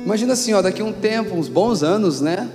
Imagina 0.05 0.33
assim, 0.33 0.53
ó, 0.53 0.62
daqui 0.62 0.81
a 0.81 0.85
um 0.85 0.93
tempo, 0.93 1.35
uns 1.35 1.49
bons 1.49 1.83
anos, 1.83 2.20
né? 2.20 2.49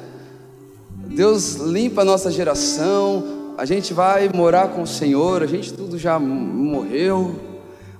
Deus 1.07 1.55
limpa 1.55 2.01
a 2.01 2.05
nossa 2.05 2.31
geração, 2.31 3.53
a 3.57 3.65
gente 3.65 3.93
vai 3.93 4.29
morar 4.33 4.69
com 4.69 4.81
o 4.81 4.87
Senhor, 4.87 5.43
a 5.43 5.45
gente 5.45 5.73
tudo 5.73 5.97
já 5.97 6.17
morreu. 6.17 7.35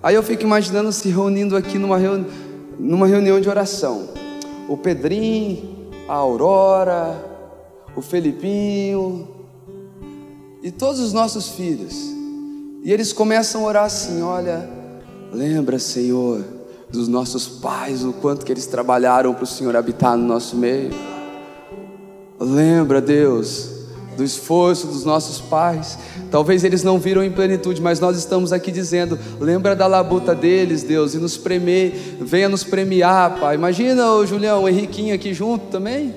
Aí 0.01 0.15
eu 0.15 0.23
fico 0.23 0.43
imaginando 0.43 0.91
se 0.91 1.09
reunindo 1.09 1.55
aqui 1.55 1.77
numa, 1.77 1.97
reuni 1.97 2.25
numa 2.79 3.07
reunião 3.07 3.39
de 3.39 3.49
oração. 3.49 4.09
O 4.67 4.77
Pedrinho, 4.77 5.89
a 6.07 6.13
Aurora, 6.13 7.15
o 7.95 8.01
Felipinho 8.01 9.27
e 10.61 10.71
todos 10.71 10.99
os 10.99 11.13
nossos 11.13 11.49
filhos. 11.49 12.14
E 12.85 12.93
eles 12.93 13.11
começam 13.11 13.61
a 13.61 13.67
orar 13.67 13.85
assim: 13.85 14.21
olha, 14.21 14.69
lembra, 15.33 15.79
Senhor, 15.79 16.45
dos 16.87 17.07
nossos 17.07 17.47
pais, 17.47 18.05
o 18.05 18.13
quanto 18.13 18.45
que 18.45 18.51
eles 18.51 18.67
trabalharam 18.67 19.33
para 19.33 19.43
o 19.43 19.47
Senhor 19.47 19.75
habitar 19.75 20.15
no 20.15 20.23
nosso 20.23 20.55
meio. 20.55 20.91
Lembra, 22.39 23.01
Deus, 23.01 23.71
do 24.15 24.23
esforço 24.23 24.85
dos 24.85 25.03
nossos 25.03 25.41
pais. 25.41 25.97
Talvez 26.29 26.63
eles 26.63 26.83
não 26.83 26.99
viram 26.99 27.23
em 27.23 27.31
plenitude, 27.31 27.81
mas 27.81 27.99
nós 27.99 28.19
estamos 28.19 28.53
aqui 28.53 28.71
dizendo: 28.71 29.17
lembra 29.39 29.75
da 29.75 29.87
labuta 29.87 30.35
deles, 30.35 30.83
Deus, 30.83 31.15
e 31.15 31.17
nos 31.17 31.35
premer, 31.37 32.19
venha 32.21 32.47
nos 32.47 32.63
premiar, 32.63 33.39
Pai. 33.39 33.55
Imagina 33.55 34.11
o 34.11 34.27
Julião, 34.27 34.61
o 34.61 34.69
Henriquinho 34.69 35.15
aqui 35.15 35.33
junto 35.33 35.71
também, 35.71 36.13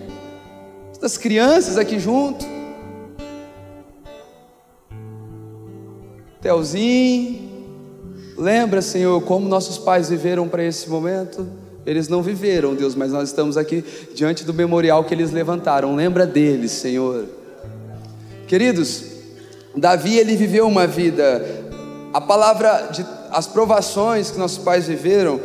as 1.00 1.16
crianças 1.16 1.78
aqui 1.78 1.98
junto, 1.98 2.44
Telzinho. 6.40 7.48
Lembra, 8.36 8.80
Senhor, 8.80 9.20
como 9.22 9.48
nossos 9.48 9.78
pais 9.78 10.08
viveram 10.08 10.48
para 10.48 10.62
esse 10.62 10.88
momento? 10.88 11.46
Eles 11.84 12.08
não 12.08 12.22
viveram, 12.22 12.74
Deus, 12.74 12.94
mas 12.94 13.10
nós 13.10 13.30
estamos 13.30 13.56
aqui 13.56 13.84
diante 14.14 14.44
do 14.44 14.54
memorial 14.54 15.04
que 15.04 15.14
eles 15.14 15.32
levantaram. 15.32 15.96
Lembra 15.96 16.26
deles, 16.26 16.70
Senhor. 16.72 17.26
Queridos, 18.46 19.04
Davi 19.76 20.16
ele 20.16 20.36
viveu 20.36 20.66
uma 20.66 20.86
vida. 20.86 21.44
A 22.12 22.20
palavra 22.20 22.88
de 22.92 23.04
as 23.30 23.46
provações 23.46 24.30
que 24.30 24.38
nossos 24.38 24.58
pais 24.58 24.86
viveram, 24.86 25.40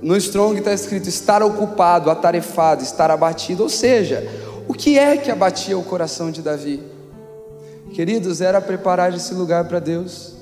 no 0.00 0.16
Strong 0.16 0.58
está 0.58 0.72
escrito 0.72 1.08
estar 1.08 1.42
ocupado, 1.42 2.10
atarefado, 2.10 2.82
estar 2.82 3.10
abatido. 3.10 3.62
Ou 3.62 3.68
seja, 3.68 4.26
o 4.68 4.74
que 4.74 4.98
é 4.98 5.16
que 5.16 5.30
abatia 5.30 5.76
o 5.76 5.82
coração 5.82 6.30
de 6.30 6.42
Davi? 6.42 6.82
Queridos, 7.92 8.40
era 8.40 8.60
preparar 8.60 9.14
esse 9.14 9.32
lugar 9.34 9.64
para 9.64 9.78
Deus. 9.78 10.35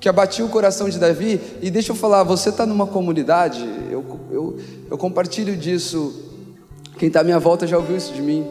Que 0.00 0.08
abatia 0.08 0.44
o 0.44 0.48
coração 0.48 0.88
de 0.88 0.98
Davi, 0.98 1.40
e 1.62 1.70
deixa 1.70 1.92
eu 1.92 1.96
falar, 1.96 2.22
você 2.22 2.50
está 2.50 2.66
numa 2.66 2.86
comunidade, 2.86 3.66
eu, 3.90 4.04
eu, 4.30 4.56
eu 4.90 4.98
compartilho 4.98 5.56
disso, 5.56 6.14
quem 6.98 7.08
está 7.08 7.20
à 7.20 7.24
minha 7.24 7.38
volta 7.38 7.66
já 7.66 7.76
ouviu 7.76 7.96
isso 7.96 8.12
de 8.12 8.22
mim. 8.22 8.46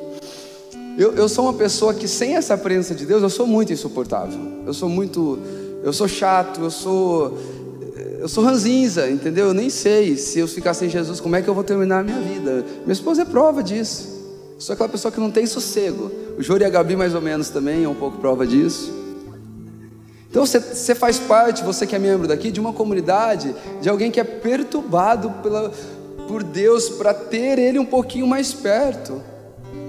Eu, 0.97 1.13
eu 1.13 1.27
sou 1.27 1.45
uma 1.45 1.53
pessoa 1.53 1.93
que 1.93 2.07
sem 2.07 2.35
essa 2.35 2.57
presença 2.57 2.95
de 2.95 3.05
Deus, 3.05 3.21
eu 3.21 3.29
sou 3.29 3.45
muito 3.45 3.73
insuportável. 3.73 4.39
Eu 4.65 4.73
sou 4.73 4.87
muito, 4.87 5.37
eu 5.83 5.91
sou 5.91 6.07
chato, 6.07 6.61
eu 6.61 6.71
sou, 6.71 7.37
eu 8.19 8.29
sou 8.29 8.43
ranzinza, 8.43 9.09
entendeu? 9.09 9.47
Eu 9.47 9.53
nem 9.53 9.69
sei 9.69 10.15
se 10.15 10.39
eu 10.39 10.47
ficar 10.47 10.73
sem 10.73 10.87
Jesus, 10.87 11.19
como 11.19 11.35
é 11.35 11.41
que 11.41 11.49
eu 11.49 11.53
vou 11.53 11.65
terminar 11.65 11.99
a 11.99 12.03
minha 12.03 12.21
vida. 12.21 12.65
Minha 12.83 12.93
esposa 12.93 13.23
é 13.23 13.25
prova 13.25 13.61
disso. 13.61 14.07
Eu 14.55 14.61
sou 14.61 14.73
aquela 14.73 14.87
pessoa 14.87 15.11
que 15.11 15.19
não 15.19 15.29
tem 15.29 15.45
sossego. 15.45 16.09
O 16.37 16.41
Jori 16.41 16.63
e 16.63 16.65
a 16.65 16.69
Gabi 16.69 16.95
mais 16.95 17.13
ou 17.13 17.21
menos 17.21 17.49
também 17.49 17.83
é 17.83 17.89
um 17.89 17.95
pouco 17.95 18.17
prova 18.19 18.47
disso. 18.47 19.04
Então 20.35 20.45
você, 20.45 20.59
você 20.59 20.93
faz 20.93 21.17
parte, 21.17 21.63
você 21.63 21.87
que 21.87 21.95
é 21.95 21.99
membro 21.99 22.27
daqui, 22.27 22.51
de 22.51 22.59
uma 22.59 22.73
comunidade, 22.73 23.55
de 23.81 23.87
alguém 23.87 24.11
que 24.11 24.19
é 24.19 24.23
perturbado 24.25 25.31
pela, 25.41 25.71
por 26.27 26.43
Deus 26.43 26.89
para 26.89 27.13
ter 27.13 27.57
Ele 27.57 27.79
um 27.79 27.85
pouquinho 27.85 28.27
mais 28.27 28.53
perto. 28.53 29.23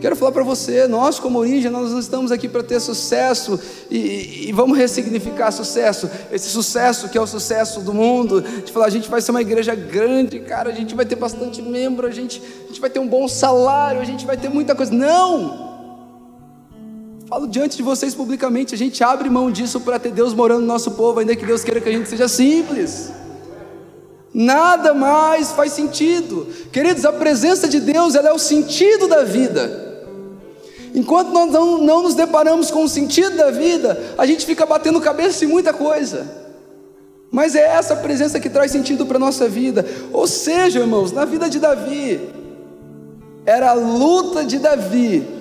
Quero 0.00 0.14
falar 0.14 0.30
para 0.30 0.44
você, 0.44 0.86
nós 0.86 1.18
como 1.18 1.40
origem, 1.40 1.68
nós 1.68 1.90
não 1.90 1.98
estamos 1.98 2.30
aqui 2.30 2.48
para 2.48 2.62
ter 2.62 2.78
sucesso 2.78 3.58
e, 3.90 4.46
e, 4.48 4.52
vamos 4.52 4.78
ressignificar 4.78 5.50
sucesso. 5.50 6.08
Esse 6.30 6.48
sucesso 6.48 7.08
que 7.08 7.18
é 7.18 7.20
o 7.20 7.26
sucesso 7.26 7.80
do 7.80 7.92
mundo, 7.92 8.40
de 8.40 8.70
falar, 8.70 8.86
a 8.86 8.90
gente 8.90 9.10
vai 9.10 9.20
ser 9.20 9.32
uma 9.32 9.40
igreja 9.40 9.74
grande, 9.74 10.38
cara, 10.38 10.70
a 10.70 10.72
gente 10.72 10.94
vai 10.94 11.04
ter 11.04 11.16
bastante 11.16 11.60
membro, 11.60 12.06
a 12.06 12.12
gente, 12.12 12.40
a 12.62 12.68
gente 12.68 12.80
vai 12.80 12.88
ter 12.88 13.00
um 13.00 13.08
bom 13.08 13.26
salário, 13.26 14.00
a 14.00 14.04
gente 14.04 14.24
vai 14.24 14.36
ter 14.36 14.48
muita 14.48 14.76
coisa. 14.76 14.94
Não! 14.94 15.75
Falo 17.28 17.48
diante 17.48 17.76
de 17.76 17.82
vocês 17.82 18.14
publicamente, 18.14 18.72
a 18.72 18.78
gente 18.78 19.02
abre 19.02 19.28
mão 19.28 19.50
disso 19.50 19.80
para 19.80 19.98
ter 19.98 20.12
Deus 20.12 20.32
morando 20.32 20.60
no 20.60 20.66
nosso 20.66 20.92
povo, 20.92 21.18
ainda 21.18 21.34
que 21.34 21.44
Deus 21.44 21.64
queira 21.64 21.80
que 21.80 21.88
a 21.88 21.92
gente 21.92 22.08
seja 22.08 22.28
simples. 22.28 23.10
Nada 24.32 24.94
mais 24.94 25.50
faz 25.50 25.72
sentido. 25.72 26.46
Queridos, 26.70 27.04
a 27.04 27.12
presença 27.12 27.66
de 27.66 27.80
Deus 27.80 28.14
ela 28.14 28.28
é 28.28 28.32
o 28.32 28.38
sentido 28.38 29.08
da 29.08 29.24
vida. 29.24 29.84
Enquanto 30.94 31.32
nós 31.32 31.50
não, 31.50 31.78
não 31.78 32.02
nos 32.04 32.14
deparamos 32.14 32.70
com 32.70 32.84
o 32.84 32.88
sentido 32.88 33.36
da 33.36 33.50
vida, 33.50 34.14
a 34.16 34.24
gente 34.24 34.46
fica 34.46 34.64
batendo 34.64 35.00
cabeça 35.00 35.44
em 35.44 35.48
muita 35.48 35.72
coisa. 35.72 36.46
Mas 37.28 37.56
é 37.56 37.66
essa 37.66 37.96
presença 37.96 38.38
que 38.38 38.48
traz 38.48 38.70
sentido 38.70 39.04
para 39.04 39.16
a 39.16 39.20
nossa 39.20 39.48
vida. 39.48 39.84
Ou 40.12 40.28
seja, 40.28 40.78
irmãos, 40.78 41.10
na 41.10 41.24
vida 41.24 41.50
de 41.50 41.58
Davi, 41.58 42.20
era 43.44 43.70
a 43.70 43.74
luta 43.74 44.44
de 44.44 44.60
Davi 44.60 45.35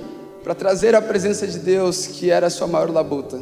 para 0.45 0.55
trazer 0.55 0.95
a 0.95 1.01
presença 1.01 1.45
de 1.45 1.59
Deus, 1.59 2.07
que 2.07 2.31
era 2.31 2.47
a 2.47 2.49
sua 2.49 2.67
maior 2.67 2.89
labuta. 2.89 3.37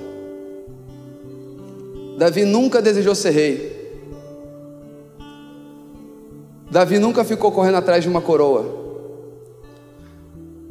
Davi 2.18 2.45
nunca 2.45 2.82
desejou 2.82 3.14
ser 3.14 3.30
rei. 3.30 4.01
Davi 6.72 6.97
nunca 6.97 7.24
ficou 7.24 7.51
correndo 7.51 7.76
atrás 7.76 8.01
de 8.04 8.10
uma 8.10 8.22
coroa 8.22 8.82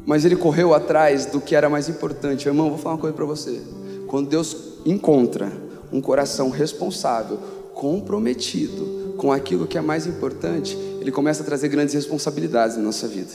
mas 0.05 0.25
ele 0.25 0.35
correu 0.35 0.73
atrás 0.73 1.25
do 1.25 1.39
que 1.39 1.55
era 1.55 1.69
mais 1.69 1.87
importante. 1.87 2.47
Irmão, 2.47 2.69
vou 2.69 2.77
falar 2.77 2.95
uma 2.95 3.01
coisa 3.01 3.15
para 3.15 3.25
você. 3.25 3.61
Quando 4.07 4.29
Deus 4.29 4.55
encontra 4.85 5.51
um 5.91 6.01
coração 6.01 6.49
responsável, 6.49 7.39
comprometido 7.73 9.13
com 9.17 9.31
aquilo 9.31 9.65
que 9.65 9.77
é 9.77 9.81
mais 9.81 10.05
importante, 10.05 10.77
ele 10.99 11.11
começa 11.11 11.41
a 11.41 11.45
trazer 11.45 11.69
grandes 11.69 11.93
responsabilidades 11.93 12.75
na 12.75 12.83
nossa 12.83 13.07
vida. 13.07 13.31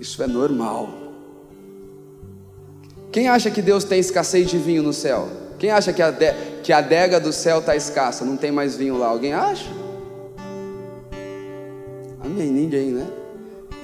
Isso 0.00 0.22
é 0.22 0.26
normal. 0.26 1.03
Quem 3.14 3.28
acha 3.28 3.48
que 3.48 3.62
Deus 3.62 3.84
tem 3.84 4.00
escassez 4.00 4.50
de 4.50 4.58
vinho 4.58 4.82
no 4.82 4.92
céu? 4.92 5.28
Quem 5.56 5.70
acha 5.70 5.92
que 5.92 6.02
a, 6.02 6.10
de, 6.10 6.32
que 6.64 6.72
a 6.72 6.78
adega 6.78 7.20
do 7.20 7.32
céu 7.32 7.60
está 7.60 7.76
escassa? 7.76 8.24
Não 8.24 8.36
tem 8.36 8.50
mais 8.50 8.74
vinho 8.74 8.98
lá? 8.98 9.06
Alguém 9.06 9.32
acha? 9.32 9.70
Amém? 12.20 12.50
Ninguém, 12.50 12.90
né? 12.90 13.06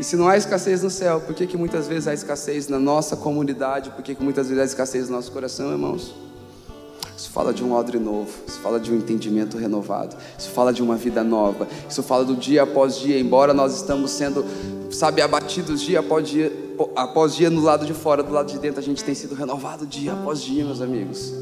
E 0.00 0.02
se 0.02 0.16
não 0.16 0.26
há 0.26 0.36
escassez 0.36 0.82
no 0.82 0.90
céu, 0.90 1.20
por 1.20 1.32
que, 1.32 1.46
que 1.46 1.56
muitas 1.56 1.86
vezes 1.86 2.08
há 2.08 2.12
escassez 2.12 2.66
na 2.66 2.80
nossa 2.80 3.16
comunidade? 3.16 3.90
Por 3.90 4.02
que, 4.02 4.16
que 4.16 4.22
muitas 4.24 4.48
vezes 4.48 4.62
há 4.62 4.66
escassez 4.66 5.08
no 5.08 5.14
nosso 5.14 5.30
coração, 5.30 5.70
irmãos? 5.70 6.12
Isso 7.20 7.28
fala 7.28 7.52
de 7.52 7.62
um 7.62 7.74
odre 7.74 7.98
novo, 7.98 8.30
isso 8.48 8.58
fala 8.60 8.80
de 8.80 8.90
um 8.90 8.96
entendimento 8.96 9.58
renovado, 9.58 10.16
isso 10.38 10.48
fala 10.48 10.72
de 10.72 10.82
uma 10.82 10.96
vida 10.96 11.22
nova, 11.22 11.68
isso 11.86 12.02
fala 12.02 12.24
do 12.24 12.34
dia 12.34 12.62
após 12.62 12.96
dia, 12.96 13.20
embora 13.20 13.52
nós 13.52 13.76
estamos 13.76 14.10
sendo, 14.10 14.42
sabe, 14.90 15.20
abatidos 15.20 15.82
dia 15.82 16.00
após 16.00 16.26
dia, 16.26 16.50
após 16.96 17.34
dia 17.34 17.50
no 17.50 17.60
lado 17.60 17.84
de 17.84 17.92
fora, 17.92 18.22
do 18.22 18.32
lado 18.32 18.50
de 18.50 18.58
dentro, 18.58 18.80
a 18.80 18.82
gente 18.82 19.04
tem 19.04 19.14
sido 19.14 19.34
renovado 19.34 19.86
dia 19.86 20.14
após 20.14 20.40
dia, 20.40 20.64
meus 20.64 20.80
amigos. 20.80 21.34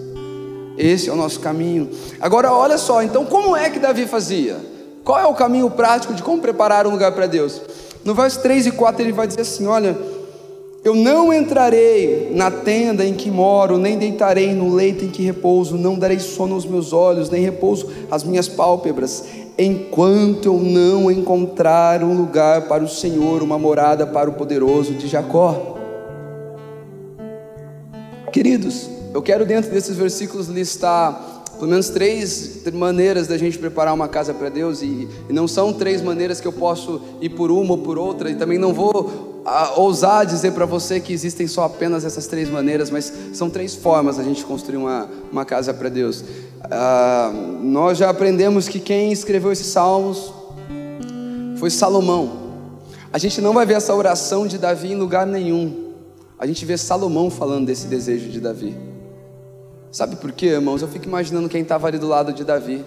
Esse 0.76 1.10
é 1.10 1.12
o 1.12 1.16
nosso 1.16 1.38
caminho. 1.38 1.88
Agora, 2.20 2.52
olha 2.52 2.76
só, 2.76 3.00
então 3.00 3.24
como 3.24 3.54
é 3.54 3.70
que 3.70 3.78
Davi 3.78 4.04
fazia? 4.04 4.56
Qual 5.04 5.20
é 5.20 5.26
o 5.26 5.34
caminho 5.34 5.70
prático 5.70 6.12
de 6.12 6.24
como 6.24 6.42
preparar 6.42 6.88
um 6.88 6.90
lugar 6.90 7.12
para 7.12 7.28
Deus? 7.28 7.60
No 8.04 8.16
verso 8.16 8.42
3 8.42 8.66
e 8.66 8.72
4 8.72 9.00
ele 9.00 9.12
vai 9.12 9.28
dizer 9.28 9.42
assim: 9.42 9.66
Olha, 9.66 9.96
eu 10.88 10.94
não 10.94 11.32
entrarei 11.32 12.32
na 12.34 12.50
tenda 12.50 13.04
em 13.04 13.12
que 13.12 13.30
moro, 13.30 13.76
nem 13.76 13.98
deitarei 13.98 14.54
no 14.54 14.74
leito 14.74 15.04
em 15.04 15.08
que 15.08 15.22
repouso, 15.22 15.76
não 15.76 15.98
darei 15.98 16.18
sono 16.18 16.54
aos 16.54 16.64
meus 16.64 16.94
olhos, 16.94 17.28
nem 17.28 17.42
repouso 17.42 17.90
às 18.10 18.24
minhas 18.24 18.48
pálpebras, 18.48 19.22
enquanto 19.58 20.46
eu 20.46 20.58
não 20.58 21.10
encontrar 21.10 22.02
um 22.02 22.16
lugar 22.16 22.68
para 22.68 22.82
o 22.82 22.88
Senhor, 22.88 23.42
uma 23.42 23.58
morada 23.58 24.06
para 24.06 24.30
o 24.30 24.32
poderoso 24.32 24.94
de 24.94 25.08
Jacó. 25.08 25.76
Queridos, 28.32 28.88
eu 29.12 29.20
quero 29.20 29.44
dentro 29.44 29.70
desses 29.70 29.94
versículos 29.94 30.48
listar 30.48 31.37
pelo 31.58 31.70
menos 31.70 31.88
três 31.88 32.62
maneiras 32.72 33.26
da 33.26 33.36
gente 33.36 33.58
preparar 33.58 33.92
uma 33.92 34.08
casa 34.08 34.32
para 34.32 34.48
Deus, 34.48 34.80
e, 34.80 35.08
e, 35.28 35.32
não 35.32 35.48
são 35.48 35.72
três 35.72 36.00
maneiras 36.00 36.40
que 36.40 36.46
eu 36.46 36.52
posso 36.52 37.00
ir 37.20 37.30
por 37.30 37.50
uma 37.50 37.72
ou 37.72 37.78
por 37.78 37.98
outra, 37.98 38.30
e 38.30 38.36
também 38.36 38.58
não 38.58 38.72
vou 38.72 39.42
a, 39.44 39.78
ousar 39.78 40.24
dizer 40.24 40.52
para 40.52 40.64
você 40.64 41.00
que 41.00 41.12
existem 41.12 41.46
só 41.46 41.64
apenas 41.64 42.04
essas 42.04 42.26
três 42.26 42.48
maneiras, 42.48 42.90
mas 42.90 43.12
são 43.32 43.50
três 43.50 43.74
formas 43.74 44.16
da 44.16 44.22
gente 44.22 44.44
construir 44.44 44.76
uma, 44.76 45.08
uma 45.32 45.44
casa 45.44 45.74
para 45.74 45.88
Deus. 45.88 46.24
Ah, 46.62 47.32
nós 47.60 47.98
já 47.98 48.08
aprendemos 48.08 48.68
que 48.68 48.78
quem 48.78 49.10
escreveu 49.10 49.50
esses 49.50 49.66
salmos 49.66 50.32
foi 51.56 51.70
Salomão. 51.70 52.48
A 53.12 53.18
gente 53.18 53.40
não 53.40 53.52
vai 53.52 53.66
ver 53.66 53.74
essa 53.74 53.94
oração 53.94 54.46
de 54.46 54.58
Davi 54.58 54.92
em 54.92 54.96
lugar 54.96 55.26
nenhum. 55.26 55.88
A 56.38 56.46
gente 56.46 56.64
vê 56.64 56.76
Salomão 56.76 57.30
falando 57.30 57.66
desse 57.66 57.88
desejo 57.88 58.28
de 58.28 58.40
Davi. 58.40 58.87
Sabe 59.90 60.16
por 60.16 60.32
quê, 60.32 60.46
irmãos? 60.46 60.82
Eu 60.82 60.88
fico 60.88 61.06
imaginando 61.06 61.48
quem 61.48 61.62
estava 61.62 61.86
ali 61.86 61.98
do 61.98 62.06
lado 62.06 62.32
de 62.32 62.44
Davi. 62.44 62.84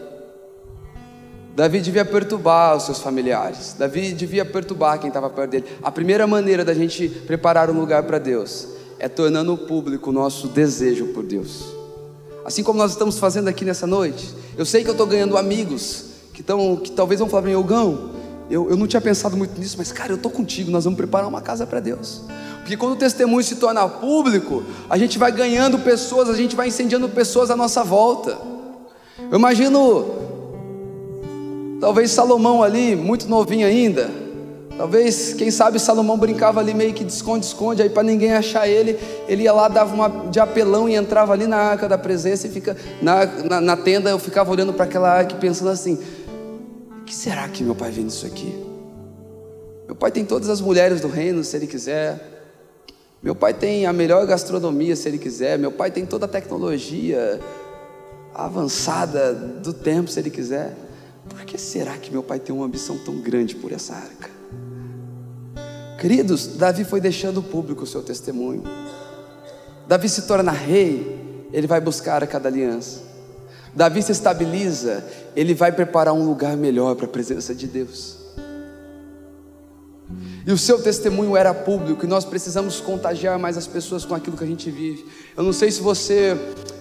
Davi 1.55 1.81
devia 1.81 2.05
perturbar 2.05 2.77
os 2.77 2.83
seus 2.83 2.99
familiares. 2.99 3.75
Davi 3.77 4.13
devia 4.13 4.45
perturbar 4.45 4.99
quem 4.99 5.07
estava 5.07 5.29
perto 5.29 5.51
dele. 5.51 5.65
A 5.81 5.91
primeira 5.91 6.25
maneira 6.25 6.63
da 6.63 6.73
gente 6.73 7.09
preparar 7.09 7.69
um 7.69 7.79
lugar 7.79 8.03
para 8.03 8.19
Deus 8.19 8.67
é 8.99 9.09
tornando 9.09 9.57
público 9.57 10.11
o 10.11 10.13
nosso 10.13 10.47
desejo 10.47 11.07
por 11.07 11.23
Deus. 11.23 11.65
Assim 12.45 12.63
como 12.63 12.79
nós 12.79 12.91
estamos 12.91 13.19
fazendo 13.19 13.47
aqui 13.47 13.65
nessa 13.65 13.85
noite. 13.85 14.33
Eu 14.57 14.65
sei 14.65 14.83
que 14.83 14.89
eu 14.89 14.93
estou 14.93 15.07
ganhando 15.07 15.37
amigos 15.37 16.05
que, 16.33 16.41
tão, 16.41 16.77
que 16.77 16.91
talvez 16.91 17.19
vão 17.19 17.27
falar 17.27 17.41
para 17.43 17.51
mim, 17.51 17.57
Ogão, 17.57 18.11
eu, 18.51 18.69
eu 18.69 18.75
não 18.75 18.85
tinha 18.85 18.99
pensado 18.99 19.37
muito 19.37 19.57
nisso, 19.57 19.75
mas 19.77 19.91
cara, 19.91 20.11
eu 20.11 20.17
estou 20.17 20.29
contigo, 20.29 20.69
nós 20.69 20.83
vamos 20.83 20.97
preparar 20.97 21.27
uma 21.27 21.41
casa 21.41 21.65
para 21.65 21.79
Deus. 21.79 22.21
Porque 22.59 22.75
quando 22.75 22.93
o 22.93 22.95
testemunho 22.97 23.43
se 23.43 23.55
torna 23.55 23.87
público, 23.87 24.63
a 24.89 24.97
gente 24.97 25.17
vai 25.17 25.31
ganhando 25.31 25.79
pessoas, 25.79 26.29
a 26.29 26.35
gente 26.35 26.55
vai 26.55 26.67
incendiando 26.67 27.07
pessoas 27.07 27.49
à 27.49 27.55
nossa 27.55 27.83
volta. 27.83 28.37
Eu 29.31 29.37
imagino, 29.37 30.05
talvez 31.79 32.11
Salomão 32.11 32.61
ali, 32.61 32.95
muito 32.95 33.27
novinho 33.27 33.65
ainda, 33.65 34.11
talvez, 34.77 35.33
quem 35.33 35.49
sabe 35.49 35.79
Salomão 35.79 36.17
brincava 36.17 36.59
ali 36.59 36.73
meio 36.73 36.93
que 36.93 37.03
de 37.03 37.13
esconde-esconde, 37.13 37.81
aí 37.81 37.89
para 37.89 38.03
ninguém 38.03 38.33
achar 38.33 38.67
ele, 38.67 38.99
ele 39.27 39.43
ia 39.43 39.53
lá, 39.53 39.67
dava 39.67 39.93
uma 39.93 40.09
de 40.29 40.39
apelão 40.39 40.89
e 40.89 40.95
entrava 40.95 41.33
ali 41.33 41.47
na 41.47 41.57
arca 41.57 41.87
da 41.87 41.97
presença 41.97 42.47
e 42.47 42.49
fica 42.49 42.75
na, 43.01 43.25
na, 43.25 43.61
na 43.61 43.77
tenda, 43.77 44.09
eu 44.09 44.19
ficava 44.19 44.51
olhando 44.51 44.73
para 44.73 44.85
aquela 44.85 45.09
arca 45.09 45.35
e 45.35 45.39
pensando 45.39 45.69
assim: 45.69 45.97
que 47.11 47.17
será 47.17 47.45
que 47.49 47.61
meu 47.61 47.75
pai 47.75 47.91
vê 47.91 48.01
nisso 48.01 48.25
aqui? 48.25 48.57
Meu 49.85 49.93
pai 49.93 50.13
tem 50.13 50.23
todas 50.23 50.47
as 50.47 50.61
mulheres 50.61 51.01
do 51.01 51.09
reino, 51.09 51.43
se 51.43 51.57
ele 51.57 51.67
quiser. 51.67 52.17
Meu 53.21 53.35
pai 53.35 53.53
tem 53.53 53.85
a 53.85 53.91
melhor 53.91 54.25
gastronomia, 54.25 54.95
se 54.95 55.09
ele 55.09 55.17
quiser. 55.17 55.59
Meu 55.59 55.73
pai 55.73 55.91
tem 55.91 56.05
toda 56.05 56.25
a 56.25 56.29
tecnologia 56.29 57.37
avançada 58.33 59.33
do 59.33 59.73
tempo, 59.73 60.09
se 60.09 60.21
ele 60.21 60.29
quiser. 60.29 60.73
Por 61.27 61.43
que 61.43 61.57
será 61.57 61.97
que 61.97 62.09
meu 62.09 62.23
pai 62.23 62.39
tem 62.39 62.55
uma 62.55 62.65
ambição 62.65 62.97
tão 62.99 63.19
grande 63.19 63.55
por 63.55 63.73
essa 63.73 63.93
arca? 63.93 64.29
Queridos, 65.99 66.47
Davi 66.47 66.85
foi 66.85 67.01
deixando 67.01 67.43
público 67.43 67.83
o 67.83 67.87
seu 67.87 68.01
testemunho. 68.01 68.63
Davi 69.85 70.07
se 70.07 70.21
torna 70.21 70.53
rei, 70.53 71.45
ele 71.51 71.67
vai 71.67 71.81
buscar 71.81 72.23
a 72.23 72.27
cada 72.27 72.47
aliança. 72.47 73.10
Davi 73.73 74.01
se 74.01 74.11
estabiliza, 74.11 75.03
ele 75.35 75.53
vai 75.53 75.71
preparar 75.71 76.13
um 76.13 76.25
lugar 76.25 76.57
melhor 76.57 76.95
para 76.95 77.05
a 77.05 77.09
presença 77.09 77.55
de 77.55 77.67
Deus. 77.67 78.17
E 80.45 80.51
o 80.51 80.57
seu 80.57 80.81
testemunho 80.81 81.37
era 81.37 81.53
público, 81.53 82.03
e 82.03 82.07
nós 82.07 82.25
precisamos 82.25 82.81
contagiar 82.81 83.37
mais 83.37 83.57
as 83.57 83.67
pessoas 83.67 84.03
com 84.03 84.15
aquilo 84.15 84.35
que 84.35 84.43
a 84.43 84.47
gente 84.47 84.69
vive. 84.71 85.05
Eu 85.37 85.43
não 85.43 85.53
sei 85.53 85.71
se 85.71 85.81
você. 85.81 86.35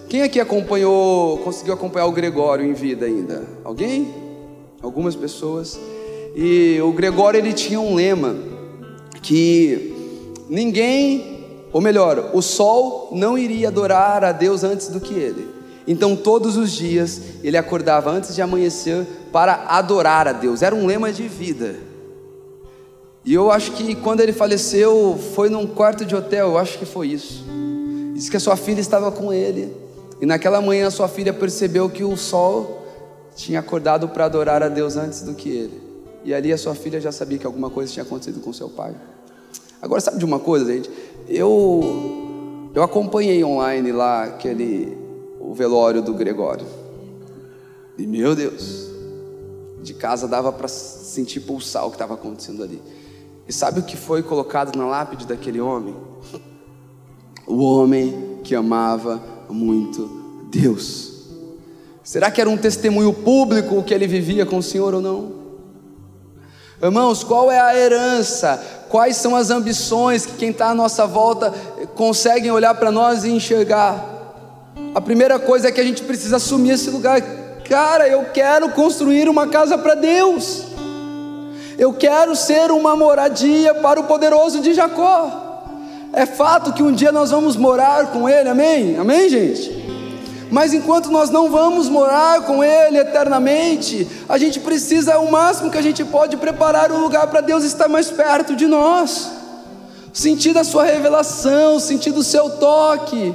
Quem 0.09 0.23
aqui 0.23 0.41
acompanhou, 0.41 1.39
conseguiu 1.39 1.75
acompanhar 1.75 2.07
o 2.07 2.13
Gregório 2.13 2.65
em 2.65 2.73
vida 2.73 3.07
ainda? 3.07 3.47
Alguém? 3.63 4.13
Algumas 4.83 5.15
pessoas. 5.15 5.79
E 6.35 6.81
o 6.83 6.93
Gregório 6.93 7.39
ele 7.39 7.53
tinha 7.53 7.79
um 7.79 7.95
lema 7.95 8.35
que 9.23 9.95
ninguém, 10.49 11.47
ou 11.73 11.81
melhor, 11.81 12.31
o 12.33 12.41
sol 12.41 13.11
não 13.13 13.37
iria 13.37 13.69
adorar 13.69 14.25
a 14.25 14.33
Deus 14.33 14.65
antes 14.65 14.89
do 14.89 15.01
que 15.01 15.15
ele. 15.15 15.47
Então, 15.87 16.15
todos 16.15 16.57
os 16.57 16.73
dias, 16.73 17.21
ele 17.43 17.57
acordava 17.57 18.11
antes 18.11 18.35
de 18.35 18.43
amanhecer 18.43 19.07
para 19.33 19.67
adorar 19.69 20.29
a 20.29 20.33
Deus. 20.33 20.63
Era 20.63 20.75
um 20.75 20.87
lema 20.87 21.13
de 21.13 21.27
vida. 21.27 21.77
E 23.25 23.35
eu 23.35 23.51
acho 23.51 23.73
que 23.73 23.95
quando 23.95 24.21
ele 24.21 24.33
faleceu, 24.33 25.19
foi 25.35 25.49
num 25.51 25.67
quarto 25.67 26.05
de 26.05 26.15
hotel, 26.15 26.49
eu 26.49 26.59
acho 26.59 26.79
que 26.79 26.87
foi 26.87 27.09
isso. 27.09 27.45
Diz 28.15 28.29
que 28.29 28.37
a 28.37 28.41
sua 28.41 28.57
filha 28.57 28.81
estava 28.81 29.11
com 29.11 29.33
ele. 29.33 29.75
E 30.21 30.27
naquela 30.27 30.61
manhã, 30.61 30.87
a 30.87 30.91
sua 30.91 31.09
filha 31.09 31.33
percebeu 31.33 31.89
que 31.89 32.05
o 32.05 32.17
sol 32.17 32.85
tinha 33.35 33.61
acordado 33.61 34.09
para 34.09 34.27
adorar 34.27 34.63
a 34.63 34.69
Deus 34.69 34.97
antes 34.97 35.23
do 35.23 35.35
que 35.35 35.49
ele. 35.49 35.81
E 36.25 36.35
ali 36.35 36.53
a 36.53 36.59
sua 36.59 36.75
filha 36.75 37.01
já 37.01 37.11
sabia 37.11 37.39
que 37.39 37.47
alguma 37.47 37.71
coisa 37.71 37.93
tinha 37.93 38.03
acontecido 38.03 38.41
com 38.41 38.53
seu 38.53 38.69
pai. 38.69 38.95
Agora, 39.81 40.01
sabe 40.01 40.19
de 40.19 40.25
uma 40.25 40.39
coisa, 40.39 40.71
gente? 40.71 40.91
Eu, 41.27 42.71
eu 42.75 42.83
acompanhei 42.83 43.43
online 43.43 43.93
lá 43.93 44.25
aquele 44.25 44.97
o 45.41 45.55
velório 45.55 46.03
do 46.03 46.13
Gregório. 46.13 46.67
E 47.97 48.07
meu 48.07 48.35
Deus, 48.35 48.89
de 49.83 49.95
casa 49.95 50.29
dava 50.29 50.53
para 50.53 50.69
sentir 50.69 51.41
pulsar 51.41 51.87
o 51.87 51.91
que 51.91 51.97
estava 51.97 52.15
acontecendo 52.15 52.63
ali. 52.63 52.81
E 53.49 53.53
sabe 53.53 53.81
o 53.81 53.83
que 53.83 53.97
foi 53.97 54.23
colocado 54.23 54.77
na 54.77 54.87
lápide 54.87 55.27
daquele 55.27 55.61
homem? 55.61 55.97
O 57.47 57.65
homem 57.65 58.39
que 58.45 58.55
amava 58.55 59.21
muito 59.49 60.09
Deus. 60.53 61.25
Será 62.05 62.31
que 62.31 62.41
era 62.41 62.49
um 62.49 62.57
testemunho 62.57 63.13
público 63.13 63.77
o 63.77 63.83
que 63.83 63.93
ele 63.93 64.07
vivia 64.07 64.47
com 64.47 64.59
o 64.59 64.63
Senhor 64.63 64.95
ou 64.95 65.01
não? 65.01 65.33
Irmãos, 66.81 67.25
qual 67.25 67.51
é 67.51 67.61
a 67.61 67.77
herança? 67.77 68.57
Quais 68.89 69.17
são 69.17 69.35
as 69.35 69.51
ambições 69.51 70.25
que 70.25 70.37
quem 70.37 70.51
está 70.51 70.69
à 70.71 70.75
nossa 70.75 71.09
volta 71.09 71.53
conseguem 71.97 72.53
olhar 72.53 72.75
para 72.75 72.93
nós 72.93 73.25
e 73.25 73.31
enxergar? 73.31 74.10
A 74.95 75.01
primeira 75.01 75.39
coisa 75.39 75.69
é 75.69 75.73
que 75.73 75.81
a 75.81 75.85
gente 75.85 76.03
precisa 76.03 76.37
assumir 76.37 76.71
esse 76.71 76.91
lugar. 76.91 77.21
Cara, 77.69 78.09
eu 78.09 78.27
quero 78.35 78.71
construir 78.71 79.29
uma 79.29 79.47
casa 79.47 79.79
para 79.79 79.95
Deus. 79.95 80.65
Eu 81.79 81.93
quero 81.93 82.35
ser 82.35 82.71
uma 82.73 82.97
moradia 82.97 83.75
para 83.77 84.01
o 84.01 84.05
poderoso 84.05 84.61
de 84.61 84.75
Jacó. 84.75 85.49
É 86.13 86.27
fato 86.27 86.73
que 86.73 86.83
um 86.83 86.93
dia 86.93 87.13
nós 87.13 87.31
vamos 87.31 87.57
morar 87.57 88.09
com 88.09 88.29
Ele, 88.29 88.49
amém? 88.49 88.97
Amém, 88.99 89.29
gente? 89.29 89.81
Mas 90.51 90.75
enquanto 90.75 91.11
nós 91.11 91.31
não 91.31 91.49
vamos 91.49 91.89
morar 91.89 92.43
com 92.43 92.65
Ele 92.65 92.99
eternamente, 92.99 94.09
a 94.29 94.37
gente 94.37 94.59
precisa, 94.59 95.21
o 95.21 95.31
máximo 95.31 95.71
que 95.71 95.79
a 95.79 95.83
gente 95.83 96.05
pode, 96.05 96.37
preparar 96.37 96.91
o 96.91 96.99
lugar 96.99 97.29
para 97.29 97.41
Deus 97.41 97.63
estar 97.63 97.89
mais 97.89 98.11
perto 98.11 98.57
de 98.57 98.67
nós, 98.67 99.31
sentir 100.13 100.59
a 100.59 100.65
Sua 100.65 100.83
revelação, 100.83 101.79
sentir 101.79 102.11
o 102.11 102.25
Seu 102.25 102.51
toque 102.51 103.33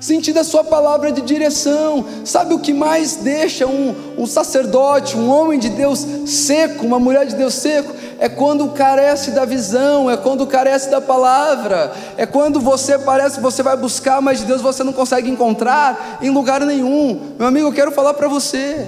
sentir 0.00 0.36
a 0.38 0.42
sua 0.42 0.64
palavra 0.64 1.12
de 1.12 1.20
direção. 1.20 2.04
Sabe 2.24 2.54
o 2.54 2.58
que 2.58 2.72
mais 2.72 3.16
deixa 3.16 3.66
um, 3.66 3.94
um 4.16 4.26
sacerdote, 4.26 5.16
um 5.16 5.30
homem 5.30 5.58
de 5.58 5.68
Deus 5.68 6.04
seco, 6.26 6.86
uma 6.86 6.98
mulher 6.98 7.26
de 7.26 7.36
Deus 7.36 7.54
seco? 7.54 7.94
É 8.18 8.28
quando 8.28 8.70
carece 8.70 9.30
da 9.32 9.44
visão, 9.44 10.10
é 10.10 10.16
quando 10.16 10.46
carece 10.46 10.90
da 10.90 11.00
palavra, 11.00 11.92
é 12.16 12.24
quando 12.24 12.58
você 12.58 12.98
parece 12.98 13.36
que 13.36 13.42
você 13.42 13.62
vai 13.62 13.76
buscar, 13.76 14.20
mas 14.20 14.40
de 14.40 14.46
Deus 14.46 14.62
você 14.62 14.82
não 14.82 14.92
consegue 14.92 15.30
encontrar 15.30 16.18
em 16.22 16.30
lugar 16.30 16.62
nenhum. 16.62 17.34
Meu 17.38 17.46
amigo, 17.46 17.68
eu 17.68 17.72
quero 17.72 17.92
falar 17.92 18.14
para 18.14 18.28
você, 18.28 18.86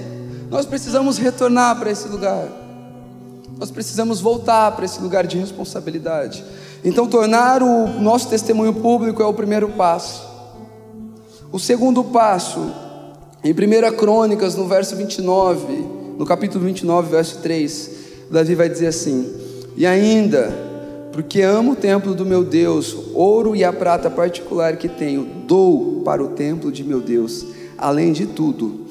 nós 0.49 0.65
precisamos 0.65 1.17
retornar 1.17 1.79
para 1.79 1.91
esse 1.91 2.07
lugar. 2.07 2.47
Nós 3.57 3.69
precisamos 3.71 4.19
voltar 4.19 4.71
para 4.71 4.83
esse 4.83 4.99
lugar 4.99 5.25
de 5.25 5.37
responsabilidade. 5.37 6.43
Então, 6.83 7.07
tornar 7.07 7.63
o 7.63 7.87
nosso 8.01 8.27
testemunho 8.27 8.73
público 8.73 9.21
é 9.21 9.25
o 9.25 9.33
primeiro 9.33 9.69
passo. 9.69 10.32
O 11.53 11.59
segundo 11.59 12.03
passo, 12.03 12.73
em 13.43 13.51
1 13.51 13.95
Crônicas, 13.95 14.55
no 14.55 14.67
verso 14.67 14.95
29, 14.95 15.87
no 16.17 16.25
capítulo 16.25 16.65
29, 16.65 17.11
verso 17.11 17.43
3, 17.43 17.91
Davi 18.31 18.55
vai 18.55 18.67
dizer 18.67 18.87
assim: 18.87 19.31
E 19.77 19.85
ainda, 19.85 20.51
porque 21.11 21.43
amo 21.43 21.73
o 21.73 21.75
templo 21.75 22.15
do 22.15 22.25
meu 22.25 22.43
Deus, 22.43 22.97
ouro 23.13 23.55
e 23.55 23.63
a 23.63 23.71
prata 23.71 24.09
particular 24.09 24.77
que 24.77 24.89
tenho, 24.89 25.27
dou 25.45 26.01
para 26.01 26.23
o 26.23 26.29
templo 26.29 26.71
de 26.71 26.83
meu 26.83 26.99
Deus, 26.99 27.45
além 27.77 28.13
de 28.13 28.25
tudo 28.25 28.87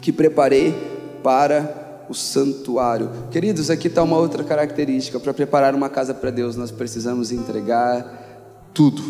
que 0.00 0.10
preparei 0.12 0.74
para 1.22 2.04
o 2.08 2.14
santuário. 2.14 3.10
Queridos, 3.30 3.70
aqui 3.70 3.86
está 3.86 4.02
uma 4.02 4.18
outra 4.18 4.42
característica: 4.42 5.20
para 5.20 5.32
preparar 5.32 5.72
uma 5.72 5.88
casa 5.88 6.12
para 6.12 6.30
Deus, 6.30 6.56
nós 6.56 6.72
precisamos 6.72 7.30
entregar 7.30 8.58
tudo. 8.74 9.04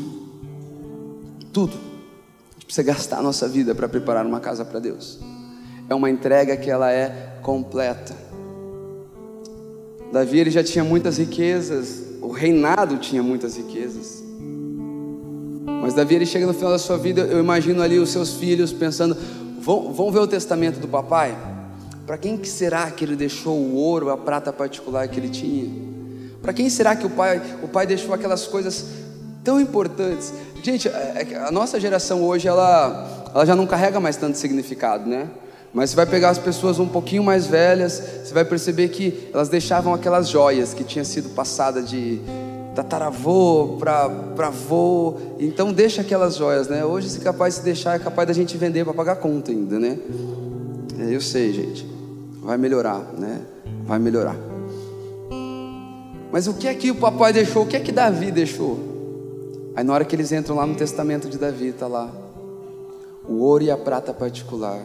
Tudo 1.50 1.93
precisa 2.74 2.82
gastar 2.82 3.18
a 3.18 3.22
nossa 3.22 3.46
vida 3.46 3.72
para 3.72 3.88
preparar 3.88 4.26
uma 4.26 4.40
casa 4.40 4.64
para 4.64 4.80
Deus. 4.80 5.20
É 5.88 5.94
uma 5.94 6.10
entrega 6.10 6.56
que 6.56 6.68
ela 6.68 6.90
é 6.90 7.38
completa. 7.40 8.16
Davi 10.12 10.40
ele 10.40 10.50
já 10.50 10.64
tinha 10.64 10.82
muitas 10.82 11.18
riquezas, 11.18 12.02
o 12.20 12.32
reinado 12.32 12.96
tinha 12.98 13.22
muitas 13.22 13.56
riquezas. 13.56 14.22
Mas 15.80 15.94
Davi 15.94 16.16
ele 16.16 16.26
chega 16.26 16.46
no 16.46 16.54
final 16.54 16.72
da 16.72 16.78
sua 16.78 16.96
vida, 16.96 17.22
eu 17.22 17.38
imagino 17.38 17.80
ali 17.80 17.98
os 17.98 18.10
seus 18.10 18.34
filhos 18.34 18.72
pensando, 18.72 19.16
vão, 19.60 19.92
vão 19.92 20.10
ver 20.10 20.20
o 20.20 20.26
testamento 20.26 20.80
do 20.80 20.88
papai? 20.88 21.36
Para 22.04 22.18
quem 22.18 22.36
que 22.36 22.48
será 22.48 22.90
que 22.90 23.04
ele 23.04 23.14
deixou 23.14 23.56
o 23.56 23.74
ouro, 23.74 24.10
a 24.10 24.16
prata 24.16 24.52
particular 24.52 25.06
que 25.06 25.20
ele 25.20 25.28
tinha? 25.28 25.70
Para 26.42 26.52
quem 26.52 26.68
será 26.68 26.96
que 26.96 27.06
o 27.06 27.10
pai, 27.10 27.40
o 27.62 27.68
pai 27.68 27.86
deixou 27.86 28.12
aquelas 28.14 28.46
coisas 28.46 28.86
tão 29.44 29.60
importantes? 29.60 30.32
Gente, 30.64 30.88
é, 30.88 31.26
é 31.30 31.36
a 31.46 31.50
nossa 31.50 31.78
geração 31.78 32.22
hoje 32.24 32.48
ela, 32.48 33.28
ela 33.34 33.44
já 33.44 33.54
não 33.54 33.66
carrega 33.66 34.00
mais 34.00 34.16
tanto 34.16 34.38
significado, 34.38 35.06
né? 35.06 35.28
Mas 35.74 35.90
você 35.90 35.96
vai 35.96 36.06
pegar 36.06 36.30
as 36.30 36.38
pessoas 36.38 36.78
um 36.78 36.88
pouquinho 36.88 37.22
mais 37.22 37.46
velhas, 37.46 38.02
você 38.24 38.32
vai 38.32 38.46
perceber 38.46 38.88
que 38.88 39.28
elas 39.34 39.50
deixavam 39.50 39.92
aquelas 39.92 40.26
joias 40.26 40.72
que 40.72 40.82
tinha 40.82 41.04
sido 41.04 41.28
passada 41.34 41.82
de 41.82 42.18
tataravô 42.74 43.76
para 43.78 44.46
avô. 44.46 45.18
Então 45.38 45.70
deixa 45.70 46.00
aquelas 46.00 46.34
joias, 46.34 46.66
né? 46.66 46.82
Hoje 46.82 47.10
se 47.10 47.20
capaz 47.20 47.56
de 47.56 47.60
deixar 47.60 47.96
é 47.96 47.98
capaz 47.98 48.26
da 48.26 48.32
gente 48.32 48.56
vender 48.56 48.84
para 48.84 48.94
pagar 48.94 49.16
conta 49.16 49.50
ainda, 49.50 49.78
né? 49.78 49.98
É, 50.98 51.14
eu 51.14 51.20
sei, 51.20 51.52
gente. 51.52 51.86
Vai 52.42 52.56
melhorar, 52.56 53.00
né? 53.18 53.42
Vai 53.84 53.98
melhorar. 53.98 54.36
Mas 56.32 56.46
o 56.46 56.54
que 56.54 56.66
é 56.66 56.72
que 56.72 56.90
o 56.90 56.94
papai 56.94 57.34
deixou? 57.34 57.64
O 57.64 57.66
que 57.66 57.76
é 57.76 57.80
que 57.80 57.92
Davi 57.92 58.30
deixou? 58.30 58.93
Aí 59.76 59.82
na 59.82 59.92
hora 59.92 60.04
que 60.04 60.14
eles 60.14 60.30
entram 60.32 60.56
lá 60.56 60.66
no 60.66 60.74
testamento 60.74 61.28
de 61.28 61.36
Davi, 61.36 61.68
está 61.68 61.86
lá 61.86 62.10
o 63.28 63.40
ouro 63.40 63.64
e 63.64 63.70
a 63.70 63.76
prata 63.76 64.12
particular 64.12 64.80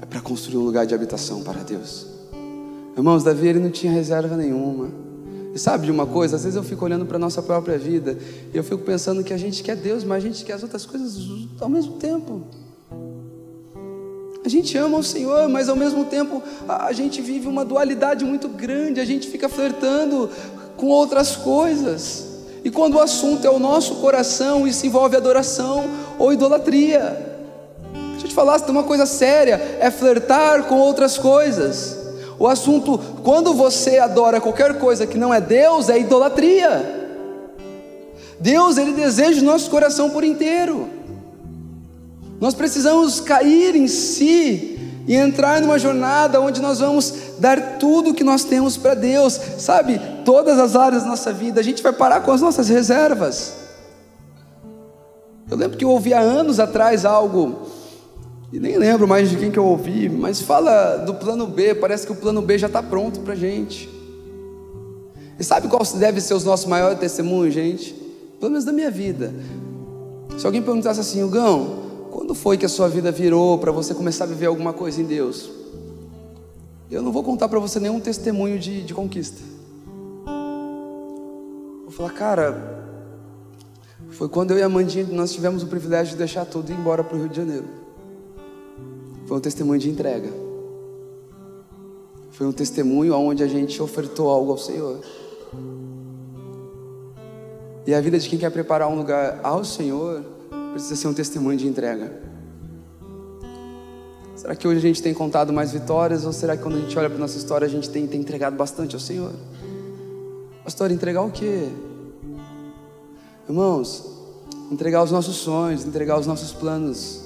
é 0.00 0.06
para 0.06 0.20
construir 0.20 0.56
um 0.56 0.64
lugar 0.64 0.86
de 0.86 0.94
habitação 0.94 1.42
para 1.42 1.62
Deus. 1.62 2.06
Irmãos, 2.96 3.22
Davi 3.22 3.48
ele 3.48 3.58
não 3.60 3.70
tinha 3.70 3.92
reserva 3.92 4.36
nenhuma. 4.36 4.88
E 5.54 5.58
sabe 5.58 5.86
de 5.86 5.92
uma 5.92 6.06
coisa? 6.06 6.36
Às 6.36 6.44
vezes 6.44 6.56
eu 6.56 6.62
fico 6.62 6.84
olhando 6.84 7.04
para 7.04 7.16
a 7.16 7.18
nossa 7.18 7.42
própria 7.42 7.76
vida 7.76 8.16
e 8.52 8.56
eu 8.56 8.64
fico 8.64 8.82
pensando 8.82 9.22
que 9.22 9.32
a 9.32 9.36
gente 9.36 9.62
quer 9.62 9.76
Deus, 9.76 10.04
mas 10.04 10.24
a 10.24 10.26
gente 10.26 10.44
quer 10.44 10.54
as 10.54 10.62
outras 10.62 10.86
coisas 10.86 11.18
ao 11.60 11.68
mesmo 11.68 11.94
tempo. 11.94 12.42
A 14.44 14.48
gente 14.48 14.76
ama 14.78 14.98
o 14.98 15.02
Senhor, 15.02 15.48
mas 15.48 15.68
ao 15.68 15.76
mesmo 15.76 16.04
tempo 16.06 16.42
a 16.66 16.92
gente 16.92 17.20
vive 17.20 17.46
uma 17.46 17.64
dualidade 17.64 18.24
muito 18.24 18.48
grande, 18.48 19.00
a 19.00 19.04
gente 19.04 19.28
fica 19.28 19.48
flertando 19.48 20.30
com 20.76 20.86
outras 20.86 21.36
coisas. 21.36 22.29
E 22.64 22.70
quando 22.70 22.94
o 22.94 23.00
assunto 23.00 23.46
é 23.46 23.50
o 23.50 23.58
nosso 23.58 23.96
coração, 23.96 24.66
isso 24.66 24.86
envolve 24.86 25.16
adoração 25.16 25.88
ou 26.18 26.32
idolatria 26.32 27.30
te 28.30 28.34
falasse 28.34 28.64
de 28.64 28.70
uma 28.70 28.84
coisa 28.84 29.04
séria, 29.04 29.78
é 29.80 29.90
flertar 29.90 30.64
com 30.64 30.76
outras 30.76 31.18
coisas. 31.18 31.98
O 32.38 32.46
assunto, 32.46 32.98
quando 33.22 33.52
você 33.52 33.98
adora 33.98 34.40
qualquer 34.40 34.78
coisa 34.78 35.06
que 35.06 35.18
não 35.18 35.34
é 35.34 35.40
Deus, 35.40 35.88
é 35.88 35.98
idolatria. 35.98 37.10
Deus, 38.38 38.78
Ele 38.78 38.92
deseja 38.92 39.42
o 39.42 39.44
nosso 39.44 39.68
coração 39.68 40.10
por 40.10 40.24
inteiro. 40.24 40.88
Nós 42.40 42.54
precisamos 42.54 43.20
cair 43.20 43.76
em 43.76 43.86
si 43.86 44.78
e 45.06 45.14
entrar 45.14 45.60
numa 45.60 45.78
jornada 45.78 46.40
onde 46.40 46.60
nós 46.60 46.80
vamos 46.80 47.12
dar 47.38 47.78
tudo 47.78 48.10
o 48.10 48.14
que 48.14 48.24
nós 48.24 48.44
temos 48.44 48.76
para 48.76 48.94
Deus, 48.94 49.40
sabe? 49.58 50.00
Todas 50.24 50.58
as 50.58 50.76
áreas 50.76 51.02
da 51.02 51.08
nossa 51.08 51.32
vida, 51.32 51.60
a 51.60 51.64
gente 51.64 51.82
vai 51.82 51.92
parar 51.92 52.20
com 52.20 52.30
as 52.30 52.40
nossas 52.40 52.68
reservas. 52.68 53.54
Eu 55.50 55.56
lembro 55.56 55.76
que 55.76 55.84
eu 55.84 55.90
ouvi 55.90 56.14
há 56.14 56.20
anos 56.20 56.60
atrás 56.60 57.04
algo 57.04 57.66
e 58.52 58.58
nem 58.58 58.76
lembro 58.76 59.06
mais 59.06 59.30
de 59.30 59.36
quem 59.36 59.50
que 59.50 59.58
eu 59.58 59.64
ouvi, 59.64 60.08
mas 60.08 60.40
fala 60.40 60.96
do 60.96 61.14
plano 61.14 61.46
B, 61.46 61.74
parece 61.74 62.04
que 62.04 62.12
o 62.12 62.16
plano 62.16 62.42
B 62.42 62.58
já 62.58 62.66
está 62.66 62.82
pronto 62.82 63.20
para 63.20 63.34
a 63.34 63.36
gente. 63.36 63.88
E 65.38 65.44
sabe 65.44 65.68
qual 65.68 65.82
deve 65.94 66.20
ser 66.20 66.34
os 66.34 66.44
nossos 66.44 66.66
maiores 66.66 66.98
testemunhos, 66.98 67.54
gente? 67.54 67.94
Pelo 68.38 68.50
menos 68.50 68.64
da 68.64 68.72
minha 68.72 68.90
vida. 68.90 69.32
Se 70.36 70.44
alguém 70.44 70.60
perguntasse 70.60 70.98
assim, 70.98 71.22
Hugão, 71.22 71.89
quando 72.20 72.34
foi 72.34 72.58
que 72.58 72.66
a 72.66 72.68
sua 72.68 72.86
vida 72.86 73.10
virou 73.10 73.56
para 73.56 73.72
você 73.72 73.94
começar 73.94 74.24
a 74.24 74.26
viver 74.26 74.44
alguma 74.44 74.74
coisa 74.74 75.00
em 75.00 75.04
Deus? 75.04 75.50
Eu 76.90 77.00
não 77.00 77.10
vou 77.10 77.24
contar 77.24 77.48
para 77.48 77.58
você 77.58 77.80
nenhum 77.80 77.98
testemunho 77.98 78.58
de, 78.58 78.82
de 78.82 78.92
conquista. 78.92 79.40
Vou 81.82 81.90
falar, 81.90 82.10
cara, 82.10 82.84
foi 84.10 84.28
quando 84.28 84.50
eu 84.50 84.58
e 84.58 84.62
a 84.62 84.68
Mandinha 84.68 85.06
nós 85.10 85.32
tivemos 85.32 85.62
o 85.62 85.66
privilégio 85.66 86.12
de 86.12 86.18
deixar 86.18 86.44
tudo 86.44 86.68
e 86.68 86.74
ir 86.74 86.78
embora 86.78 87.02
para 87.02 87.16
o 87.16 87.20
Rio 87.20 87.28
de 87.30 87.36
Janeiro. 87.36 87.64
Foi 89.24 89.38
um 89.38 89.40
testemunho 89.40 89.80
de 89.80 89.88
entrega. 89.88 90.28
Foi 92.32 92.46
um 92.46 92.52
testemunho 92.52 93.14
onde 93.14 93.42
a 93.42 93.48
gente 93.48 93.80
ofertou 93.80 94.28
algo 94.28 94.52
ao 94.52 94.58
Senhor. 94.58 95.00
E 97.86 97.94
a 97.94 98.00
vida 98.02 98.18
de 98.18 98.28
quem 98.28 98.38
quer 98.38 98.50
preparar 98.50 98.88
um 98.88 98.96
lugar 98.96 99.40
ao 99.42 99.64
Senhor 99.64 100.22
precisa 100.72 100.96
ser 100.96 101.08
um 101.08 101.14
testemunho 101.14 101.58
de 101.58 101.66
entrega. 101.66 102.12
Será 104.36 104.54
que 104.54 104.66
hoje 104.66 104.78
a 104.78 104.80
gente 104.80 105.02
tem 105.02 105.12
contado 105.12 105.52
mais 105.52 105.72
vitórias 105.72 106.24
ou 106.24 106.32
será 106.32 106.56
que 106.56 106.62
quando 106.62 106.76
a 106.76 106.80
gente 106.80 106.98
olha 106.98 107.10
para 107.10 107.18
nossa 107.18 107.36
história 107.36 107.66
a 107.66 107.70
gente 107.70 107.90
tem, 107.90 108.06
tem 108.06 108.20
entregado 108.20 108.56
bastante 108.56 108.94
ao 108.94 109.00
Senhor? 109.00 109.32
Pastor, 110.64 110.90
entregar 110.90 111.22
o 111.22 111.30
quê? 111.30 111.68
Irmãos, 113.46 114.04
entregar 114.70 115.02
os 115.02 115.10
nossos 115.10 115.36
sonhos, 115.36 115.84
entregar 115.84 116.18
os 116.18 116.26
nossos 116.26 116.52
planos, 116.52 117.20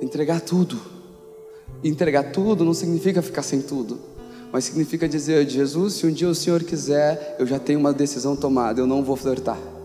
entregar 0.00 0.40
tudo. 0.40 0.78
entregar 1.84 2.32
tudo 2.32 2.64
não 2.64 2.74
significa 2.74 3.22
ficar 3.22 3.42
sem 3.42 3.62
tudo, 3.62 3.98
mas 4.52 4.64
significa 4.64 5.08
dizer: 5.08 5.48
Jesus, 5.48 5.94
se 5.94 6.06
um 6.06 6.12
dia 6.12 6.28
o 6.28 6.34
Senhor 6.34 6.62
quiser, 6.62 7.36
eu 7.38 7.46
já 7.46 7.58
tenho 7.58 7.78
uma 7.78 7.92
decisão 7.92 8.34
tomada, 8.34 8.80
eu 8.80 8.86
não 8.86 9.02
vou 9.02 9.16
flertar. 9.16 9.75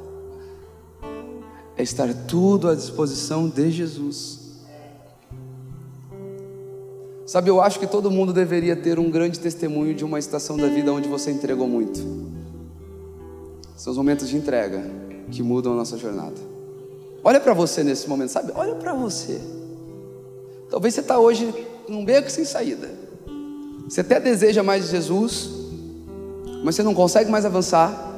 É 1.77 1.83
estar 1.83 2.13
tudo 2.27 2.69
à 2.69 2.75
disposição 2.75 3.47
de 3.47 3.71
Jesus. 3.71 4.41
Sabe, 7.25 7.49
eu 7.49 7.61
acho 7.61 7.79
que 7.79 7.87
todo 7.87 8.11
mundo 8.11 8.33
deveria 8.33 8.75
ter 8.75 8.99
um 8.99 9.09
grande 9.09 9.39
testemunho 9.39 9.95
de 9.95 10.03
uma 10.03 10.19
estação 10.19 10.57
da 10.57 10.67
vida 10.67 10.91
onde 10.91 11.07
você 11.07 11.31
entregou 11.31 11.65
muito. 11.67 11.99
São 13.77 13.91
os 13.91 13.97
momentos 13.97 14.27
de 14.27 14.35
entrega 14.35 14.83
que 15.31 15.41
mudam 15.41 15.71
a 15.73 15.75
nossa 15.77 15.97
jornada. 15.97 16.35
Olha 17.23 17.39
para 17.39 17.53
você 17.53 17.83
nesse 17.83 18.09
momento, 18.09 18.31
sabe? 18.31 18.51
Olha 18.53 18.75
para 18.75 18.93
você. 18.93 19.39
Talvez 20.69 20.93
você 20.93 20.99
está 21.01 21.19
hoje 21.19 21.53
num 21.87 22.03
beco 22.03 22.29
sem 22.29 22.43
saída. 22.43 22.89
Você 23.87 24.01
até 24.01 24.19
deseja 24.19 24.61
mais 24.61 24.85
de 24.85 24.91
Jesus, 24.91 25.49
mas 26.63 26.75
você 26.75 26.83
não 26.83 26.93
consegue 26.93 27.31
mais 27.31 27.45
avançar. 27.45 28.11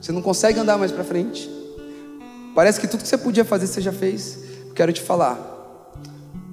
Você 0.00 0.12
não 0.12 0.22
consegue 0.22 0.58
andar 0.58 0.78
mais 0.78 0.92
para 0.92 1.04
frente. 1.04 1.50
Parece 2.60 2.78
que 2.78 2.86
tudo 2.86 3.00
que 3.00 3.08
você 3.08 3.16
podia 3.16 3.42
fazer 3.42 3.66
você 3.66 3.80
já 3.80 3.90
fez. 3.90 4.38
Quero 4.74 4.92
te 4.92 5.00
falar. 5.00 5.38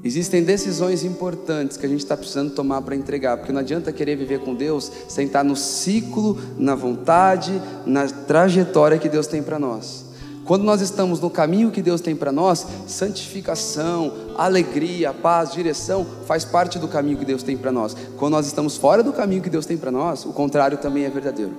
Existem 0.02 0.42
decisões 0.42 1.04
importantes 1.04 1.76
que 1.76 1.86
a 1.86 1.90
gente 1.90 2.00
está 2.00 2.16
precisando 2.16 2.52
tomar 2.52 2.82
para 2.82 2.96
entregar, 2.96 3.36
porque 3.36 3.52
não 3.52 3.60
adianta 3.60 3.92
querer 3.92 4.16
viver 4.16 4.40
com 4.40 4.56
Deus 4.56 4.90
sem 5.10 5.26
estar 5.26 5.44
no 5.44 5.54
ciclo, 5.54 6.40
na 6.58 6.76
vontade, 6.76 7.62
na 7.86 8.08
trajetória 8.08 8.98
que 8.98 9.10
Deus 9.10 9.28
tem 9.28 9.44
para 9.44 9.60
nós. 9.60 10.06
Quando 10.46 10.64
nós 10.64 10.80
estamos 10.80 11.20
no 11.20 11.30
caminho 11.30 11.72
que 11.72 11.82
Deus 11.82 12.00
tem 12.00 12.16
para 12.16 12.32
nós, 12.32 12.66
santificação, 12.88 14.14
alegria, 14.38 15.14
paz, 15.14 15.52
direção, 15.52 16.08
faz 16.26 16.46
parte 16.46 16.80
do 16.80 16.88
caminho 16.88 17.18
que 17.18 17.26
Deus 17.26 17.44
tem 17.44 17.58
para 17.58 17.70
nós. 17.70 17.94
Quando 18.16 18.32
nós 18.32 18.48
estamos 18.48 18.78
fora 18.78 19.04
do 19.04 19.12
caminho 19.12 19.42
que 19.42 19.50
Deus 19.50 19.66
tem 19.66 19.76
para 19.76 19.92
nós, 19.92 20.24
o 20.24 20.32
contrário 20.32 20.78
também 20.78 21.04
é 21.04 21.10
verdadeiro. 21.10 21.52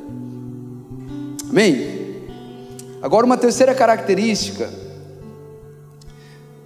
Amém? 1.51 1.98
Agora, 3.01 3.25
uma 3.25 3.37
terceira 3.37 3.75
característica. 3.75 4.71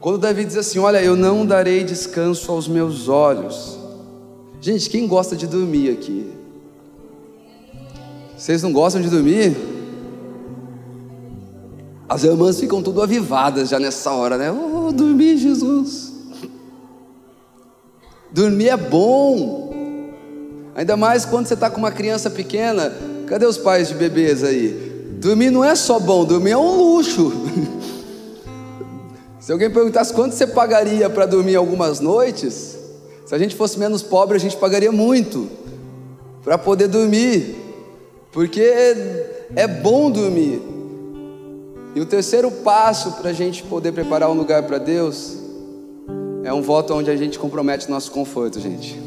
Quando 0.00 0.18
Davi 0.18 0.44
diz 0.44 0.56
assim: 0.56 0.78
Olha, 0.78 1.02
eu 1.02 1.14
não 1.14 1.44
darei 1.46 1.84
descanso 1.84 2.50
aos 2.50 2.66
meus 2.66 3.08
olhos. 3.08 3.78
Gente, 4.60 4.88
quem 4.88 5.06
gosta 5.06 5.36
de 5.36 5.46
dormir 5.46 5.90
aqui? 5.90 6.32
Vocês 8.36 8.62
não 8.62 8.72
gostam 8.72 9.00
de 9.00 9.08
dormir? 9.08 9.56
As 12.08 12.24
irmãs 12.24 12.58
ficam 12.60 12.82
tudo 12.82 13.02
avivadas 13.02 13.68
já 13.68 13.78
nessa 13.78 14.10
hora, 14.10 14.36
né? 14.36 14.50
Oh, 14.50 14.92
dormir, 14.92 15.36
Jesus. 15.38 16.12
Dormir 18.30 18.68
é 18.68 18.76
bom. 18.76 19.72
Ainda 20.74 20.96
mais 20.96 21.24
quando 21.24 21.46
você 21.46 21.54
está 21.54 21.70
com 21.70 21.78
uma 21.78 21.90
criança 21.90 22.28
pequena. 22.30 22.92
Cadê 23.26 23.46
os 23.46 23.58
pais 23.58 23.88
de 23.88 23.94
bebês 23.94 24.42
aí? 24.42 24.91
Dormir 25.22 25.52
não 25.52 25.64
é 25.64 25.76
só 25.76 26.00
bom, 26.00 26.24
dormir 26.24 26.50
é 26.50 26.56
um 26.56 26.76
luxo. 26.76 27.32
Se 29.38 29.52
alguém 29.52 29.70
perguntasse 29.70 30.12
quanto 30.12 30.34
você 30.34 30.48
pagaria 30.48 31.08
para 31.08 31.26
dormir 31.26 31.54
algumas 31.54 32.00
noites, 32.00 32.76
se 33.24 33.34
a 33.34 33.38
gente 33.38 33.54
fosse 33.54 33.78
menos 33.78 34.02
pobre, 34.02 34.36
a 34.36 34.40
gente 34.40 34.56
pagaria 34.56 34.90
muito 34.92 35.48
para 36.44 36.58
poder 36.58 36.88
dormir, 36.88 37.56
porque 38.32 38.62
é 39.54 39.66
bom 39.66 40.10
dormir. 40.10 40.60
E 41.94 42.00
o 42.00 42.06
terceiro 42.06 42.50
passo 42.50 43.12
para 43.12 43.30
a 43.30 43.32
gente 43.32 43.62
poder 43.64 43.92
preparar 43.92 44.28
um 44.28 44.34
lugar 44.34 44.64
para 44.64 44.78
Deus 44.78 45.36
é 46.44 46.52
um 46.52 46.62
voto 46.62 46.94
onde 46.94 47.10
a 47.10 47.16
gente 47.16 47.38
compromete 47.38 47.88
nosso 47.88 48.10
conforto, 48.10 48.60
gente. 48.60 49.00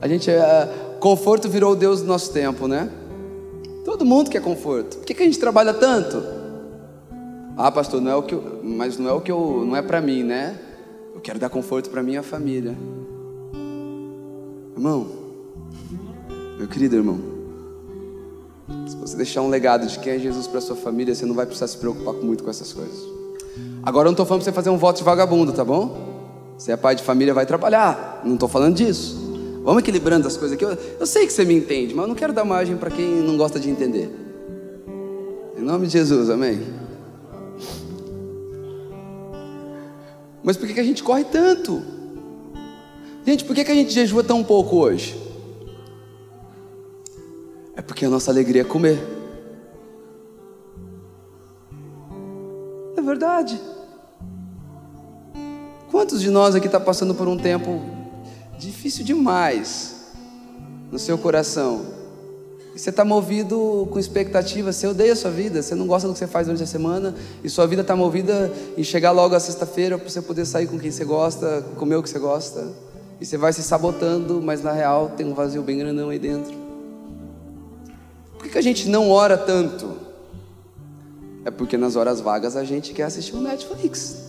A 0.00 0.06
gente 0.06 0.30
é, 0.30 0.68
conforto 1.00 1.48
virou 1.48 1.72
o 1.72 1.76
Deus 1.76 2.02
do 2.02 2.06
nosso 2.06 2.32
tempo, 2.32 2.68
né? 2.68 2.90
Todo 3.84 4.04
mundo 4.04 4.30
quer 4.30 4.40
conforto. 4.40 4.96
Por 4.96 5.06
que, 5.06 5.14
que 5.14 5.22
a 5.22 5.26
gente 5.26 5.38
trabalha 5.38 5.74
tanto? 5.74 6.22
Ah, 7.56 7.70
pastor, 7.70 8.00
não 8.00 8.10
é 8.10 8.14
o 8.16 8.22
que 8.22 8.34
eu, 8.34 8.60
mas 8.64 8.98
não 8.98 9.10
é 9.10 9.12
o 9.12 9.20
que 9.20 9.30
eu, 9.30 9.62
não 9.64 9.76
é 9.76 9.82
para 9.82 10.00
mim, 10.00 10.22
né? 10.22 10.58
Eu 11.14 11.20
quero 11.20 11.38
dar 11.38 11.48
conforto 11.48 11.90
para 11.90 12.02
minha 12.02 12.22
família. 12.22 12.76
Irmão, 14.74 15.06
meu 16.58 16.66
querido 16.66 16.96
irmão, 16.96 17.20
se 18.88 18.96
você 18.96 19.16
deixar 19.16 19.42
um 19.42 19.48
legado 19.48 19.86
de 19.86 19.98
quem 19.98 20.14
é 20.14 20.18
Jesus 20.18 20.48
para 20.48 20.60
sua 20.60 20.74
família, 20.74 21.14
você 21.14 21.24
não 21.24 21.34
vai 21.34 21.46
precisar 21.46 21.68
se 21.68 21.76
preocupar 21.76 22.14
muito 22.14 22.42
com 22.42 22.50
essas 22.50 22.72
coisas. 22.72 23.04
Agora 23.82 24.06
eu 24.06 24.10
não 24.10 24.14
estou 24.14 24.26
falando 24.26 24.42
para 24.42 24.50
você 24.50 24.54
fazer 24.54 24.70
um 24.70 24.78
voto 24.78 24.98
de 24.98 25.04
vagabundo, 25.04 25.52
tá 25.52 25.64
bom? 25.64 26.14
Se 26.58 26.72
é 26.72 26.76
pai 26.76 26.96
de 26.96 27.02
família, 27.02 27.34
vai 27.34 27.46
trabalhar. 27.46 28.22
Não 28.24 28.34
estou 28.34 28.48
falando 28.48 28.74
disso. 28.74 29.23
Vamos 29.64 29.82
equilibrando 29.82 30.28
as 30.28 30.36
coisas 30.36 30.54
aqui. 30.54 30.64
Eu, 30.64 30.76
eu 31.00 31.06
sei 31.06 31.26
que 31.26 31.32
você 31.32 31.42
me 31.42 31.54
entende, 31.54 31.94
mas 31.94 32.02
eu 32.04 32.08
não 32.08 32.14
quero 32.14 32.34
dar 32.34 32.44
margem 32.44 32.76
para 32.76 32.90
quem 32.90 33.22
não 33.22 33.38
gosta 33.38 33.58
de 33.58 33.70
entender. 33.70 34.10
Em 35.56 35.62
nome 35.62 35.86
de 35.86 35.94
Jesus, 35.94 36.28
amém. 36.28 36.60
Mas 40.42 40.58
por 40.58 40.68
que, 40.68 40.74
que 40.74 40.80
a 40.80 40.84
gente 40.84 41.02
corre 41.02 41.24
tanto? 41.24 41.82
Gente, 43.24 43.42
por 43.46 43.56
que, 43.56 43.64
que 43.64 43.72
a 43.72 43.74
gente 43.74 43.90
jejua 43.90 44.22
tão 44.22 44.44
pouco 44.44 44.76
hoje? 44.76 45.18
É 47.74 47.80
porque 47.80 48.04
a 48.04 48.10
nossa 48.10 48.30
alegria 48.30 48.60
é 48.60 48.64
comer. 48.64 49.02
É 52.98 53.00
verdade. 53.00 53.58
Quantos 55.90 56.20
de 56.20 56.28
nós 56.28 56.54
aqui 56.54 56.66
está 56.66 56.78
passando 56.78 57.14
por 57.14 57.26
um 57.26 57.38
tempo 57.38 57.93
difícil 58.58 59.04
demais 59.04 59.94
no 60.90 60.98
seu 60.98 61.16
coração? 61.18 61.94
E 62.74 62.78
você 62.78 62.90
está 62.90 63.04
movido 63.04 63.86
com 63.92 64.00
expectativa, 64.00 64.72
você 64.72 64.86
odeia 64.88 65.12
a 65.12 65.16
sua 65.16 65.30
vida, 65.30 65.62
você 65.62 65.76
não 65.76 65.86
gosta 65.86 66.08
do 66.08 66.12
que 66.12 66.18
você 66.18 66.26
faz 66.26 66.46
durante 66.48 66.64
a 66.64 66.66
semana, 66.66 67.14
e 67.44 67.48
sua 67.48 67.66
vida 67.66 67.82
está 67.82 67.94
movida 67.94 68.52
em 68.76 68.82
chegar 68.82 69.12
logo 69.12 69.34
à 69.34 69.38
sexta-feira 69.38 69.96
para 69.96 70.08
você 70.08 70.20
poder 70.20 70.44
sair 70.44 70.66
com 70.66 70.76
quem 70.76 70.90
você 70.90 71.04
gosta, 71.04 71.64
comer 71.76 71.94
o 71.94 72.02
que 72.02 72.10
você 72.10 72.18
gosta, 72.18 72.72
e 73.20 73.24
você 73.24 73.36
vai 73.36 73.52
se 73.52 73.62
sabotando, 73.62 74.42
mas 74.42 74.60
na 74.60 74.72
real 74.72 75.12
tem 75.16 75.24
um 75.24 75.34
vazio 75.34 75.62
bem 75.62 75.78
grandão 75.78 76.08
aí 76.08 76.18
dentro. 76.18 76.52
Por 78.32 78.42
que, 78.42 78.48
que 78.48 78.58
a 78.58 78.62
gente 78.62 78.88
não 78.88 79.08
ora 79.08 79.38
tanto? 79.38 79.94
É 81.44 81.50
porque 81.52 81.76
nas 81.76 81.94
horas 81.94 82.20
vagas 82.20 82.56
a 82.56 82.64
gente 82.64 82.92
quer 82.92 83.04
assistir 83.04 83.36
o 83.36 83.40
Netflix. 83.40 84.23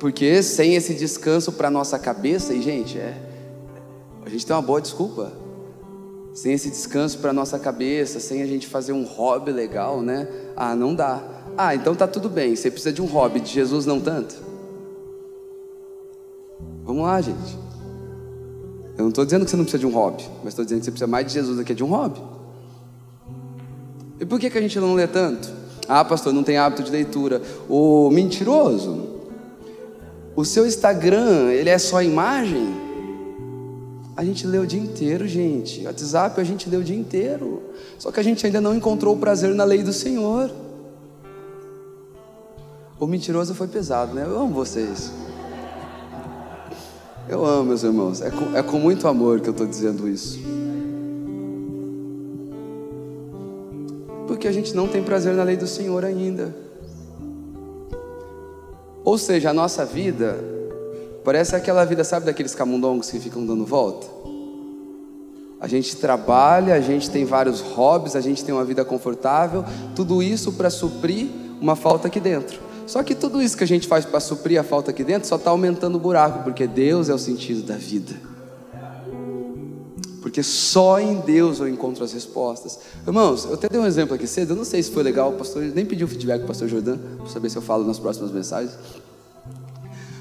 Porque 0.00 0.42
sem 0.42 0.74
esse 0.74 0.94
descanso 0.94 1.52
para 1.52 1.70
nossa 1.70 1.98
cabeça, 1.98 2.54
e 2.54 2.62
gente, 2.62 2.98
é, 2.98 3.14
a 4.24 4.30
gente 4.30 4.46
tem 4.46 4.56
uma 4.56 4.62
boa 4.62 4.80
desculpa. 4.80 5.30
Sem 6.32 6.54
esse 6.54 6.70
descanso 6.70 7.18
para 7.18 7.34
nossa 7.34 7.58
cabeça, 7.58 8.18
sem 8.18 8.40
a 8.40 8.46
gente 8.46 8.66
fazer 8.66 8.92
um 8.92 9.04
hobby 9.04 9.52
legal, 9.52 10.00
né? 10.00 10.26
Ah, 10.56 10.74
não 10.74 10.94
dá. 10.94 11.22
Ah, 11.56 11.74
então 11.74 11.94
tá 11.94 12.06
tudo 12.06 12.30
bem. 12.30 12.56
Você 12.56 12.70
precisa 12.70 12.92
de 12.92 13.02
um 13.02 13.04
hobby, 13.04 13.40
de 13.40 13.50
Jesus 13.50 13.84
não 13.84 14.00
tanto. 14.00 14.36
Vamos 16.82 17.02
lá, 17.02 17.20
gente. 17.20 17.58
Eu 18.96 19.02
não 19.02 19.08
estou 19.10 19.24
dizendo 19.24 19.44
que 19.44 19.50
você 19.50 19.56
não 19.56 19.64
precisa 19.64 19.80
de 19.80 19.86
um 19.86 19.92
hobby, 19.92 20.24
mas 20.42 20.52
estou 20.52 20.64
dizendo 20.64 20.78
que 20.78 20.84
você 20.86 20.90
precisa 20.92 21.10
mais 21.10 21.26
de 21.26 21.32
Jesus 21.34 21.58
do 21.58 21.64
que 21.64 21.74
de 21.74 21.84
um 21.84 21.88
hobby. 21.88 22.22
E 24.18 24.24
por 24.24 24.40
que, 24.40 24.48
que 24.48 24.56
a 24.56 24.62
gente 24.62 24.78
não 24.80 24.94
lê 24.94 25.06
tanto? 25.06 25.50
Ah, 25.86 26.04
pastor, 26.04 26.32
não 26.32 26.42
tem 26.42 26.56
hábito 26.56 26.84
de 26.84 26.90
leitura. 26.90 27.42
O 27.68 28.08
mentiroso, 28.10 29.09
o 30.40 30.44
seu 30.44 30.66
Instagram, 30.66 31.52
ele 31.52 31.68
é 31.68 31.78
só 31.78 32.02
imagem? 32.02 32.68
A 34.16 34.24
gente 34.24 34.46
lê 34.46 34.58
o 34.58 34.66
dia 34.66 34.80
inteiro, 34.80 35.26
gente. 35.28 35.84
WhatsApp 35.84 36.40
a 36.40 36.44
gente 36.44 36.68
lê 36.68 36.76
o 36.76 36.82
dia 36.82 36.96
inteiro. 36.96 37.62
Só 37.98 38.10
que 38.10 38.18
a 38.18 38.22
gente 38.22 38.44
ainda 38.44 38.60
não 38.60 38.74
encontrou 38.74 39.14
o 39.14 39.18
prazer 39.18 39.54
na 39.54 39.64
lei 39.64 39.82
do 39.82 39.92
Senhor. 39.92 40.50
O 42.98 43.06
mentiroso 43.06 43.54
foi 43.54 43.66
pesado, 43.66 44.14
né? 44.14 44.24
Eu 44.26 44.38
amo 44.38 44.52
vocês. 44.52 45.12
Eu 47.28 47.44
amo, 47.44 47.64
meus 47.64 47.82
irmãos. 47.82 48.20
É 48.20 48.30
com, 48.30 48.56
é 48.56 48.62
com 48.62 48.78
muito 48.78 49.06
amor 49.08 49.40
que 49.40 49.48
eu 49.48 49.52
estou 49.52 49.66
dizendo 49.66 50.08
isso. 50.08 50.38
Porque 54.26 54.48
a 54.48 54.52
gente 54.52 54.74
não 54.74 54.88
tem 54.88 55.02
prazer 55.02 55.34
na 55.34 55.42
lei 55.42 55.56
do 55.56 55.66
Senhor 55.66 56.04
ainda. 56.04 56.54
Ou 59.04 59.16
seja, 59.18 59.50
a 59.50 59.54
nossa 59.54 59.84
vida 59.84 60.38
parece 61.24 61.54
aquela 61.56 61.84
vida, 61.84 62.04
sabe, 62.04 62.26
daqueles 62.26 62.54
camundongos 62.54 63.10
que 63.10 63.18
ficam 63.18 63.44
dando 63.44 63.64
volta? 63.64 64.06
A 65.60 65.68
gente 65.68 65.96
trabalha, 65.96 66.74
a 66.74 66.80
gente 66.80 67.10
tem 67.10 67.24
vários 67.24 67.60
hobbies, 67.60 68.16
a 68.16 68.20
gente 68.20 68.42
tem 68.42 68.54
uma 68.54 68.64
vida 68.64 68.84
confortável, 68.84 69.64
tudo 69.94 70.22
isso 70.22 70.52
para 70.52 70.70
suprir 70.70 71.28
uma 71.60 71.76
falta 71.76 72.08
aqui 72.08 72.18
dentro. 72.18 72.58
Só 72.86 73.02
que 73.02 73.14
tudo 73.14 73.42
isso 73.42 73.56
que 73.56 73.64
a 73.64 73.66
gente 73.66 73.86
faz 73.86 74.04
para 74.04 74.18
suprir 74.20 74.58
a 74.58 74.64
falta 74.64 74.90
aqui 74.90 75.04
dentro 75.04 75.28
só 75.28 75.36
está 75.36 75.50
aumentando 75.50 75.96
o 75.96 76.00
buraco, 76.00 76.42
porque 76.42 76.66
Deus 76.66 77.08
é 77.08 77.14
o 77.14 77.18
sentido 77.18 77.62
da 77.62 77.76
vida. 77.76 78.14
Porque 80.20 80.42
só 80.42 81.00
em 81.00 81.16
Deus 81.20 81.60
eu 81.60 81.68
encontro 81.68 82.04
as 82.04 82.12
respostas. 82.12 82.78
Irmãos, 83.06 83.46
eu 83.46 83.54
até 83.54 83.68
dei 83.68 83.80
um 83.80 83.86
exemplo 83.86 84.14
aqui 84.14 84.26
cedo, 84.26 84.50
eu 84.50 84.56
não 84.56 84.64
sei 84.64 84.82
se 84.82 84.90
foi 84.90 85.02
legal, 85.02 85.30
o 85.30 85.32
pastor 85.34 85.62
nem 85.62 85.86
pediu 85.86 86.06
feedback 86.06 86.38
para 86.38 86.44
o 86.44 86.48
pastor 86.48 86.68
Jordão, 86.68 86.98
para 87.16 87.26
saber 87.26 87.48
se 87.48 87.56
eu 87.56 87.62
falo 87.62 87.84
nas 87.84 87.98
próximas 87.98 88.30
mensagens. 88.30 88.72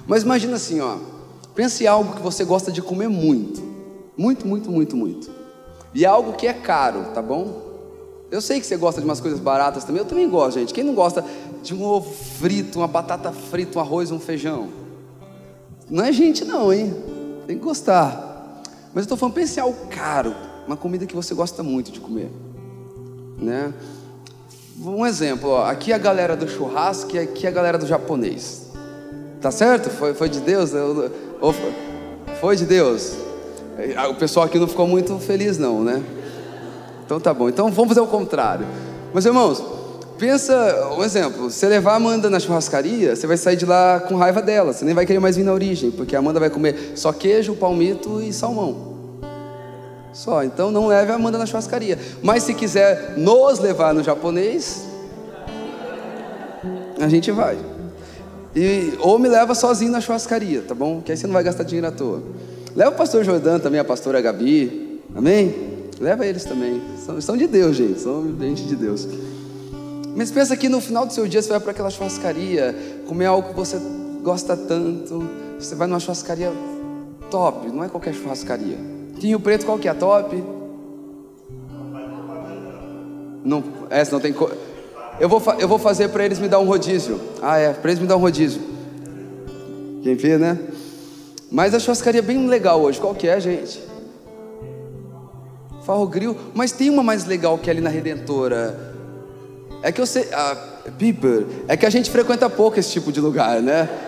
Mas 0.08 0.24
imagina 0.24 0.56
assim, 0.56 0.80
ó. 0.80 0.98
Pense 1.54 1.84
em 1.84 1.88
algo 1.88 2.16
que 2.16 2.22
você 2.22 2.46
gosta 2.46 2.72
de 2.72 2.82
comer 2.82 3.10
muito. 3.10 3.62
Muito, 4.18 4.48
muito, 4.48 4.72
muito, 4.72 4.96
muito. 4.96 5.30
E 5.94 6.06
algo 6.06 6.34
que 6.34 6.48
é 6.48 6.54
caro, 6.54 7.06
tá 7.14 7.22
bom? 7.22 7.68
Eu 8.32 8.42
sei 8.42 8.60
que 8.60 8.66
você 8.66 8.78
gosta 8.78 9.02
de 9.02 9.06
umas 9.08 9.20
coisas 9.20 9.40
baratas 9.40 9.84
também. 9.84 10.02
Eu 10.02 10.08
também 10.08 10.30
gosto, 10.30 10.60
gente. 10.60 10.74
Quem 10.74 10.84
não 10.84 10.94
gosta 10.94 11.26
de 11.64 11.74
um 11.74 11.84
ovo 11.84 12.12
frito, 12.12 12.80
uma 12.80 12.88
batata 12.88 13.32
frita, 13.32 13.80
um 13.80 13.82
arroz, 13.82 14.12
um 14.12 14.20
feijão? 14.20 14.70
Não 15.90 16.04
é 16.04 16.12
gente, 16.12 16.46
não, 16.46 16.72
hein? 16.72 16.96
Tem 17.48 17.58
que 17.58 17.64
gostar. 17.64 18.29
Mas 18.94 18.98
eu 18.98 19.02
estou 19.04 19.18
falando, 19.18 19.36
pense 19.36 19.60
algo 19.60 19.88
caro, 19.88 20.36
uma 20.66 20.76
comida 20.76 21.06
que 21.06 21.16
você 21.16 21.34
gosta 21.34 21.62
muito 21.62 21.92
de 21.92 22.00
comer, 22.00 22.32
né? 23.38 23.74
Um 24.82 25.06
exemplo, 25.06 25.50
ó, 25.50 25.66
aqui 25.66 25.92
a 25.94 25.98
galera 25.98 26.36
do 26.36 26.48
churrasco 26.48 27.16
e 27.16 27.20
aqui 27.20 27.46
a 27.46 27.52
galera 27.52 27.78
do 27.78 27.86
japonês. 27.86 28.72
Tá 29.42 29.52
certo? 29.52 29.90
Foi, 29.90 30.14
foi 30.14 30.30
de 30.30 30.40
Deus? 30.40 30.72
Ou 31.40 31.54
foi 32.40 32.56
de 32.56 32.66
Deus? 32.66 33.16
O 34.10 34.16
pessoal 34.16 34.46
aqui 34.46 34.58
não 34.58 34.68
ficou 34.68 34.88
muito 34.88 35.18
feliz, 35.20 35.58
não, 35.58 35.84
né? 35.84 36.04
Então 37.06 37.20
tá 37.20 37.34
bom. 37.34 37.48
Então 37.48 37.72
vamos 37.72 37.90
fazer 37.90 38.02
o 38.02 38.08
contrário. 38.08 38.66
Mas 39.14 39.26
irmãos, 39.26 39.64
pensa, 40.20 40.94
um 40.98 41.04
exemplo, 41.04 41.50
você 41.50 41.68
levar 41.68 41.94
a 41.94 41.96
Amanda 41.96 42.30
na 42.30 42.40
churrascaria, 42.40 43.16
você 43.16 43.26
vai 43.26 43.38
sair 43.38 43.56
de 43.56 43.66
lá 43.66 44.02
com 44.02 44.16
raiva 44.16 44.42
dela, 44.42 44.74
você 44.74 44.84
nem 44.84 44.94
vai 44.94 45.06
querer 45.06 45.20
mais 45.20 45.38
vir 45.38 45.44
na 45.44 45.54
origem, 45.54 45.90
porque 45.90 46.16
a 46.16 46.20
Amanda 46.20 46.40
vai 46.40 46.50
comer 46.50 46.92
só 46.96 47.14
queijo, 47.14 47.56
palmito 47.56 48.22
e 48.22 48.34
salmão. 48.34 49.00
Só, 50.14 50.44
então 50.44 50.70
não 50.70 50.88
leve 50.88 51.12
a 51.12 51.16
Amanda 51.16 51.38
na 51.38 51.46
churrascaria. 51.46 51.98
Mas 52.22 52.44
se 52.44 52.54
quiser 52.54 53.14
nos 53.16 53.60
levar 53.60 53.94
no 53.94 54.04
japonês, 54.04 54.86
a 57.00 57.08
gente 57.08 57.32
vai. 57.32 57.58
E, 58.54 58.94
ou 59.00 59.18
me 59.18 59.30
leva 59.30 59.56
sozinho 59.56 59.92
na 59.92 60.02
churrascaria, 60.02 60.64
tá 60.68 60.76
bom? 60.76 61.02
Que 61.02 61.12
aí 61.12 61.18
você 61.18 61.28
não 61.28 61.34
vai 61.34 61.44
gastar 61.44 61.64
dinheiro 61.64 61.88
à 61.88 61.92
toa. 61.92 62.22
Leva 62.76 62.92
o 62.92 62.96
pastor 62.96 63.24
Jordão 63.24 63.60
também, 63.60 63.80
a 63.80 63.86
pastora 63.86 64.20
Gabi. 64.20 65.00
Amém? 65.16 65.80
Leva 66.00 66.26
eles 66.26 66.44
também. 66.44 66.82
São, 67.06 67.22
são 67.22 67.38
de 67.38 67.48
Deus, 67.48 67.76
gente. 67.76 68.02
São 68.02 68.36
gente 68.40 68.64
de 68.64 68.76
Deus. 68.76 69.08
Mas 70.16 70.32
pensa 70.32 70.56
que 70.58 70.68
no 70.68 70.82
final 70.82 71.06
do 71.06 71.14
seu 71.14 71.28
dia 71.28 71.42
você 71.42 71.50
vai 71.50 71.60
para 71.60 71.72
aquela 71.72 71.90
churrascaria, 71.90 72.76
comer 73.08 73.26
algo 73.26 73.50
que 73.50 73.56
você 73.56 73.80
gosta 74.22 74.56
tanto. 74.56 75.28
Você 75.60 75.76
vai 75.76 75.88
numa 75.88 76.00
churrascaria 76.00 76.52
top, 77.30 77.68
não 77.70 77.84
é 77.84 77.90
qualquer 77.90 78.14
churrascaria. 78.14 78.78
Tinho 79.20 79.40
Preto, 79.40 79.66
qual 79.66 79.78
que 79.78 79.88
é 79.88 79.94
top? 79.94 80.44
Não, 83.44 83.64
essa 83.90 84.12
não 84.12 84.20
tem. 84.20 84.34
Co... 84.34 84.50
Eu 85.20 85.28
vou, 85.28 85.42
eu 85.60 85.68
vou 85.68 85.78
fazer 85.78 86.10
para 86.10 86.26
eles 86.26 86.40
me 86.40 86.48
dar 86.48 86.60
um 86.60 86.66
rodízio. 86.66 87.20
Ah, 87.42 87.58
é, 87.58 87.74
para 87.74 87.92
eles 87.92 88.02
me 88.02 88.08
dar 88.08 88.16
um 88.16 88.20
rodízio. 88.20 88.62
Quem 90.02 90.16
vê, 90.16 90.38
né? 90.38 90.58
Mas 91.52 91.74
a 91.74 91.80
churrascaria 91.80 92.20
é 92.20 92.22
bem 92.22 92.48
legal 92.48 92.82
hoje. 92.82 93.00
Qual 93.00 93.14
que 93.14 93.28
é, 93.28 93.40
gente? 93.40 93.82
Farro 95.84 96.08
Grill. 96.08 96.36
Mas 96.54 96.72
tem 96.72 96.90
uma 96.90 97.04
mais 97.04 97.26
legal 97.26 97.58
que 97.58 97.70
é 97.70 97.74
ali 97.74 97.82
na 97.82 97.90
Redentora. 97.90 98.89
É 99.82 99.92
que 99.92 100.02
eu 100.02 100.06
sei. 100.06 100.28
Ah, 100.34 100.56
Piper. 100.98 101.46
É 101.68 101.78
que 101.78 101.86
a 101.86 101.90
gente 101.90 102.10
frequenta 102.10 102.50
pouco 102.50 102.80
esse 102.80 102.92
tipo 102.92 103.12
de 103.12 103.22
lugar, 103.22 103.62
né? 103.62 103.90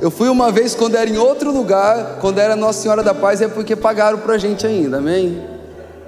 Eu 0.00 0.12
fui 0.12 0.28
uma 0.28 0.52
vez 0.52 0.76
quando 0.76 0.94
era 0.94 1.10
em 1.10 1.18
outro 1.18 1.52
lugar, 1.52 2.18
quando 2.20 2.38
era 2.38 2.54
Nossa 2.54 2.80
Senhora 2.80 3.02
da 3.02 3.12
Paz, 3.12 3.42
é 3.42 3.48
porque 3.48 3.74
pagaram 3.74 4.18
pra 4.18 4.38
gente 4.38 4.64
ainda, 4.64 4.98
amém? 4.98 5.42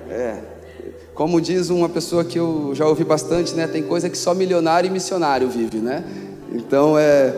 É. 0.09 0.37
Como 1.13 1.41
diz 1.41 1.71
uma 1.71 1.89
pessoa 1.89 2.25
que 2.25 2.39
eu 2.39 2.71
já 2.73 2.87
ouvi 2.87 3.03
bastante, 3.03 3.53
né? 3.53 3.67
Tem 3.67 3.83
coisa 3.83 4.09
que 4.09 4.17
só 4.17 4.33
milionário 4.33 4.87
e 4.87 4.91
missionário 4.93 5.49
vive, 5.49 5.79
né? 5.79 6.05
Então 6.53 6.97
é. 6.97 7.35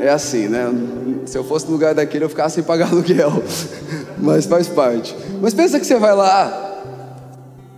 É 0.00 0.08
assim, 0.08 0.48
né? 0.48 0.72
Se 1.26 1.36
eu 1.36 1.44
fosse 1.44 1.66
no 1.66 1.72
lugar 1.72 1.94
daquele, 1.94 2.24
eu 2.24 2.30
ficasse 2.30 2.54
sem 2.54 2.64
pagar 2.64 2.88
aluguel. 2.90 3.42
Mas 4.18 4.46
faz 4.46 4.66
parte. 4.66 5.14
Mas 5.42 5.52
pensa 5.52 5.78
que 5.78 5.86
você 5.86 5.98
vai 5.98 6.14
lá, 6.14 6.64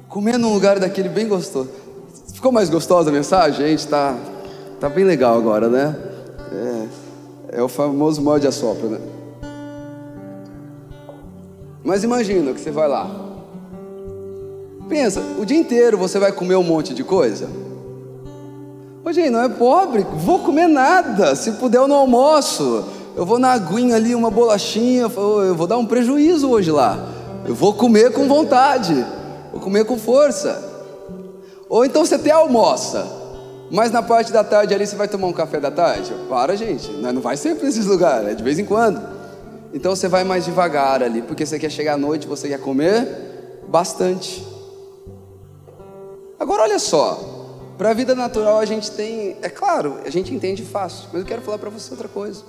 Comer 0.09 0.39
num 0.39 0.55
lugar 0.55 0.79
daquele 0.79 1.11
bem 1.11 1.29
gostoso. 1.29 1.69
Ficou 2.37 2.53
mais 2.53 2.69
gostosa 2.69 3.09
a 3.09 3.13
mensagem? 3.15 3.67
Gente, 3.67 3.89
tá, 3.89 4.15
tá 4.79 4.91
bem 4.91 5.05
legal 5.05 5.39
agora, 5.39 5.71
né? 5.71 5.97
É, 7.51 7.57
é 7.61 7.63
o 7.63 7.67
famoso 7.67 8.21
molde 8.21 8.47
a 8.47 8.53
sopra, 8.53 8.91
né? 8.91 8.99
Mas 11.83 12.05
imagina 12.05 12.53
que 12.53 12.61
você 12.61 12.71
vai 12.71 12.89
lá. 12.89 13.11
Pensa, 14.87 15.23
o 15.39 15.47
dia 15.47 15.57
inteiro 15.57 15.97
você 15.97 16.19
vai 16.19 16.31
comer 16.31 16.57
um 16.57 16.63
monte 16.63 16.93
de 16.93 17.03
coisa? 17.03 17.49
Gente, 19.07 19.31
não 19.31 19.43
é 19.43 19.49
pobre, 19.49 20.07
vou 20.17 20.41
comer 20.41 20.69
nada. 20.69 21.35
Se 21.35 21.53
puder, 21.53 21.79
eu 21.79 21.89
não 21.89 21.97
almoço. 21.97 22.85
Eu 23.17 23.25
vou 23.25 23.39
na 23.39 23.53
aguinha 23.53 23.97
ali, 23.97 24.15
uma 24.15 24.31
bolachinha. 24.31 25.05
Eu 25.05 25.55
vou 25.55 25.67
dar 25.67 25.79
um 25.79 25.87
prejuízo 25.87 26.51
hoje 26.51 26.71
lá. 26.71 27.03
Eu 27.47 27.55
vou 27.55 27.73
comer 27.73 28.13
com 28.13 28.29
vontade. 28.29 29.07
Vou 29.51 29.59
comer 29.63 29.87
com 29.87 29.99
força. 29.99 30.76
Ou 31.69 31.85
então 31.85 32.05
você 32.05 32.15
até 32.15 32.31
almoça. 32.31 33.07
Mas 33.71 33.91
na 33.91 34.03
parte 34.03 34.33
da 34.33 34.45
tarde 34.45 34.75
ali 34.75 34.87
você 34.87 34.95
vai 34.95 35.09
tomar 35.09 35.27
um 35.27 35.33
café 35.33 35.59
da 35.59 35.71
tarde? 35.71 36.13
Para, 36.29 36.57
gente. 36.57 36.91
Não 36.93 37.21
vai 37.21 37.37
sempre 37.37 37.65
nesses 37.65 37.87
lugares, 37.87 38.31
é 38.31 38.35
de 38.35 38.43
vez 38.43 38.59
em 38.59 38.65
quando. 38.65 39.01
Então 39.75 39.95
você 39.95 40.09
vai 40.09 40.25
mais 40.25 40.45
devagar 40.45 41.03
ali, 41.03 41.23
porque 41.23 41.45
você 41.45 41.59
quer 41.59 41.71
chegar 41.71 41.95
à 41.95 41.97
noite, 41.99 42.27
você 42.27 42.49
quer 42.49 42.61
comer 42.61 43.65
bastante. 43.69 44.47
Agora 46.39 46.63
olha 46.63 46.79
só, 46.79 47.19
para 47.77 47.91
a 47.91 47.95
vida 47.95 48.15
natural 48.15 48.59
a 48.59 48.65
gente 48.65 48.91
tem, 48.93 49.37
é 49.43 49.49
claro, 49.49 49.99
a 50.05 50.11
gente 50.11 50.35
entende 50.35 50.63
fácil, 50.63 51.09
mas 51.13 51.23
eu 51.23 51.27
quero 51.27 51.43
falar 51.43 51.59
para 51.59 51.71
você 51.71 51.91
outra 51.91 52.09
coisa. 52.09 52.43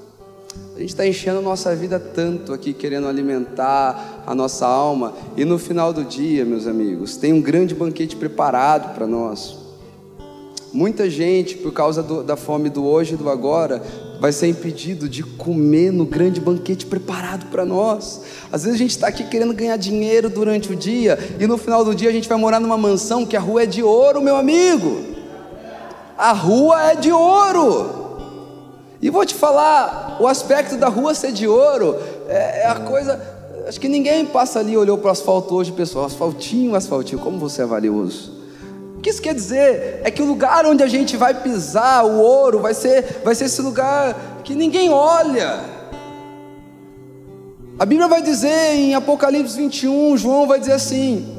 A 0.76 0.80
gente 0.80 0.90
está 0.90 1.08
enchendo 1.08 1.40
a 1.40 1.42
nossa 1.42 1.76
vida 1.76 2.00
tanto 2.00 2.54
aqui, 2.54 2.72
querendo 2.72 3.08
alimentar 3.08 4.24
a 4.28 4.36
nossa 4.36 4.68
alma, 4.68 5.14
e 5.36 5.44
no 5.44 5.58
final 5.58 5.92
do 5.92 6.04
dia, 6.04 6.46
meus 6.46 6.68
amigos, 6.68 7.18
tem 7.18 7.34
um 7.34 7.42
grande 7.42 7.74
banquete 7.74 8.16
preparado 8.16 8.94
para 8.94 9.08
nós. 9.08 9.58
Muita 10.72 11.10
gente, 11.10 11.58
por 11.58 11.74
causa 11.74 12.04
do, 12.04 12.22
da 12.22 12.36
fome 12.36 12.70
do 12.70 12.86
hoje 12.86 13.16
e 13.16 13.18
do 13.18 13.28
agora, 13.28 13.82
vai 14.20 14.32
ser 14.32 14.48
impedido 14.48 15.10
de 15.10 15.24
comer 15.24 15.92
no 15.92 16.06
grande 16.06 16.40
banquete 16.40 16.86
preparado 16.86 17.48
para 17.50 17.66
nós. 17.66 18.22
Às 18.52 18.64
vezes 18.64 18.76
a 18.76 18.84
gente 18.84 18.92
está 18.92 19.08
aqui 19.08 19.24
querendo 19.24 19.56
ganhar 19.56 19.78
dinheiro 19.78 20.30
durante 20.30 20.72
o 20.72 20.76
dia 20.76 21.18
e 21.40 21.48
no 21.48 21.58
final 21.58 21.84
do 21.84 21.96
dia 21.96 22.10
a 22.10 22.14
gente 22.14 22.30
vai 22.30 22.38
morar 22.38 22.60
numa 22.60 22.78
mansão 22.78 23.26
que 23.26 23.36
a 23.36 23.40
rua 23.40 23.64
é 23.64 23.66
de 23.66 23.82
ouro, 23.82 24.22
meu 24.22 24.36
amigo. 24.36 25.02
A 26.18 26.34
rua 26.34 26.92
é 26.92 26.96
de 26.96 27.12
ouro. 27.12 28.07
E 29.02 29.10
vou 29.10 29.26
te 29.26 29.36
falar, 29.36 30.18
o 30.20 30.28
aspecto 30.28 30.76
da 30.76 30.88
rua 30.88 31.14
ser 31.14 31.32
de 31.32 31.48
ouro 31.48 31.98
é, 32.28 32.62
é 32.64 32.68
a 32.68 32.76
coisa. 32.76 33.22
Acho 33.68 33.80
que 33.80 33.88
ninguém 33.88 34.26
passa 34.26 34.60
ali 34.60 34.74
e 34.74 34.78
olhou 34.78 34.98
para 34.98 35.10
o 35.10 35.12
asfalto 35.12 35.54
hoje, 35.56 35.72
pessoal. 35.72 36.06
Asfaltinho, 36.06 36.76
asfaltinho, 36.76 37.22
como 37.22 37.38
você 37.38 37.62
é 37.62 37.66
valioso. 37.66 38.36
O 38.98 39.02
que 39.02 39.10
isso 39.10 39.22
quer 39.22 39.36
dizer? 39.36 40.02
É 40.04 40.10
que 40.10 40.22
o 40.22 40.26
lugar 40.26 40.66
onde 40.66 40.82
a 40.82 40.88
gente 40.88 41.16
vai 41.16 41.34
pisar, 41.34 42.04
o 42.06 42.20
ouro, 42.20 42.60
vai 42.60 42.74
ser, 42.74 43.22
vai 43.24 43.36
ser 43.36 43.46
esse 43.46 43.62
lugar 43.62 44.16
que 44.44 44.56
ninguém 44.56 44.90
olha. 44.90 45.60
A 47.78 47.86
Bíblia 47.86 48.08
vai 48.08 48.24
dizer 48.24 48.74
em 48.74 48.96
Apocalipse 48.96 49.56
21, 49.56 50.18
João 50.18 50.48
vai 50.48 50.60
dizer 50.60 50.72
assim: 50.72 51.37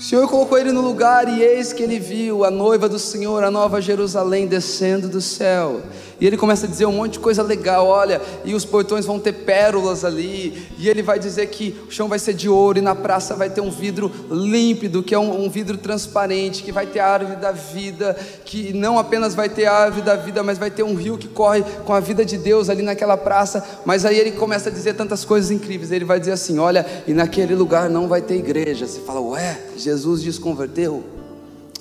o 0.00 0.02
Senhor 0.02 0.26
colocou 0.28 0.56
ele 0.56 0.72
no 0.72 0.80
lugar 0.80 1.28
e 1.28 1.42
eis 1.42 1.74
que 1.74 1.82
ele 1.82 1.98
viu 1.98 2.42
a 2.42 2.50
noiva 2.50 2.88
do 2.88 2.98
Senhor, 2.98 3.44
a 3.44 3.50
nova 3.50 3.82
Jerusalém, 3.82 4.46
descendo 4.46 5.10
do 5.10 5.20
céu. 5.20 5.82
E 6.20 6.26
ele 6.26 6.36
começa 6.36 6.66
a 6.66 6.68
dizer 6.68 6.84
um 6.84 6.92
monte 6.92 7.14
de 7.14 7.18
coisa 7.18 7.42
legal, 7.42 7.86
olha, 7.86 8.20
e 8.44 8.54
os 8.54 8.64
portões 8.64 9.06
vão 9.06 9.18
ter 9.18 9.32
pérolas 9.32 10.04
ali, 10.04 10.68
e 10.78 10.88
ele 10.88 11.02
vai 11.02 11.18
dizer 11.18 11.46
que 11.46 11.74
o 11.88 11.90
chão 11.90 12.08
vai 12.08 12.18
ser 12.18 12.34
de 12.34 12.48
ouro, 12.48 12.78
e 12.78 12.82
na 12.82 12.94
praça 12.94 13.34
vai 13.34 13.48
ter 13.48 13.62
um 13.62 13.70
vidro 13.70 14.12
límpido, 14.30 15.02
que 15.02 15.14
é 15.14 15.18
um, 15.18 15.46
um 15.46 15.48
vidro 15.48 15.78
transparente, 15.78 16.62
que 16.62 16.70
vai 16.70 16.86
ter 16.86 17.00
a 17.00 17.06
árvore 17.06 17.36
da 17.36 17.52
vida, 17.52 18.14
que 18.44 18.72
não 18.74 18.98
apenas 18.98 19.34
vai 19.34 19.48
ter 19.48 19.64
a 19.64 19.72
árvore 19.72 20.02
da 20.02 20.14
vida, 20.14 20.42
mas 20.42 20.58
vai 20.58 20.70
ter 20.70 20.82
um 20.82 20.94
rio 20.94 21.16
que 21.16 21.28
corre 21.28 21.62
com 21.86 21.94
a 21.94 22.00
vida 22.00 22.22
de 22.22 22.36
Deus 22.36 22.68
ali 22.68 22.82
naquela 22.82 23.16
praça. 23.16 23.64
Mas 23.86 24.04
aí 24.04 24.18
ele 24.18 24.32
começa 24.32 24.68
a 24.68 24.72
dizer 24.72 24.94
tantas 24.94 25.24
coisas 25.24 25.50
incríveis, 25.50 25.90
ele 25.90 26.04
vai 26.04 26.20
dizer 26.20 26.32
assim: 26.32 26.58
olha, 26.58 26.86
e 27.06 27.14
naquele 27.14 27.54
lugar 27.54 27.88
não 27.88 28.08
vai 28.08 28.20
ter 28.20 28.34
igreja. 28.34 28.86
Você 28.86 29.00
fala, 29.00 29.20
ué, 29.20 29.58
Jesus 29.76 30.22
desconverteu? 30.22 31.02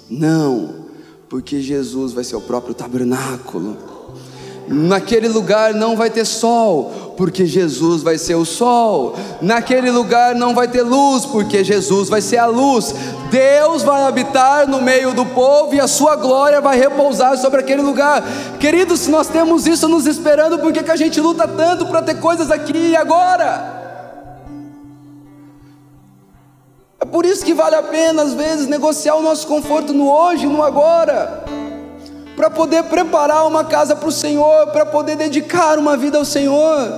Não, 0.10 0.86
porque 1.28 1.62
Jesus 1.62 2.14
vai 2.14 2.24
ser 2.24 2.38
o 2.38 2.42
próprio 2.42 2.74
tabernáculo. 2.74 3.99
Naquele 4.72 5.28
lugar 5.28 5.74
não 5.74 5.98
vai 5.98 6.12
ter 6.12 6.24
sol, 6.26 7.16
porque 7.18 7.44
Jesus 7.48 8.04
vai 8.04 8.20
ser 8.20 8.36
o 8.36 8.46
sol. 8.46 9.16
Naquele 9.42 9.90
lugar 9.90 10.36
não 10.36 10.54
vai 10.54 10.68
ter 10.68 10.84
luz, 10.84 11.26
porque 11.26 11.64
Jesus 11.64 12.08
vai 12.08 12.22
ser 12.22 12.38
a 12.38 12.46
luz. 12.46 12.94
Deus 13.32 13.82
vai 13.82 14.04
habitar 14.04 14.68
no 14.68 14.80
meio 14.80 15.12
do 15.12 15.26
povo 15.26 15.74
e 15.74 15.80
a 15.80 15.88
sua 15.88 16.16
glória 16.16 16.62
vai 16.62 16.78
repousar 16.78 17.36
sobre 17.38 17.62
aquele 17.62 17.82
lugar. 17.82 18.24
Queridos, 18.60 19.00
se 19.00 19.10
nós 19.10 19.28
temos 19.28 19.66
isso 19.66 19.88
nos 19.88 20.06
esperando, 20.06 20.60
por 20.60 20.72
que, 20.72 20.84
que 20.84 20.92
a 20.92 20.96
gente 20.96 21.20
luta 21.20 21.48
tanto 21.48 21.88
para 21.88 22.04
ter 22.04 22.20
coisas 22.20 22.52
aqui 22.52 22.92
e 22.92 22.96
agora? 22.96 23.80
É 27.00 27.06
por 27.06 27.26
isso 27.26 27.44
que 27.44 27.56
vale 27.56 27.76
a 27.76 27.82
pena, 27.82 28.22
às 28.22 28.36
vezes, 28.36 28.68
negociar 28.68 29.16
o 29.16 29.24
nosso 29.24 29.48
conforto 29.48 29.94
no 29.94 30.08
hoje, 30.08 30.46
no 30.46 30.62
agora 30.62 31.59
para 32.40 32.50
poder 32.50 32.86
preparar 32.86 33.46
uma 33.46 33.66
casa 33.66 33.98
para 33.98 34.08
o 34.08 34.12
Senhor, 34.14 34.68
para 34.68 34.86
poder 34.86 35.18
dedicar 35.18 35.78
uma 35.78 35.98
vida 35.98 36.18
ao 36.18 36.24
Senhor. 36.24 36.90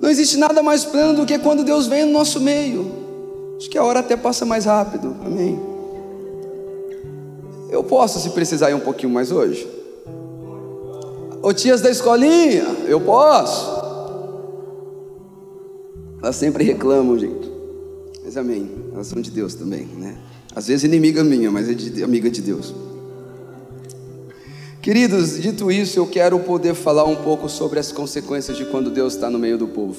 Não 0.00 0.10
existe 0.10 0.36
nada 0.36 0.60
mais 0.60 0.84
pleno 0.84 1.14
do 1.14 1.24
que 1.24 1.38
quando 1.38 1.62
Deus 1.62 1.86
vem 1.86 2.04
no 2.04 2.10
nosso 2.10 2.40
meio. 2.40 2.90
Acho 3.56 3.70
que 3.70 3.78
a 3.78 3.84
hora 3.84 4.00
até 4.00 4.16
passa 4.16 4.44
mais 4.44 4.64
rápido. 4.64 5.14
Amém. 5.24 5.56
Eu 7.70 7.84
posso, 7.84 8.18
se 8.18 8.30
precisar, 8.30 8.72
ir 8.72 8.74
um 8.74 8.80
pouquinho 8.80 9.12
mais 9.12 9.30
hoje. 9.30 9.68
Ô 11.40 11.52
tias 11.52 11.80
da 11.80 11.88
escolinha, 11.88 12.64
eu 12.88 13.00
posso. 13.00 13.70
Elas 16.20 16.34
sempre 16.34 16.64
reclamam, 16.64 17.16
gente. 17.16 17.52
Mas 18.24 18.36
amém. 18.36 18.68
Elas 18.92 19.06
são 19.06 19.22
de 19.22 19.30
Deus 19.30 19.54
também, 19.54 19.86
né? 19.86 20.16
Às 20.56 20.66
vezes 20.66 20.82
inimiga 20.82 21.22
minha, 21.22 21.52
mas 21.52 21.70
é 21.70 21.72
de, 21.72 22.02
amiga 22.02 22.28
de 22.28 22.42
Deus. 22.42 22.74
Queridos, 24.82 25.40
dito 25.40 25.70
isso, 25.70 25.96
eu 25.96 26.08
quero 26.08 26.40
poder 26.40 26.74
falar 26.74 27.04
um 27.04 27.14
pouco 27.14 27.48
sobre 27.48 27.78
as 27.78 27.92
consequências 27.92 28.56
de 28.56 28.64
quando 28.64 28.90
Deus 28.90 29.14
está 29.14 29.30
no 29.30 29.38
meio 29.38 29.56
do 29.56 29.68
povo. 29.68 29.96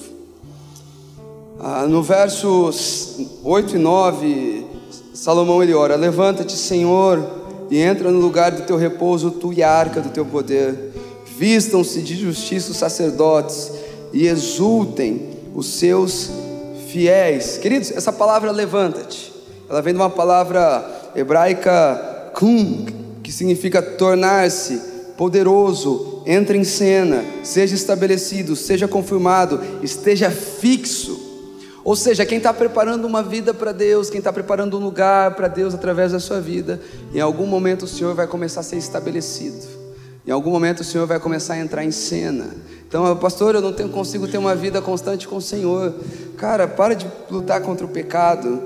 Ah, 1.58 1.86
no 1.86 2.02
versos 2.02 3.16
8 3.42 3.76
e 3.76 3.78
9, 3.78 4.66
Salomão 5.14 5.62
ele 5.62 5.72
ora: 5.72 5.96
Levanta-te, 5.96 6.52
Senhor, 6.52 7.26
e 7.70 7.78
entra 7.78 8.10
no 8.10 8.20
lugar 8.20 8.52
do 8.52 8.66
teu 8.66 8.76
repouso, 8.76 9.30
tu 9.30 9.54
e 9.54 9.62
a 9.62 9.70
arca 9.70 10.02
do 10.02 10.10
teu 10.10 10.26
poder. 10.26 10.92
Vistam-se 11.38 12.02
de 12.02 12.14
justiça 12.14 12.70
os 12.70 12.76
sacerdotes 12.76 13.72
e 14.12 14.26
exultem 14.26 15.30
os 15.54 15.64
seus 15.64 16.28
fiéis. 16.88 17.56
Queridos, 17.56 17.90
essa 17.90 18.12
palavra 18.12 18.50
levanta-te, 18.50 19.32
ela 19.66 19.80
vem 19.80 19.94
de 19.94 19.98
uma 19.98 20.10
palavra 20.10 21.10
hebraica 21.16 22.32
kum, 22.34 23.03
que 23.24 23.32
significa 23.32 23.80
tornar-se 23.82 24.80
poderoso, 25.16 26.22
entre 26.26 26.58
em 26.58 26.64
cena, 26.64 27.24
seja 27.42 27.74
estabelecido, 27.74 28.54
seja 28.54 28.86
confirmado, 28.86 29.60
esteja 29.82 30.30
fixo. 30.30 31.22
Ou 31.82 31.96
seja, 31.96 32.26
quem 32.26 32.38
está 32.38 32.52
preparando 32.52 33.06
uma 33.06 33.22
vida 33.22 33.54
para 33.54 33.72
Deus, 33.72 34.10
quem 34.10 34.18
está 34.18 34.32
preparando 34.32 34.78
um 34.78 34.82
lugar 34.82 35.34
para 35.34 35.48
Deus 35.48 35.74
através 35.74 36.12
da 36.12 36.20
sua 36.20 36.40
vida, 36.40 36.80
em 37.14 37.20
algum 37.20 37.46
momento 37.46 37.84
o 37.84 37.88
Senhor 37.88 38.14
vai 38.14 38.26
começar 38.26 38.60
a 38.60 38.62
ser 38.62 38.76
estabelecido. 38.76 39.66
Em 40.26 40.30
algum 40.30 40.50
momento 40.50 40.80
o 40.80 40.84
Senhor 40.84 41.06
vai 41.06 41.18
começar 41.18 41.54
a 41.54 41.58
entrar 41.58 41.84
em 41.84 41.90
cena. 41.90 42.48
Então, 42.86 43.16
pastor, 43.16 43.54
eu 43.54 43.60
não 43.60 43.72
tenho, 43.72 43.88
consigo 43.88 44.28
ter 44.28 44.38
uma 44.38 44.54
vida 44.54 44.80
constante 44.82 45.26
com 45.26 45.36
o 45.36 45.42
Senhor. 45.42 45.94
Cara, 46.36 46.68
para 46.68 46.94
de 46.94 47.06
lutar 47.30 47.60
contra 47.62 47.86
o 47.86 47.88
pecado. 47.88 48.62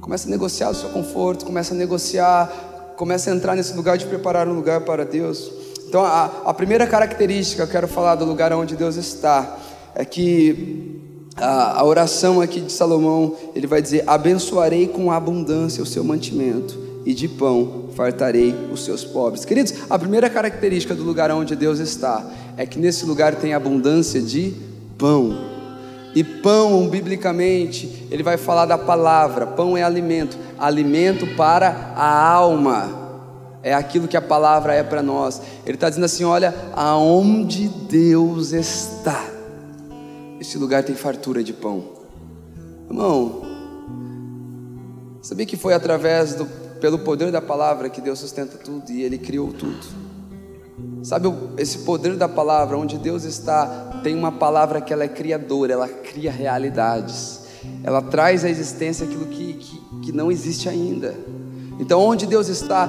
Começa 0.00 0.26
a 0.26 0.30
negociar 0.30 0.70
o 0.70 0.74
seu 0.74 0.88
conforto, 0.88 1.44
começa 1.44 1.74
a 1.74 1.76
negociar 1.76 2.71
começa 2.96 3.30
a 3.30 3.34
entrar 3.34 3.54
nesse 3.54 3.74
lugar 3.74 3.98
de 3.98 4.06
preparar 4.06 4.48
um 4.48 4.54
lugar 4.54 4.82
para 4.82 5.04
Deus. 5.04 5.50
Então, 5.88 6.04
a, 6.04 6.30
a 6.46 6.54
primeira 6.54 6.86
característica 6.86 7.64
que 7.64 7.68
eu 7.68 7.72
quero 7.72 7.88
falar 7.88 8.14
do 8.14 8.24
lugar 8.24 8.52
onde 8.52 8.76
Deus 8.76 8.96
está 8.96 9.58
é 9.94 10.04
que 10.04 11.00
a, 11.36 11.80
a 11.80 11.84
oração 11.84 12.40
aqui 12.40 12.60
de 12.60 12.72
Salomão, 12.72 13.36
ele 13.54 13.66
vai 13.66 13.82
dizer: 13.82 14.04
abençoarei 14.06 14.86
com 14.86 15.10
abundância 15.10 15.82
o 15.82 15.86
seu 15.86 16.02
mantimento, 16.02 16.78
e 17.04 17.12
de 17.12 17.28
pão 17.28 17.90
fartarei 17.94 18.54
os 18.72 18.84
seus 18.84 19.04
pobres. 19.04 19.44
Queridos, 19.44 19.74
a 19.90 19.98
primeira 19.98 20.30
característica 20.30 20.94
do 20.94 21.02
lugar 21.02 21.30
onde 21.30 21.54
Deus 21.56 21.78
está 21.78 22.24
é 22.56 22.64
que 22.64 22.78
nesse 22.78 23.04
lugar 23.04 23.34
tem 23.34 23.54
abundância 23.54 24.20
de 24.20 24.54
pão. 24.96 25.52
E 26.14 26.22
pão, 26.22 26.88
biblicamente, 26.88 28.06
ele 28.10 28.22
vai 28.22 28.36
falar 28.36 28.66
da 28.66 28.76
palavra. 28.76 29.46
Pão 29.46 29.76
é 29.76 29.82
alimento, 29.82 30.36
alimento 30.64 31.26
para 31.36 31.92
a 31.96 32.28
alma. 32.28 33.00
É 33.62 33.74
aquilo 33.74 34.08
que 34.08 34.16
a 34.16 34.22
palavra 34.22 34.74
é 34.74 34.82
para 34.82 35.02
nós. 35.02 35.40
Ele 35.64 35.74
está 35.74 35.88
dizendo 35.88 36.04
assim: 36.04 36.24
olha, 36.24 36.54
aonde 36.74 37.68
Deus 37.68 38.52
está, 38.52 39.24
esse 40.40 40.58
lugar 40.58 40.82
tem 40.82 40.94
fartura 40.94 41.44
de 41.44 41.52
pão. 41.52 41.84
Irmão, 42.88 43.52
Sabia 45.22 45.46
que 45.46 45.56
foi 45.56 45.72
através 45.72 46.34
do, 46.34 46.44
pelo 46.80 46.98
poder 46.98 47.30
da 47.30 47.40
palavra 47.40 47.88
que 47.88 48.00
Deus 48.00 48.18
sustenta 48.18 48.58
tudo 48.58 48.90
e 48.90 49.02
Ele 49.02 49.16
criou 49.16 49.52
tudo. 49.52 49.86
Sabe 51.04 51.32
esse 51.56 51.78
poder 51.78 52.16
da 52.16 52.28
palavra, 52.28 52.76
onde 52.76 52.98
Deus 52.98 53.22
está, 53.22 54.00
tem 54.02 54.16
uma 54.16 54.32
palavra 54.32 54.80
que 54.80 54.92
ela 54.92 55.04
é 55.04 55.08
criadora, 55.08 55.74
ela 55.74 55.88
cria 55.88 56.30
realidades, 56.32 57.42
ela 57.84 58.02
traz 58.02 58.44
à 58.44 58.50
existência 58.50 59.06
aquilo 59.06 59.26
que, 59.26 59.54
que, 59.54 59.80
que 60.02 60.12
não 60.12 60.30
existe 60.30 60.68
ainda. 60.68 61.14
Então, 61.78 62.00
onde 62.00 62.26
Deus 62.26 62.48
está, 62.48 62.88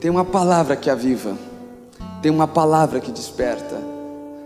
tem 0.00 0.10
uma 0.10 0.24
palavra 0.24 0.76
que 0.76 0.90
aviva, 0.90 1.36
tem 2.20 2.30
uma 2.30 2.46
palavra 2.46 3.00
que 3.00 3.10
desperta. 3.10 3.80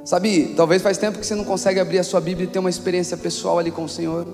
Sabe, 0.05 0.55
talvez 0.57 0.83
faz 0.83 0.99
tempo 0.99 1.19
que 1.19 1.27
você 1.27 1.35
não 1.35 1.45
consegue 1.45 1.81
abrir 1.81 1.99
a 1.99 2.05
sua 2.05 2.21
Bíblia 2.21 2.45
e 2.45 2.51
ter 2.51 2.59
uma 2.59 2.71
experiência 2.71 3.17
pessoal 3.17 3.59
ali 3.59 3.71
com 3.71 3.85
o 3.85 3.89
Senhor. 3.89 4.27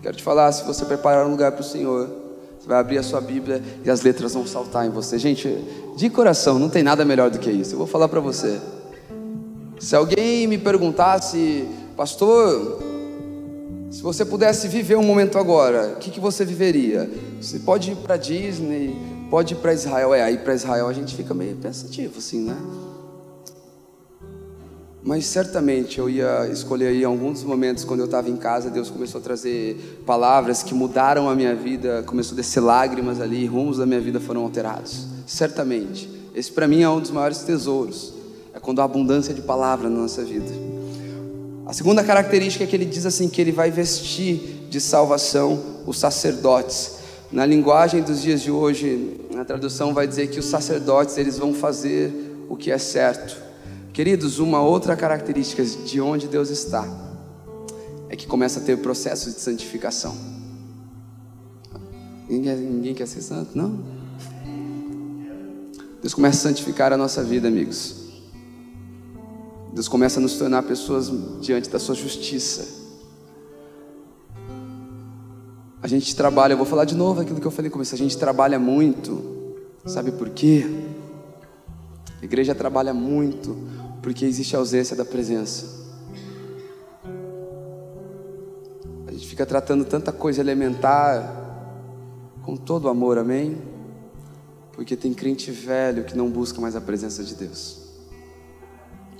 Quero 0.00 0.16
te 0.16 0.22
falar, 0.22 0.52
se 0.52 0.64
você 0.64 0.84
preparar 0.84 1.26
um 1.26 1.30
lugar 1.30 1.52
para 1.52 1.62
o 1.62 1.64
Senhor, 1.64 2.08
você 2.58 2.68
vai 2.68 2.78
abrir 2.78 2.98
a 2.98 3.02
sua 3.02 3.20
Bíblia 3.20 3.60
e 3.84 3.90
as 3.90 4.02
letras 4.02 4.34
vão 4.34 4.46
saltar 4.46 4.86
em 4.86 4.90
você. 4.90 5.18
Gente, 5.18 5.48
de 5.96 6.08
coração, 6.08 6.60
não 6.60 6.68
tem 6.68 6.82
nada 6.82 7.04
melhor 7.04 7.28
do 7.28 7.40
que 7.40 7.50
isso. 7.50 7.74
Eu 7.74 7.78
vou 7.78 7.88
falar 7.88 8.08
para 8.08 8.20
você. 8.20 8.60
Se 9.80 9.96
alguém 9.96 10.46
me 10.46 10.58
perguntasse, 10.58 11.66
pastor, 11.96 12.91
se 13.92 14.00
você 14.02 14.24
pudesse 14.24 14.68
viver 14.68 14.96
um 14.96 15.02
momento 15.02 15.36
agora, 15.36 15.92
o 15.92 15.96
que, 15.96 16.10
que 16.10 16.18
você 16.18 16.46
viveria? 16.46 17.10
Você 17.38 17.58
pode 17.58 17.92
ir 17.92 17.96
para 17.96 18.16
Disney, 18.16 18.96
pode 19.28 19.52
ir 19.52 19.58
para 19.58 19.74
Israel. 19.74 20.14
É, 20.14 20.22
aí 20.22 20.38
para 20.38 20.54
Israel 20.54 20.88
a 20.88 20.94
gente 20.94 21.14
fica 21.14 21.34
meio 21.34 21.56
pensativo, 21.56 22.14
assim, 22.16 22.40
né? 22.40 22.56
Mas 25.04 25.26
certamente 25.26 25.98
eu 25.98 26.08
ia 26.08 26.48
escolher 26.50 26.86
aí 26.86 27.04
alguns 27.04 27.44
momentos 27.44 27.84
quando 27.84 28.00
eu 28.00 28.06
estava 28.06 28.30
em 28.30 28.36
casa, 28.36 28.70
Deus 28.70 28.88
começou 28.88 29.20
a 29.20 29.22
trazer 29.24 30.02
palavras 30.06 30.62
que 30.62 30.72
mudaram 30.72 31.28
a 31.28 31.34
minha 31.34 31.54
vida, 31.54 32.02
começou 32.06 32.32
a 32.32 32.36
descer 32.36 32.60
lágrimas 32.60 33.20
ali, 33.20 33.44
rumos 33.44 33.76
da 33.76 33.84
minha 33.84 34.00
vida 34.00 34.18
foram 34.18 34.42
alterados. 34.42 35.06
Certamente. 35.26 36.08
Esse 36.34 36.50
para 36.50 36.66
mim 36.66 36.80
é 36.80 36.88
um 36.88 36.98
dos 36.98 37.10
maiores 37.10 37.40
tesouros. 37.40 38.14
É 38.54 38.58
quando 38.58 38.80
há 38.80 38.84
abundância 38.84 39.34
de 39.34 39.42
palavra 39.42 39.90
na 39.90 39.98
nossa 39.98 40.24
vida. 40.24 40.81
A 41.64 41.72
segunda 41.72 42.02
característica 42.02 42.64
é 42.64 42.66
que 42.66 42.74
ele 42.74 42.84
diz 42.84 43.06
assim 43.06 43.28
que 43.28 43.40
ele 43.40 43.52
vai 43.52 43.70
vestir 43.70 44.66
de 44.68 44.80
salvação 44.80 45.82
os 45.86 45.96
sacerdotes. 45.98 46.96
Na 47.30 47.46
linguagem 47.46 48.02
dos 48.02 48.20
dias 48.20 48.42
de 48.42 48.50
hoje, 48.50 49.20
na 49.32 49.44
tradução 49.44 49.94
vai 49.94 50.06
dizer 50.06 50.28
que 50.28 50.40
os 50.40 50.46
sacerdotes 50.46 51.16
eles 51.16 51.38
vão 51.38 51.54
fazer 51.54 52.12
o 52.48 52.56
que 52.56 52.70
é 52.70 52.78
certo. 52.78 53.40
Queridos, 53.92 54.38
uma 54.38 54.60
outra 54.60 54.96
característica 54.96 55.64
de 55.64 56.00
onde 56.00 56.26
Deus 56.26 56.50
está 56.50 56.86
é 58.08 58.16
que 58.16 58.26
começa 58.26 58.60
a 58.60 58.62
ter 58.62 58.78
processos 58.78 59.34
de 59.34 59.40
santificação. 59.40 60.14
Ninguém 62.28 62.94
quer 62.94 63.06
ser 63.06 63.22
santo? 63.22 63.56
Não? 63.56 63.78
Deus 66.00 66.12
começa 66.12 66.38
a 66.38 66.50
santificar 66.50 66.92
a 66.92 66.96
nossa 66.96 67.22
vida, 67.22 67.46
amigos. 67.48 68.01
Deus 69.72 69.88
começa 69.88 70.20
a 70.20 70.22
nos 70.22 70.36
tornar 70.36 70.62
pessoas 70.64 71.10
diante 71.40 71.70
da 71.70 71.78
sua 71.78 71.94
justiça. 71.94 72.82
A 75.82 75.88
gente 75.88 76.14
trabalha, 76.14 76.52
eu 76.52 76.56
vou 76.56 76.66
falar 76.66 76.84
de 76.84 76.94
novo 76.94 77.22
aquilo 77.22 77.40
que 77.40 77.46
eu 77.46 77.50
falei 77.50 77.68
no 77.68 77.72
começo, 77.72 77.94
a 77.94 77.98
gente 77.98 78.16
trabalha 78.16 78.58
muito. 78.58 79.42
Sabe 79.86 80.12
por 80.12 80.28
quê? 80.28 80.64
A 82.20 82.24
igreja 82.24 82.54
trabalha 82.54 82.94
muito 82.94 83.56
porque 84.02 84.24
existe 84.24 84.54
ausência 84.54 84.94
da 84.94 85.04
presença. 85.04 85.82
A 89.06 89.10
gente 89.10 89.26
fica 89.26 89.46
tratando 89.46 89.84
tanta 89.84 90.12
coisa 90.12 90.40
elementar 90.40 91.40
com 92.42 92.56
todo 92.56 92.88
amor, 92.88 93.18
amém? 93.18 93.60
Porque 94.72 94.96
tem 94.96 95.14
crente 95.14 95.50
velho 95.50 96.04
que 96.04 96.16
não 96.16 96.30
busca 96.30 96.60
mais 96.60 96.76
a 96.76 96.80
presença 96.80 97.24
de 97.24 97.34
Deus. 97.34 97.91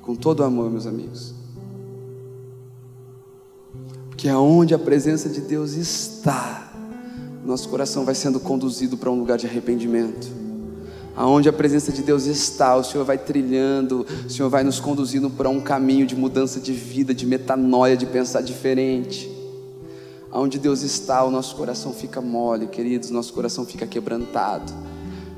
Com 0.03 0.15
todo 0.15 0.45
amor, 0.45 0.71
meus 0.71 0.87
amigos. 0.87 1.35
Porque 4.09 4.29
aonde 4.29 4.75
a 4.75 4.79
presença 4.79 5.29
de 5.29 5.41
Deus 5.41 5.73
está, 5.73 6.73
nosso 7.45 7.69
coração 7.69 8.05
vai 8.05 8.15
sendo 8.15 8.39
conduzido 8.39 8.99
para 8.99 9.11
um 9.11 9.19
lugar 9.19 9.39
de 9.39 9.47
arrependimento 9.47 10.43
aonde 11.17 11.49
a 11.49 11.53
presença 11.53 11.93
de 11.93 12.03
Deus 12.03 12.27
está, 12.27 12.77
o 12.77 12.85
Senhor 12.85 13.05
vai 13.05 13.19
trilhando, 13.19 14.07
o 14.27 14.31
Senhor 14.31 14.49
vai 14.49 14.65
nos 14.65 14.81
conduzindo 14.81 15.31
para 15.31 15.49
um 15.49 15.61
caminho 15.61 16.07
de 16.07 16.17
mudança 16.17 16.61
de 16.61 16.73
vida, 16.73 17.15
de 17.15 17.27
metanoia, 17.27 17.97
de 17.97 18.07
pensar 18.07 18.43
diferente. 18.43 19.31
Aonde 20.31 20.59
Deus 20.59 20.83
está, 20.83 21.23
o 21.25 21.31
nosso 21.31 21.55
coração 21.57 21.93
fica 21.93 22.21
mole, 22.21 22.67
queridos, 22.67 23.11
nosso 23.11 23.33
coração 23.33 23.67
fica 23.67 23.87
quebrantado. 23.87 24.73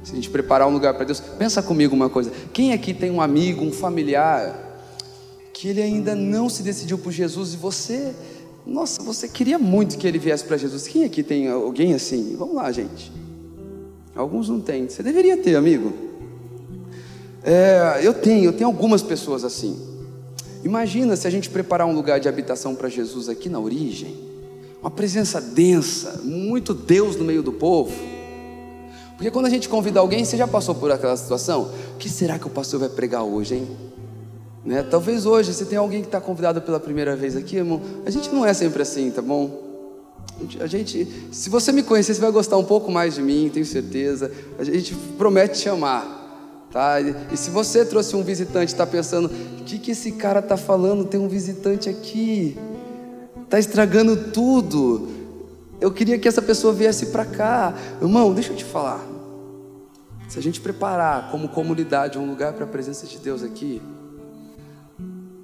Se 0.05 0.13
a 0.13 0.15
gente 0.15 0.29
preparar 0.29 0.69
um 0.69 0.73
lugar 0.73 0.93
para 0.93 1.05
Deus, 1.05 1.19
pensa 1.19 1.63
comigo 1.63 1.97
uma 1.97 2.11
coisa: 2.11 2.31
quem 2.53 2.75
aqui 2.75 2.93
tem 2.93 3.11
um 3.11 3.23
amigo, 3.23 3.65
um 3.65 3.73
familiar, 3.73 4.55
que 5.53 5.67
ele 5.67 5.81
ainda 5.81 6.15
não 6.15 6.49
se 6.51 6.63
decidiu 6.63 6.99
por 6.99 7.11
Jesus 7.11 7.55
e 7.55 7.57
você, 7.57 8.15
nossa, 8.67 9.03
você 9.03 9.27
queria 9.27 9.59
muito 9.59 9.97
que 9.97 10.07
ele 10.07 10.19
viesse 10.19 10.45
para 10.45 10.59
Jesus? 10.59 10.87
Quem 10.87 11.05
aqui 11.05 11.23
tem 11.23 11.49
alguém 11.49 11.95
assim? 11.95 12.37
Vamos 12.39 12.55
lá, 12.55 12.71
gente. 12.71 13.11
Alguns 14.15 14.49
não 14.51 14.61
têm. 14.61 14.89
Você 14.89 15.03
deveria 15.03 15.39
ter, 15.39 15.57
amigo. 15.57 15.93
É, 17.43 18.01
eu 18.03 18.13
tenho, 18.13 18.45
eu 18.45 18.53
tenho 18.53 18.69
algumas 18.69 19.03
pessoas 19.03 19.43
assim. 19.43 19.77
Imagina 20.63 21.17
se 21.17 21.27
a 21.27 21.31
gente 21.31 21.49
preparar 21.49 21.87
um 21.87 21.95
lugar 21.95 22.21
de 22.21 22.29
habitação 22.29 22.75
para 22.75 22.89
Jesus 22.91 23.29
aqui 23.29 23.49
na 23.49 23.59
origem, 23.59 24.15
uma 24.81 24.91
presença 24.91 25.41
densa, 25.41 26.21
muito 26.23 26.75
Deus 26.75 27.17
no 27.17 27.25
meio 27.25 27.43
do 27.43 27.53
povo. 27.53 28.14
Porque 29.17 29.31
quando 29.31 29.47
a 29.47 29.51
gente 29.51 29.69
convida 29.69 30.01
alguém, 30.01 30.25
você 30.25 30.37
já 30.37 30.47
passou 30.47 30.75
por 30.75 30.91
aquela 30.91 31.17
situação? 31.17 31.71
O 31.95 31.99
que 31.99 32.09
será 32.09 32.39
que 32.39 32.47
o 32.47 32.51
pastor 32.51 32.81
vai 32.81 32.89
pregar 32.89 33.23
hoje, 33.23 33.55
hein? 33.55 33.69
Né? 34.65 34.83
Talvez 34.83 35.27
hoje 35.27 35.53
você 35.53 35.65
tenha 35.65 35.81
alguém 35.81 36.01
que 36.01 36.09
está 36.09 36.21
convidado 36.21 36.61
pela 36.63 36.81
primeira 36.81 37.15
vez 37.15 37.37
aqui, 37.37 37.57
irmão. 37.57 37.81
A 38.07 38.11
gente 38.11 38.31
não 38.31 38.45
é 38.45 38.55
sempre 38.55 38.83
assim, 38.83 39.11
tá 39.11 39.21
bom? 39.21 39.63
A 40.59 40.67
gente, 40.67 41.07
se 41.31 41.49
você 41.49 41.71
me 41.71 41.83
conhecer, 41.83 42.15
você 42.15 42.21
vai 42.21 42.31
gostar 42.31 42.57
um 42.57 42.65
pouco 42.65 42.91
mais 42.91 43.15
de 43.15 43.23
mim, 43.23 43.51
tenho 43.53 43.67
certeza. 43.67 44.33
A 44.59 44.65
gente 44.65 44.95
promete 45.17 45.61
te 45.61 45.69
amar, 45.69 46.67
tá? 46.73 46.97
E 47.01 47.37
se 47.37 47.51
você 47.51 47.85
trouxe 47.85 48.17
um 48.17 48.23
visitante, 48.23 48.73
está 48.73 48.87
pensando, 48.87 49.31
o 49.61 49.65
que 49.65 49.79
que 49.79 49.93
esse 49.93 50.13
cara 50.13 50.41
está 50.41 50.57
falando? 50.57 51.05
Tem 51.05 51.21
um 51.21 51.29
visitante 51.29 51.89
aqui, 51.89 52.59
está 53.45 53.59
estragando 53.59 54.17
tudo. 54.33 55.24
Eu 55.85 55.93
queria 55.93 56.19
que 56.19 56.27
essa 56.27 56.41
pessoa 56.41 56.73
viesse 56.73 57.07
para 57.07 57.27
cá, 57.27 57.75
irmão. 58.01 58.33
Deixa 58.33 58.53
eu 58.53 58.57
te 58.57 58.65
falar. 58.65 59.05
Se 60.27 60.39
a 60.39 60.43
gente 60.43 60.59
preparar 60.59 61.31
como 61.31 61.47
comunidade 61.47 62.19
um 62.19 62.27
lugar 62.27 62.55
para 62.55 62.65
a 62.65 62.67
presença 62.67 63.07
de 63.07 63.19
Deus 63.19 63.43
aqui, 63.43 63.83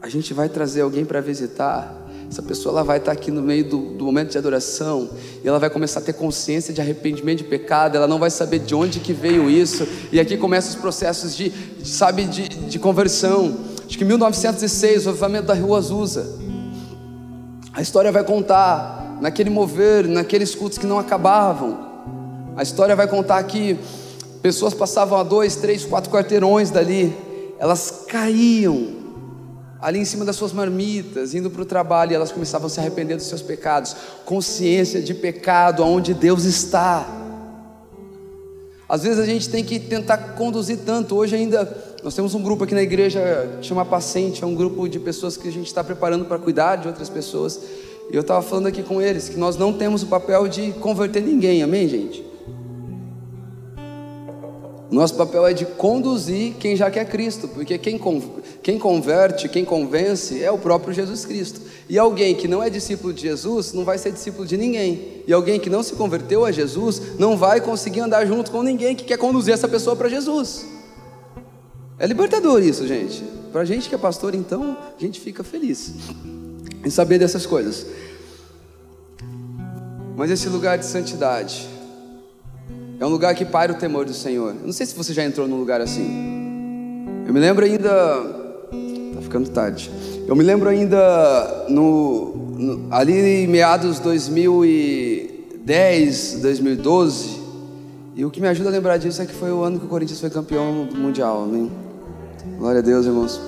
a 0.00 0.08
gente 0.08 0.32
vai 0.32 0.48
trazer 0.48 0.80
alguém 0.80 1.04
para 1.04 1.20
visitar 1.20 1.94
essa 2.30 2.40
pessoa 2.42 2.72
ela 2.74 2.84
vai 2.84 2.98
estar 2.98 3.10
aqui 3.10 3.30
no 3.30 3.42
meio 3.42 3.68
do, 3.68 3.94
do, 3.94 4.04
momento 4.04 4.30
de 4.30 4.38
adoração 4.38 5.10
e 5.44 5.48
ela 5.48 5.58
vai 5.58 5.68
começar 5.68 5.98
a 5.98 6.02
ter 6.02 6.12
consciência 6.12 6.72
de 6.72 6.80
arrependimento 6.80 7.38
de 7.38 7.44
pecado. 7.44 7.96
Ela 7.96 8.06
não 8.06 8.20
vai 8.20 8.30
saber 8.30 8.60
de 8.60 8.72
onde 8.72 9.00
que 9.00 9.12
veio 9.12 9.50
isso. 9.50 9.86
E 10.12 10.20
aqui 10.20 10.36
começam 10.36 10.70
os 10.70 10.76
processos 10.76 11.36
de, 11.36 11.48
de 11.50 11.88
sabe, 11.88 12.24
de, 12.24 12.48
de 12.48 12.78
conversão. 12.78 13.58
Acho 13.84 13.98
que 13.98 14.04
1906, 14.04 15.06
o 15.06 15.08
avivamento 15.10 15.48
da 15.48 15.54
Rua 15.54 15.78
Azusa. 15.78 16.38
A 17.72 17.82
história 17.82 18.12
vai 18.12 18.22
contar 18.22 18.99
naquele 19.20 19.50
mover, 19.50 20.06
naqueles 20.08 20.54
cultos 20.54 20.78
que 20.78 20.86
não 20.86 20.98
acabavam. 20.98 21.90
A 22.56 22.62
história 22.62 22.96
vai 22.96 23.06
contar 23.06 23.42
que 23.44 23.78
pessoas 24.42 24.74
passavam 24.74 25.18
a 25.18 25.22
dois, 25.22 25.56
três, 25.56 25.84
quatro 25.84 26.10
quarteirões 26.10 26.70
dali. 26.70 27.14
Elas 27.58 28.04
caíam 28.08 29.00
ali 29.80 29.98
em 29.98 30.04
cima 30.04 30.24
das 30.24 30.36
suas 30.36 30.52
marmitas, 30.52 31.34
indo 31.34 31.50
para 31.50 31.62
o 31.62 31.64
trabalho, 31.64 32.12
e 32.12 32.14
elas 32.14 32.30
começavam 32.30 32.66
a 32.66 32.70
se 32.70 32.78
arrepender 32.80 33.16
dos 33.16 33.26
seus 33.26 33.40
pecados, 33.40 33.96
consciência 34.24 35.00
de 35.00 35.14
pecado, 35.14 35.82
aonde 35.82 36.12
Deus 36.12 36.44
está. 36.44 37.06
Às 38.86 39.04
vezes 39.04 39.18
a 39.18 39.24
gente 39.24 39.48
tem 39.48 39.64
que 39.64 39.78
tentar 39.78 40.18
conduzir 40.34 40.78
tanto. 40.84 41.14
Hoje 41.14 41.36
ainda 41.36 41.64
nós 42.02 42.14
temos 42.14 42.34
um 42.34 42.42
grupo 42.42 42.64
aqui 42.64 42.74
na 42.74 42.82
igreja 42.82 43.48
que 43.60 43.66
chama 43.66 43.84
Paciente, 43.84 44.42
é 44.42 44.46
um 44.46 44.54
grupo 44.54 44.88
de 44.88 44.98
pessoas 44.98 45.36
que 45.36 45.48
a 45.48 45.52
gente 45.52 45.66
está 45.66 45.84
preparando 45.84 46.24
para 46.24 46.38
cuidar 46.38 46.76
de 46.76 46.88
outras 46.88 47.08
pessoas. 47.08 47.60
E 48.12 48.16
eu 48.16 48.22
estava 48.22 48.42
falando 48.42 48.66
aqui 48.66 48.82
com 48.82 49.00
eles 49.00 49.28
que 49.28 49.36
nós 49.36 49.56
não 49.56 49.72
temos 49.72 50.02
o 50.02 50.06
papel 50.06 50.48
de 50.48 50.72
converter 50.72 51.22
ninguém, 51.22 51.62
amém, 51.62 51.88
gente? 51.88 52.24
Nosso 54.90 55.14
papel 55.14 55.46
é 55.46 55.52
de 55.52 55.64
conduzir 55.64 56.54
quem 56.58 56.74
já 56.74 56.90
quer 56.90 57.04
Cristo, 57.04 57.46
porque 57.46 57.78
quem, 57.78 58.00
quem 58.60 58.76
converte, 58.76 59.48
quem 59.48 59.64
convence 59.64 60.42
é 60.42 60.50
o 60.50 60.58
próprio 60.58 60.92
Jesus 60.92 61.24
Cristo. 61.24 61.60
E 61.88 61.96
alguém 61.96 62.34
que 62.34 62.48
não 62.48 62.60
é 62.60 62.68
discípulo 62.68 63.12
de 63.12 63.22
Jesus 63.22 63.72
não 63.72 63.84
vai 63.84 63.98
ser 63.98 64.10
discípulo 64.10 64.44
de 64.44 64.56
ninguém. 64.56 65.22
E 65.28 65.32
alguém 65.32 65.60
que 65.60 65.70
não 65.70 65.84
se 65.84 65.94
converteu 65.94 66.44
a 66.44 66.50
Jesus 66.50 67.16
não 67.20 67.36
vai 67.36 67.60
conseguir 67.60 68.00
andar 68.00 68.26
junto 68.26 68.50
com 68.50 68.64
ninguém 68.64 68.96
que 68.96 69.04
quer 69.04 69.16
conduzir 69.16 69.54
essa 69.54 69.68
pessoa 69.68 69.94
para 69.94 70.08
Jesus. 70.08 70.66
É 71.96 72.06
libertador 72.08 72.60
isso, 72.60 72.84
gente. 72.88 73.22
Para 73.52 73.60
a 73.60 73.64
gente 73.64 73.88
que 73.88 73.94
é 73.94 73.98
pastor, 73.98 74.34
então, 74.34 74.76
a 74.98 75.00
gente 75.00 75.20
fica 75.20 75.44
feliz 75.44 75.92
em 76.84 76.90
saber 76.90 77.18
dessas 77.18 77.46
coisas. 77.46 77.86
Mas 80.16 80.30
esse 80.30 80.48
lugar 80.48 80.78
de 80.78 80.84
santidade 80.84 81.68
é 83.00 83.06
um 83.06 83.08
lugar 83.08 83.34
que 83.34 83.46
paira 83.46 83.72
o 83.72 83.76
temor 83.76 84.04
do 84.04 84.12
Senhor. 84.12 84.54
Eu 84.60 84.66
não 84.66 84.72
sei 84.72 84.84
se 84.84 84.94
você 84.94 85.14
já 85.14 85.24
entrou 85.24 85.48
num 85.48 85.58
lugar 85.58 85.80
assim. 85.80 87.06
Eu 87.26 87.32
me 87.32 87.40
lembro 87.40 87.64
ainda. 87.64 87.88
Tá 89.14 89.22
ficando 89.22 89.48
tarde. 89.48 89.90
Eu 90.26 90.36
me 90.36 90.44
lembro 90.44 90.68
ainda 90.68 91.64
no, 91.68 92.36
no 92.58 92.94
ali 92.94 93.44
em 93.44 93.46
meados 93.46 93.98
2010, 94.00 96.40
2012. 96.42 97.40
E 98.14 98.22
o 98.24 98.30
que 98.30 98.40
me 98.40 98.48
ajuda 98.48 98.68
a 98.68 98.72
lembrar 98.72 98.98
disso 98.98 99.22
é 99.22 99.26
que 99.26 99.32
foi 99.32 99.50
o 99.50 99.62
ano 99.62 99.78
que 99.78 99.86
o 99.86 99.88
Corinthians 99.88 100.20
foi 100.20 100.28
campeão 100.28 100.86
mundial. 100.94 101.44
Amém? 101.44 101.72
Glória 102.58 102.80
a 102.80 102.82
Deus, 102.82 103.06
irmãos. 103.06 103.40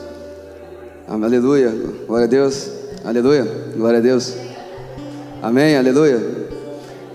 Aleluia. 1.06 1.70
Glória 2.06 2.24
a 2.24 2.28
Deus. 2.28 2.81
Aleluia. 3.04 3.44
Glória 3.76 3.98
a 3.98 4.02
Deus. 4.02 4.32
Amém. 5.42 5.76
Aleluia. 5.76 6.20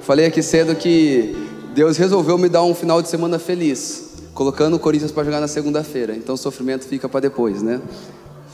Falei 0.02 0.26
aqui 0.26 0.44
cedo 0.44 0.76
que 0.76 1.34
Deus 1.74 1.96
resolveu 1.96 2.38
me 2.38 2.50
dar 2.50 2.62
um 2.64 2.76
final 2.76 3.02
de 3.02 3.08
semana 3.08 3.40
feliz, 3.40 4.10
colocando 4.34 4.76
o 4.76 4.80
Corinthians 4.80 5.14
para 5.14 5.24
jogar 5.24 5.40
na 5.40 5.48
segunda-feira. 5.48 6.14
Então 6.14 6.36
o 6.36 6.38
sofrimento 6.38 6.86
fica 6.86 7.08
para 7.08 7.22
depois, 7.22 7.62
né? 7.62 7.80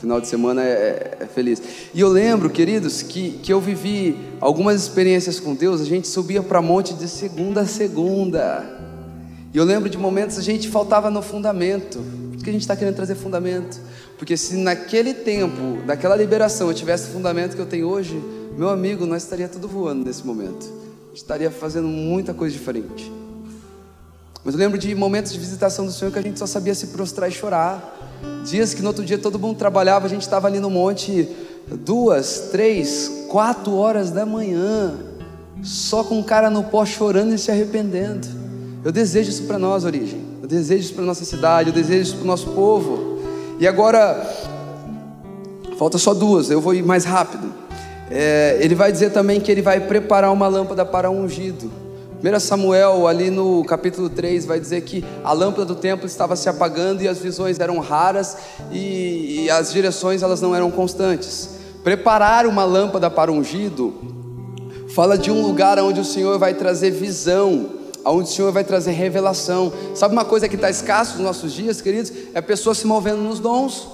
Final 0.00 0.20
de 0.20 0.28
semana 0.28 0.62
é, 0.62 0.68
é, 0.68 1.16
é, 1.22 1.26
feliz. 1.26 1.60
E 1.92 2.00
eu 2.00 2.08
lembro, 2.08 2.48
queridos, 2.48 3.02
que, 3.02 3.32
que 3.42 3.52
eu 3.52 3.60
vivi 3.60 4.16
algumas 4.40 4.80
experiências 4.80 5.40
com 5.40 5.54
Deus. 5.54 5.80
A 5.80 5.84
gente 5.84 6.06
subia 6.06 6.40
para 6.40 6.62
monte 6.62 6.94
de 6.94 7.08
segunda 7.08 7.62
a 7.62 7.66
segunda. 7.66 8.64
E 9.52 9.58
eu 9.58 9.64
lembro 9.64 9.90
de 9.90 9.98
momentos 9.98 10.38
a 10.38 10.42
gente 10.42 10.68
faltava 10.68 11.10
no 11.10 11.20
fundamento. 11.20 11.98
Por 12.32 12.44
que 12.44 12.50
a 12.50 12.52
gente 12.52 12.62
está 12.62 12.76
querendo 12.76 12.94
trazer 12.94 13.16
fundamento? 13.16 13.80
Porque 14.18 14.36
se 14.36 14.56
naquele 14.56 15.14
tempo, 15.14 15.82
daquela 15.86 16.16
liberação, 16.16 16.68
eu 16.68 16.74
tivesse 16.74 17.08
o 17.08 17.12
fundamento 17.12 17.54
que 17.54 17.60
eu 17.60 17.66
tenho 17.66 17.88
hoje, 17.88 18.22
meu 18.56 18.68
amigo, 18.68 19.06
nós 19.06 19.22
estaria 19.22 19.48
tudo 19.48 19.66
voando 19.66 20.04
nesse 20.04 20.24
momento 20.24 20.84
estaria 21.14 21.50
fazendo 21.50 21.86
muita 21.86 22.34
coisa 22.34 22.52
diferente. 22.52 23.10
Mas 24.44 24.54
eu 24.54 24.60
lembro 24.60 24.76
de 24.76 24.94
momentos 24.94 25.32
de 25.32 25.38
visitação 25.38 25.86
do 25.86 25.92
Senhor 25.92 26.10
que 26.10 26.18
a 26.18 26.22
gente 26.22 26.38
só 26.38 26.46
sabia 26.46 26.74
se 26.74 26.88
prostrar 26.88 27.30
e 27.30 27.32
chorar. 27.32 28.20
Dias 28.44 28.74
que 28.74 28.82
no 28.82 28.88
outro 28.88 29.04
dia 29.04 29.16
todo 29.16 29.38
mundo 29.38 29.56
trabalhava, 29.56 30.06
a 30.06 30.08
gente 30.08 30.22
estava 30.22 30.48
ali 30.48 30.60
no 30.60 30.68
monte 30.68 31.28
duas, 31.66 32.48
três, 32.50 33.26
quatro 33.28 33.74
horas 33.74 34.10
da 34.10 34.26
manhã, 34.26 34.98
só 35.62 36.04
com 36.04 36.18
um 36.18 36.22
cara 36.22 36.50
no 36.50 36.64
pó 36.64 36.84
chorando 36.84 37.32
e 37.32 37.38
se 37.38 37.50
arrependendo. 37.50 38.26
Eu 38.84 38.92
desejo 38.92 39.30
isso 39.30 39.44
para 39.44 39.58
nós, 39.58 39.84
origem. 39.84 40.20
Eu 40.42 40.48
desejo 40.48 40.82
isso 40.82 40.94
para 40.94 41.04
nossa 41.04 41.24
cidade, 41.24 41.70
eu 41.70 41.74
desejo 41.74 42.02
isso 42.02 42.16
para 42.16 42.24
o 42.24 42.26
nosso 42.26 42.50
povo. 42.50 43.13
E 43.58 43.66
agora, 43.68 44.20
falta 45.78 45.96
só 45.98 46.12
duas, 46.12 46.50
eu 46.50 46.60
vou 46.60 46.74
ir 46.74 46.82
mais 46.82 47.04
rápido. 47.04 47.52
É, 48.10 48.58
ele 48.60 48.74
vai 48.74 48.90
dizer 48.90 49.10
também 49.10 49.40
que 49.40 49.50
ele 49.50 49.62
vai 49.62 49.80
preparar 49.80 50.32
uma 50.32 50.48
lâmpada 50.48 50.84
para 50.84 51.10
um 51.10 51.22
ungido. 51.22 51.70
1 52.22 52.40
Samuel, 52.40 53.06
ali 53.06 53.30
no 53.30 53.64
capítulo 53.64 54.08
3, 54.08 54.46
vai 54.46 54.58
dizer 54.58 54.80
que 54.80 55.04
a 55.22 55.32
lâmpada 55.32 55.66
do 55.66 55.74
templo 55.74 56.06
estava 56.06 56.34
se 56.36 56.48
apagando 56.48 57.02
e 57.02 57.08
as 57.08 57.18
visões 57.18 57.60
eram 57.60 57.78
raras 57.78 58.36
e, 58.72 59.44
e 59.44 59.50
as 59.50 59.72
direções 59.72 60.22
elas 60.22 60.40
não 60.40 60.54
eram 60.54 60.70
constantes. 60.70 61.50
Preparar 61.82 62.46
uma 62.46 62.64
lâmpada 62.64 63.10
para 63.10 63.30
ungido 63.30 63.92
fala 64.94 65.18
de 65.18 65.30
um 65.30 65.42
lugar 65.42 65.78
onde 65.80 66.00
o 66.00 66.04
Senhor 66.04 66.38
vai 66.38 66.54
trazer 66.54 66.92
visão, 66.92 67.66
onde 68.04 68.28
o 68.28 68.32
Senhor 68.32 68.52
vai 68.52 68.64
trazer 68.64 68.92
revelação. 68.92 69.72
Sabe 69.94 70.12
uma 70.12 70.24
coisa 70.24 70.48
que 70.48 70.54
está 70.54 70.70
escasso 70.70 71.14
nos 71.14 71.22
nossos 71.22 71.52
dias, 71.52 71.80
queridos? 71.80 72.12
É 72.34 72.38
a 72.38 72.42
pessoa 72.42 72.74
se 72.74 72.86
movendo 72.86 73.22
nos 73.22 73.40
dons. 73.40 73.88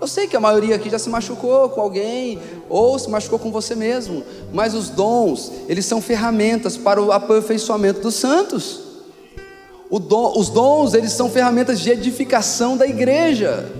Eu 0.00 0.06
sei 0.06 0.28
que 0.28 0.36
a 0.36 0.40
maioria 0.40 0.76
aqui 0.76 0.88
já 0.88 0.98
se 0.98 1.10
machucou 1.10 1.68
com 1.70 1.80
alguém 1.80 2.38
ou 2.68 2.96
se 2.98 3.10
machucou 3.10 3.38
com 3.38 3.50
você 3.50 3.74
mesmo, 3.74 4.22
mas 4.52 4.72
os 4.72 4.88
dons, 4.88 5.50
eles 5.68 5.86
são 5.86 6.00
ferramentas 6.00 6.76
para 6.76 7.02
o 7.02 7.10
aperfeiçoamento 7.10 8.00
dos 8.00 8.14
santos. 8.14 8.80
Os 9.90 10.50
dons, 10.50 10.94
eles 10.94 11.12
são 11.12 11.30
ferramentas 11.30 11.80
de 11.80 11.90
edificação 11.90 12.76
da 12.76 12.86
igreja. 12.86 13.72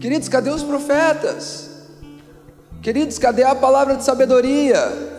Queridos, 0.00 0.28
cadê 0.28 0.50
os 0.50 0.62
profetas? 0.62 1.68
Queridos, 2.80 3.18
cadê 3.18 3.42
a 3.42 3.54
palavra 3.54 3.96
de 3.96 4.04
sabedoria? 4.04 5.17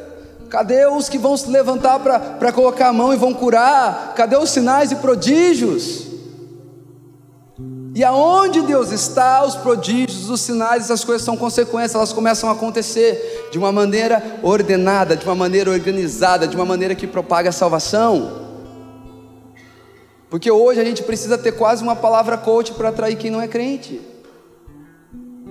Cadê 0.49 0.87
os 0.87 1.07
que 1.07 1.17
vão 1.17 1.37
se 1.37 1.49
levantar 1.49 1.99
para 1.99 2.51
colocar 2.51 2.87
a 2.87 2.93
mão 2.93 3.13
e 3.13 3.17
vão 3.17 3.33
curar? 3.33 4.13
Cadê 4.15 4.35
os 4.35 4.49
sinais 4.49 4.91
e 4.91 4.95
prodígios? 4.95 6.07
E 7.93 8.03
aonde 8.03 8.61
Deus 8.61 8.91
está, 8.91 9.43
os 9.43 9.55
prodígios, 9.55 10.29
os 10.29 10.41
sinais, 10.41 10.85
essas 10.85 11.03
coisas 11.03 11.23
são 11.23 11.35
consequências, 11.35 11.95
elas 11.95 12.13
começam 12.13 12.49
a 12.49 12.53
acontecer 12.53 13.49
de 13.51 13.57
uma 13.57 13.71
maneira 13.71 14.39
ordenada, 14.41 15.15
de 15.15 15.25
uma 15.25 15.35
maneira 15.35 15.69
organizada, 15.69 16.47
de 16.47 16.55
uma 16.55 16.65
maneira 16.65 16.95
que 16.95 17.05
propaga 17.05 17.49
a 17.49 17.51
salvação. 17.51 18.47
Porque 20.29 20.49
hoje 20.49 20.79
a 20.79 20.85
gente 20.85 21.03
precisa 21.03 21.37
ter 21.37 21.51
quase 21.51 21.83
uma 21.83 21.95
palavra 21.95 22.37
coach 22.37 22.73
para 22.73 22.89
atrair 22.89 23.17
quem 23.17 23.29
não 23.29 23.41
é 23.41 23.47
crente. 23.47 23.99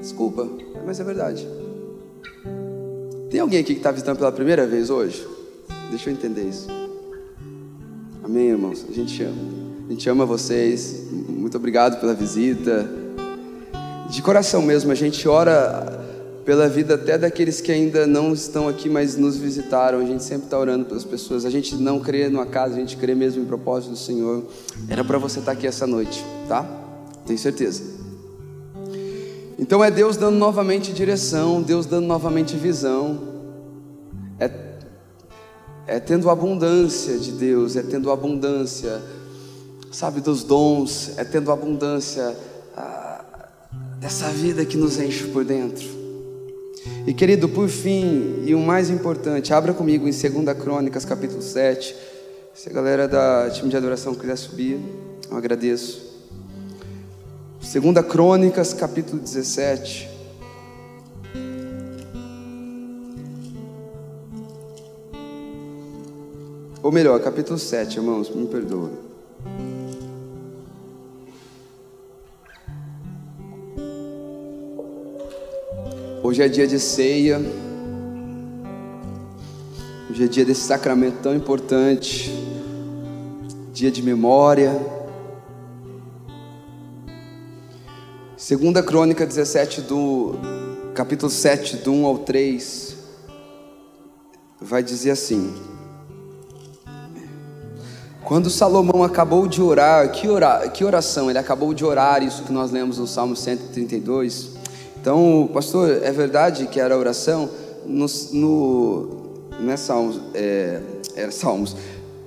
Desculpa, 0.01 0.49
mas 0.87 0.99
é 0.99 1.05
verdade. 1.05 1.68
Tem 3.31 3.41
alguém 3.41 3.61
aqui 3.61 3.75
que 3.75 3.81
está 3.81 3.91
visitando 3.91 4.17
pela 4.17 4.33
primeira 4.33 4.67
vez 4.67 4.89
hoje? 4.89 5.27
Deixa 5.91 6.09
eu 6.09 6.15
entender 6.15 6.45
isso. 6.45 6.67
Amém, 8.25 8.49
irmãos? 8.49 8.87
A 8.89 8.93
gente 8.93 9.23
ama. 9.23 9.37
A 9.87 9.93
gente 9.93 10.09
ama 10.09 10.25
vocês. 10.25 11.05
Muito 11.29 11.55
obrigado 11.59 12.01
pela 12.01 12.15
visita. 12.15 12.89
De 14.09 14.23
coração 14.23 14.63
mesmo, 14.63 14.91
a 14.91 14.95
gente 14.95 15.29
ora 15.29 15.99
pela 16.47 16.71
vida 16.71 16.95
até 16.95 17.19
daqueles 17.19 17.61
que 17.61 17.71
ainda 17.71 18.07
não 18.07 18.33
estão 18.33 18.67
aqui, 18.67 18.89
mas 18.89 19.19
nos 19.19 19.37
visitaram. 19.37 19.99
A 19.99 20.07
gente 20.07 20.25
sempre 20.25 20.45
está 20.45 20.59
orando 20.59 20.87
pelas 20.87 21.05
pessoas. 21.05 21.45
A 21.45 21.51
gente 21.51 21.75
não 21.77 22.01
crê 22.01 22.31
numa 22.31 22.47
casa, 22.47 22.77
a 22.77 22.79
gente 22.79 22.97
crê 22.97 23.15
mesmo 23.15 23.43
em 23.43 23.47
propósito 23.47 23.91
do 23.91 23.99
Senhor. 23.99 24.43
Era 24.89 25.05
para 25.05 25.19
você 25.19 25.41
estar 25.41 25.53
tá 25.53 25.59
aqui 25.59 25.67
essa 25.67 25.87
noite, 25.87 26.25
tá? 26.49 26.65
Tenho 27.27 27.39
certeza. 27.39 27.98
Então 29.59 29.83
é 29.83 29.91
Deus 29.91 30.17
dando 30.17 30.37
novamente 30.37 30.93
direção, 30.93 31.61
Deus 31.61 31.85
dando 31.85 32.07
novamente 32.07 32.57
visão. 32.57 33.19
É, 34.39 34.51
é 35.87 35.99
tendo 36.01 36.31
abundância 36.31 37.19
de 37.19 37.33
Deus, 37.33 37.75
é 37.77 37.83
tendo 37.83 38.11
abundância 38.11 39.03
sabe, 39.91 40.21
dos 40.21 40.45
dons, 40.45 41.19
é 41.19 41.25
tendo 41.25 41.51
abundância 41.51 42.37
ah, 42.77 43.25
dessa 43.99 44.29
vida 44.29 44.65
que 44.65 44.77
nos 44.77 44.99
enche 44.99 45.25
por 45.29 45.45
dentro. 45.45 45.87
E 47.07 47.13
querido, 47.13 47.49
por 47.49 47.69
fim, 47.69 48.43
e 48.45 48.55
o 48.55 48.61
mais 48.61 48.91
importante, 48.91 49.53
abra 49.53 49.73
comigo 49.73 50.07
em 50.07 50.11
2 50.11 50.59
Crônicas, 50.59 51.05
capítulo 51.05 51.43
7. 51.43 51.95
Se 52.55 52.69
a 52.69 52.73
galera 52.73 53.09
da 53.09 53.51
time 53.51 53.69
de 53.69 53.77
adoração 53.77 54.15
quiser 54.15 54.37
subir, 54.37 54.79
eu 55.31 55.37
agradeço. 55.37 56.08
2 57.61 58.07
Crônicas, 58.07 58.73
capítulo 58.73 59.21
17. 59.21 60.09
Ou 66.83 66.93
melhor, 66.93 67.21
capítulo 67.21 67.59
7, 67.59 67.97
irmãos, 67.97 68.31
me 68.31 68.47
perdoa. 68.47 68.91
Hoje 76.23 76.43
é 76.43 76.49
dia 76.49 76.67
de 76.67 76.79
ceia. 76.79 77.41
Hoje 80.09 80.25
é 80.25 80.29
dia 80.29 80.45
desse 80.45 80.63
sacramento 80.63 81.19
tão 81.23 81.35
importante. 81.35 82.33
Dia 83.73 83.91
de 83.91 84.03
memória. 84.03 84.98
Segunda 88.49 88.83
Crônica 88.83 89.27
17 89.27 89.83
do 89.83 90.35
capítulo 90.95 91.31
7, 91.31 91.77
do 91.77 91.93
1 91.93 92.07
ao 92.07 92.19
3, 92.21 92.97
vai 94.59 94.83
dizer 94.83 95.11
assim: 95.11 95.53
Quando 98.25 98.49
Salomão 98.49 99.05
acabou 99.05 99.47
de 99.47 99.61
orar, 99.61 100.11
que, 100.11 100.27
que 100.73 100.83
oração? 100.83 101.29
Ele 101.29 101.39
acabou 101.39 101.75
de 101.75 101.85
orar, 101.85 102.23
isso 102.23 102.43
que 102.43 102.51
nós 102.51 102.71
lemos 102.71 102.97
no 102.97 103.07
Salmo 103.07 103.37
132. 103.37 104.53
Então, 104.99 105.51
pastor, 105.53 106.03
é 106.03 106.11
verdade 106.11 106.69
que 106.69 106.81
era 106.81 106.97
oração 106.97 107.51
no, 107.85 108.07
no 108.33 109.09
não 109.61 109.73
é 109.75 109.77
Salmos, 109.77 110.23
é, 110.33 110.81
é 111.15 111.31
Salmos. 111.31 111.77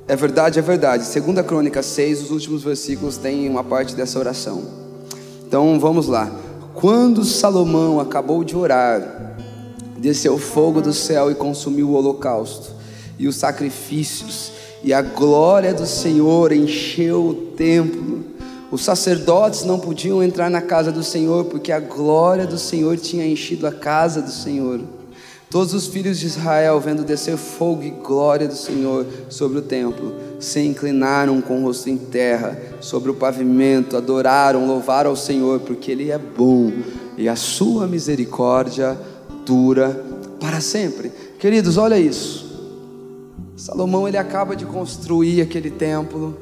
É 0.08 0.16
verdade, 0.16 0.60
é 0.60 0.62
verdade. 0.62 1.04
Segunda 1.04 1.44
Crônica 1.44 1.82
6, 1.82 2.26
os 2.26 2.30
últimos 2.30 2.64
versículos 2.64 3.18
têm 3.18 3.50
uma 3.50 3.64
parte 3.64 3.96
dessa 3.96 4.20
oração. 4.20 4.81
Então, 5.52 5.78
vamos 5.78 6.08
lá. 6.08 6.32
Quando 6.74 7.26
Salomão 7.26 8.00
acabou 8.00 8.42
de 8.42 8.56
orar, 8.56 9.36
desceu 9.98 10.38
fogo 10.38 10.82
do 10.82 10.94
céu 10.94 11.30
e 11.30 11.36
consumiu 11.36 11.90
o 11.90 11.96
holocausto 11.96 12.74
e 13.20 13.28
os 13.28 13.36
sacrifícios, 13.36 14.54
e 14.82 14.94
a 14.94 15.02
glória 15.02 15.74
do 15.74 15.86
Senhor 15.86 16.54
encheu 16.54 17.28
o 17.28 17.34
templo. 17.34 18.24
Os 18.72 18.82
sacerdotes 18.86 19.66
não 19.66 19.78
podiam 19.78 20.24
entrar 20.24 20.50
na 20.50 20.62
casa 20.62 20.90
do 20.90 21.04
Senhor, 21.04 21.44
porque 21.44 21.74
a 21.74 21.82
glória 21.82 22.48
do 22.48 22.58
Senhor 22.58 22.96
tinha 22.96 23.28
enchido 23.28 23.68
a 23.68 23.74
casa 23.74 24.22
do 24.22 24.32
Senhor. 24.32 24.80
Todos 25.50 25.74
os 25.74 25.86
filhos 25.88 26.18
de 26.18 26.28
Israel, 26.28 26.80
vendo 26.80 27.04
descer 27.04 27.36
fogo 27.36 27.84
e 27.84 27.90
glória 27.90 28.48
do 28.48 28.56
Senhor 28.56 29.06
sobre 29.28 29.58
o 29.58 29.62
templo, 29.62 30.16
se 30.42 30.60
inclinaram 30.60 31.40
com 31.40 31.62
o 31.62 31.66
rosto 31.66 31.90
em 31.90 31.98
terra, 31.98 32.60
sobre 32.82 33.12
o 33.12 33.14
pavimento, 33.14 33.96
adoraram, 33.96 34.68
louvaram 34.68 35.12
ao 35.12 35.16
Senhor, 35.16 35.60
porque 35.62 35.92
Ele 35.92 36.12
é 36.12 36.18
bom 36.18 36.72
e 37.18 37.30
a 37.30 37.36
sua 37.36 37.88
misericórdia 37.88 38.98
dura 39.46 40.04
para 40.40 40.60
sempre. 40.60 41.12
Queridos, 41.40 41.78
olha 41.78 41.98
isso. 42.00 42.50
Salomão 43.56 44.08
ele 44.08 44.18
acaba 44.18 44.56
de 44.56 44.66
construir 44.66 45.40
aquele 45.40 45.70
templo, 45.70 46.36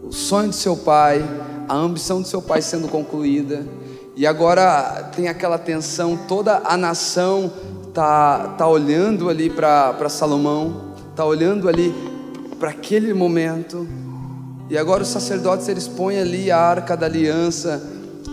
o 0.00 0.12
sonho 0.12 0.50
de 0.50 0.54
seu 0.54 0.76
pai, 0.76 1.28
a 1.68 1.74
ambição 1.74 2.22
de 2.22 2.28
seu 2.28 2.40
pai 2.40 2.62
sendo 2.62 2.86
concluída, 2.86 3.66
e 4.14 4.24
agora 4.24 5.10
tem 5.14 5.26
aquela 5.26 5.58
tensão, 5.58 6.16
toda 6.28 6.62
a 6.64 6.76
nação 6.76 7.52
tá, 7.92 8.54
tá 8.56 8.68
olhando 8.68 9.28
ali 9.28 9.50
para 9.50 10.08
Salomão, 10.08 10.92
tá 11.16 11.24
olhando 11.24 11.68
ali 11.68 11.92
para 12.58 12.70
aquele 12.70 13.12
momento. 13.12 13.86
E 14.68 14.76
agora 14.76 15.02
os 15.02 15.08
sacerdotes 15.08 15.68
eles 15.68 15.86
põem 15.86 16.18
ali 16.18 16.50
a 16.50 16.58
arca 16.58 16.96
da 16.96 17.06
aliança 17.06 17.82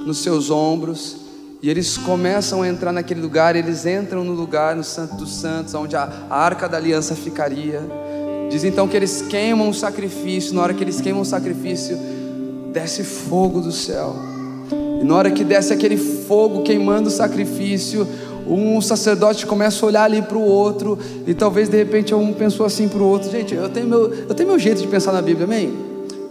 nos 0.06 0.20
seus 0.20 0.50
ombros. 0.50 1.18
E 1.62 1.70
eles 1.70 1.98
começam 1.98 2.62
a 2.62 2.68
entrar 2.68 2.92
naquele 2.92 3.22
lugar, 3.22 3.56
eles 3.56 3.86
entram 3.86 4.24
no 4.24 4.34
lugar, 4.34 4.76
no 4.76 4.84
Santo 4.84 5.16
dos 5.16 5.34
Santos, 5.34 5.74
onde 5.74 5.96
a, 5.96 6.10
arca 6.30 6.68
da 6.68 6.76
aliança 6.76 7.16
ficaria. 7.16 7.82
Diz 8.50 8.66
então 8.66 8.88
que 8.88 8.98
eles 8.98 9.22
queimam 9.22 9.70
o 9.70 9.74
sacrifício, 9.74 10.54
na 10.54 10.62
hora 10.62 10.74
que 10.74 10.84
eles 10.84 11.00
queimam 11.00 11.22
o 11.22 11.26
sacrifício, 11.26 11.98
desce 12.74 13.04
fogo 13.04 13.62
do 13.62 13.72
céu. 13.72 14.14
E 15.02 15.06
na 15.06 15.16
hora 15.16 15.32
que 15.32 15.44
desce 15.44 15.72
aquele 15.72 15.96
fogo 15.96 16.64
queimando 16.64 17.08
o 17.08 17.12
sacrifício, 17.12 18.06
um 18.48 18.82
sacerdote 18.82 19.46
começa 19.46 19.86
a 19.86 19.88
olhar 19.88 20.04
ali 20.04 20.22
para 20.22 20.38
o 20.38 20.42
outro, 20.42 20.98
e 21.26 21.34
talvez 21.34 21.70
de 21.70 21.78
repente 21.78 22.14
um 22.14 22.34
pensou 22.34 22.66
assim 22.66 22.88
para 22.88 23.00
o 23.00 23.08
outro: 23.08 23.32
gente, 23.32 23.54
eu 23.54 23.70
tenho, 23.70 23.88
meu, 23.88 24.14
eu 24.14 24.34
tenho 24.34 24.50
meu 24.50 24.60
jeito 24.60 24.82
de 24.82 24.88
pensar 24.88 25.12
na 25.12 25.22
Bíblia, 25.22 25.46
amém? 25.46 25.74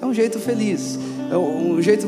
É 0.00 0.06
um 0.06 0.12
jeito 0.12 0.38
feliz, 0.38 0.98
é 1.30 1.36
um 1.36 1.80
jeito 1.80 2.06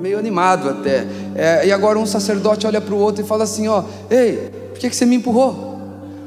meio 0.00 0.18
animado 0.18 0.68
até. 0.68 1.06
É, 1.34 1.66
e 1.66 1.72
agora 1.72 1.98
um 1.98 2.06
sacerdote 2.06 2.66
olha 2.66 2.80
para 2.80 2.94
o 2.94 2.98
outro 2.98 3.22
e 3.22 3.26
fala 3.26 3.44
assim: 3.44 3.68
ó, 3.68 3.82
ei, 4.10 4.50
por 4.70 4.78
que, 4.78 4.88
que 4.88 4.96
você 4.96 5.06
me 5.06 5.16
empurrou? 5.16 5.78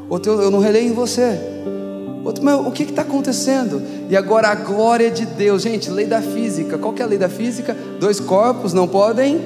Outro, 0.10 0.34
eu, 0.34 0.42
eu 0.44 0.52
não 0.52 0.60
relei 0.60 0.86
em 0.86 0.94
você. 0.94 1.40
Outro, 2.24 2.44
mas 2.44 2.60
o 2.60 2.72
que 2.72 2.84
está 2.84 3.04
acontecendo? 3.04 3.82
E 4.10 4.18
agora 4.18 4.50
a 4.50 4.56
glória 4.56 5.10
de 5.10 5.26
Deus, 5.26 5.62
gente, 5.62 5.90
lei 5.90 6.06
da 6.06 6.22
física. 6.22 6.78
Qual 6.78 6.94
que 6.94 7.02
é 7.02 7.06
a 7.06 7.08
lei 7.08 7.18
da 7.18 7.30
física? 7.30 7.76
Dois 8.00 8.20
corpos 8.20 8.74
não 8.74 8.88
podem 8.88 9.40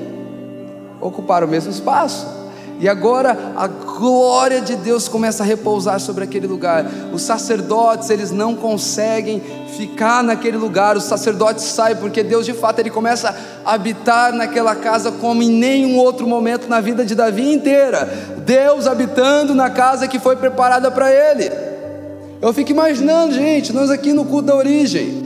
ocupar 1.00 1.44
o 1.44 1.48
mesmo 1.48 1.72
espaço. 1.72 2.41
E 2.82 2.90
agora 2.90 3.54
a 3.56 3.68
glória 3.68 4.60
de 4.60 4.76
Deus 4.76 5.08
começa 5.08 5.44
a 5.44 5.46
repousar 5.46 6.00
sobre 6.00 6.24
aquele 6.24 6.48
lugar. 6.48 6.84
Os 7.14 7.22
sacerdotes, 7.22 8.10
eles 8.10 8.32
não 8.32 8.56
conseguem 8.56 9.40
ficar 9.78 10.24
naquele 10.24 10.58
lugar. 10.58 10.98
Os 10.98 11.04
sacerdotes 11.04 11.64
saem 11.64 11.96
porque 11.98 12.24
Deus 12.24 12.44
de 12.44 12.54
fato 12.54 12.80
ele 12.80 12.90
começa 12.90 13.36
a 13.64 13.74
habitar 13.76 14.34
naquela 14.34 14.74
casa 14.76 15.12
como 15.12 15.44
em 15.44 15.52
nenhum 15.52 16.00
outro 16.00 16.26
momento 16.26 16.68
na 16.68 16.82
vida 16.82 17.06
de 17.06 17.14
Davi 17.14 17.54
inteira. 17.54 18.34
Deus 18.44 18.88
habitando 18.88 19.54
na 19.54 19.70
casa 19.70 20.08
que 20.08 20.18
foi 20.18 20.36
preparada 20.36 20.90
para 20.90 21.12
ele. 21.12 21.52
Eu 22.42 22.52
fico 22.52 22.72
imaginando, 22.72 23.36
gente, 23.36 23.72
nós 23.72 23.92
aqui 23.92 24.12
no 24.12 24.26
culto 24.26 24.48
da 24.48 24.56
origem, 24.56 25.21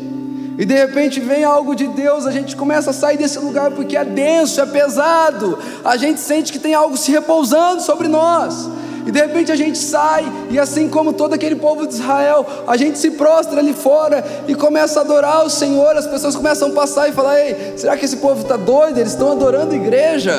e 0.57 0.65
de 0.65 0.73
repente 0.73 1.19
vem 1.19 1.43
algo 1.43 1.75
de 1.75 1.87
Deus, 1.87 2.25
a 2.25 2.31
gente 2.31 2.55
começa 2.55 2.91
a 2.91 2.93
sair 2.93 3.17
desse 3.17 3.37
lugar 3.39 3.71
porque 3.71 3.97
é 3.97 4.05
denso, 4.05 4.61
é 4.61 4.65
pesado, 4.65 5.59
a 5.83 5.97
gente 5.97 6.19
sente 6.19 6.51
que 6.51 6.59
tem 6.59 6.73
algo 6.73 6.95
se 6.95 7.11
repousando 7.11 7.81
sobre 7.81 8.07
nós. 8.07 8.69
E 9.05 9.11
de 9.11 9.19
repente 9.19 9.51
a 9.51 9.55
gente 9.55 9.77
sai, 9.77 10.25
e 10.49 10.57
assim 10.57 10.89
como 10.89 11.13
todo 11.13 11.33
aquele 11.33 11.55
povo 11.55 11.85
de 11.85 11.93
Israel, 11.93 12.45
a 12.65 12.75
gente 12.75 12.97
se 12.97 13.11
prostra 13.11 13.59
ali 13.59 13.73
fora 13.73 14.25
e 14.47 14.55
começa 14.55 14.99
a 14.99 15.03
adorar 15.03 15.45
o 15.45 15.49
Senhor. 15.49 15.95
As 15.95 16.07
pessoas 16.07 16.35
começam 16.35 16.69
a 16.69 16.71
passar 16.71 17.07
e 17.07 17.11
falar: 17.11 17.39
Ei, 17.39 17.73
será 17.77 17.95
que 17.95 18.03
esse 18.03 18.17
povo 18.17 18.41
está 18.41 18.57
doido? 18.57 18.97
Eles 18.97 19.11
estão 19.11 19.31
adorando 19.31 19.73
a 19.73 19.75
igreja? 19.75 20.33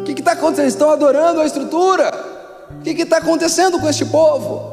O 0.00 0.02
que 0.02 0.18
está 0.18 0.32
acontecendo? 0.32 0.64
Eles 0.64 0.74
estão 0.74 0.90
adorando 0.90 1.40
a 1.40 1.46
estrutura? 1.46 2.12
O 2.76 2.82
que 2.82 2.90
está 2.90 3.18
acontecendo 3.18 3.78
com 3.78 3.88
este 3.88 4.04
povo? 4.04 4.71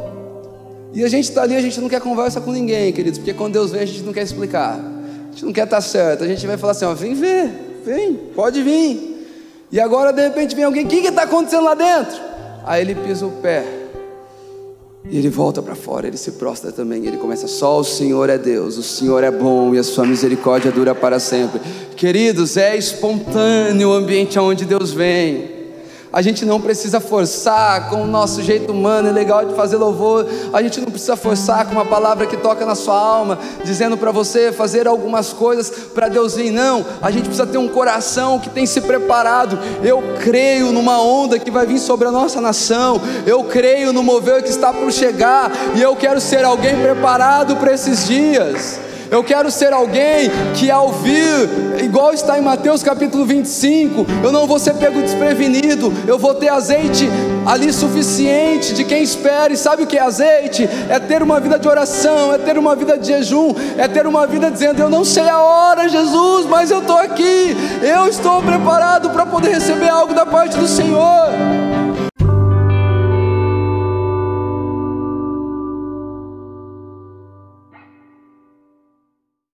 E 0.93 1.03
a 1.03 1.07
gente 1.07 1.29
está 1.29 1.43
ali, 1.43 1.55
a 1.55 1.61
gente 1.61 1.79
não 1.79 1.87
quer 1.87 2.01
conversa 2.01 2.41
com 2.41 2.51
ninguém, 2.51 2.91
queridos, 2.91 3.19
porque 3.19 3.33
quando 3.33 3.53
Deus 3.53 3.71
vem 3.71 3.81
a 3.81 3.85
gente 3.85 4.01
não 4.01 4.11
quer 4.11 4.23
explicar, 4.23 4.73
a 4.73 5.31
gente 5.31 5.45
não 5.45 5.53
quer 5.53 5.65
estar 5.65 5.77
tá 5.77 5.81
certo, 5.81 6.23
a 6.23 6.27
gente 6.27 6.45
vai 6.47 6.57
falar 6.57 6.71
assim: 6.71 6.85
ó, 6.85 6.93
vem 6.93 7.13
ver, 7.13 7.49
vem, 7.85 8.15
pode 8.35 8.61
vir. 8.63 9.27
E 9.71 9.79
agora 9.79 10.11
de 10.11 10.23
repente 10.23 10.55
vem 10.55 10.65
alguém, 10.65 10.85
o 10.85 10.89
que 10.89 10.95
está 10.97 11.23
acontecendo 11.23 11.63
lá 11.63 11.75
dentro? 11.75 12.19
Aí 12.65 12.81
ele 12.81 12.95
pisa 12.95 13.25
o 13.25 13.31
pé, 13.31 13.63
e 15.07 15.17
ele 15.17 15.29
volta 15.29 15.61
para 15.61 15.75
fora, 15.75 16.07
ele 16.07 16.17
se 16.17 16.33
prostra 16.33 16.71
também, 16.71 17.05
ele 17.05 17.17
começa: 17.17 17.47
só 17.47 17.79
o 17.79 17.83
Senhor 17.83 18.29
é 18.29 18.37
Deus, 18.37 18.77
o 18.77 18.83
Senhor 18.83 19.23
é 19.23 19.29
bom 19.29 19.75
e 19.75 19.77
a 19.77 19.83
sua 19.83 20.05
misericórdia 20.05 20.71
dura 20.71 20.95
para 20.95 21.19
sempre. 21.19 21.61
Queridos, 21.95 22.57
é 22.57 22.75
espontâneo 22.75 23.89
o 23.89 23.93
ambiente 23.93 24.39
onde 24.39 24.65
Deus 24.65 24.91
vem. 24.91 25.58
A 26.11 26.23
gente 26.23 26.43
não 26.43 26.59
precisa 26.59 26.99
forçar 26.99 27.87
com 27.87 28.01
o 28.01 28.07
nosso 28.07 28.41
jeito 28.41 28.71
humano 28.71 29.09
e 29.09 29.11
legal 29.11 29.45
de 29.45 29.53
fazer 29.53 29.77
louvor. 29.77 30.25
A 30.51 30.59
gente 30.63 30.81
não 30.81 30.89
precisa 30.89 31.15
forçar 31.15 31.67
com 31.67 31.73
uma 31.73 31.85
palavra 31.85 32.25
que 32.25 32.35
toca 32.35 32.65
na 32.65 32.73
sua 32.73 32.99
alma, 32.99 33.37
dizendo 33.63 33.95
para 33.95 34.11
você 34.11 34.51
fazer 34.51 34.87
algumas 34.87 35.31
coisas 35.31 35.69
para 35.93 36.07
Deus 36.07 36.35
vir. 36.35 36.49
Não, 36.49 36.83
a 36.99 37.11
gente 37.11 37.25
precisa 37.25 37.45
ter 37.45 37.59
um 37.59 37.67
coração 37.67 38.39
que 38.39 38.49
tem 38.49 38.65
se 38.65 38.81
preparado. 38.81 39.59
Eu 39.83 40.01
creio 40.23 40.71
numa 40.71 40.99
onda 40.99 41.37
que 41.37 41.51
vai 41.51 41.67
vir 41.67 41.77
sobre 41.77 42.07
a 42.07 42.11
nossa 42.11 42.41
nação. 42.41 42.99
Eu 43.27 43.43
creio 43.43 43.93
no 43.93 44.01
mover 44.01 44.41
que 44.41 44.49
está 44.49 44.73
por 44.73 44.91
chegar. 44.91 45.51
E 45.75 45.81
eu 45.81 45.95
quero 45.95 46.19
ser 46.19 46.43
alguém 46.43 46.75
preparado 46.81 47.55
para 47.57 47.71
esses 47.71 48.07
dias. 48.07 48.88
Eu 49.11 49.23
quero 49.23 49.49
ser 49.49 49.73
alguém 49.73 50.29
que 50.53 50.69
ao 50.69 50.89
vir, 50.89 51.83
igual 51.83 52.13
está 52.13 52.37
em 52.37 52.41
Mateus 52.41 52.83
capítulo 52.83 53.25
25, 53.25 54.05
eu 54.23 54.31
não 54.31 54.45
vou 54.45 54.59
ser 54.59 54.75
pego 54.75 55.01
desprevenido, 55.01 55.91
eu 56.07 56.19
vou 56.19 56.35
ter 56.35 56.49
azeite 56.49 57.09
ali 57.45 57.73
suficiente 57.73 58.73
de 58.73 58.83
quem 58.83 59.01
espera. 59.01 59.51
E 59.51 59.57
sabe 59.57 59.83
o 59.83 59.87
que 59.87 59.97
é 59.97 60.01
azeite? 60.01 60.69
É 60.89 60.99
ter 60.99 61.23
uma 61.23 61.39
vida 61.39 61.57
de 61.57 61.67
oração, 61.67 62.33
é 62.33 62.37
ter 62.37 62.57
uma 62.57 62.75
vida 62.75 62.97
de 62.97 63.07
jejum, 63.07 63.55
é 63.77 63.87
ter 63.87 64.05
uma 64.05 64.27
vida 64.27 64.51
dizendo: 64.51 64.79
Eu 64.79 64.89
não 64.89 65.03
sei 65.03 65.27
a 65.27 65.39
hora, 65.39 65.89
Jesus, 65.89 66.45
mas 66.45 66.69
eu 66.69 66.79
estou 66.79 66.97
aqui, 66.97 67.57
eu 67.81 68.07
estou 68.07 68.43
preparado 68.43 69.09
para 69.09 69.25
poder 69.25 69.55
receber 69.55 69.89
algo 69.89 70.13
da 70.13 70.25
parte 70.25 70.55
do 70.55 70.67
Senhor. 70.67 71.68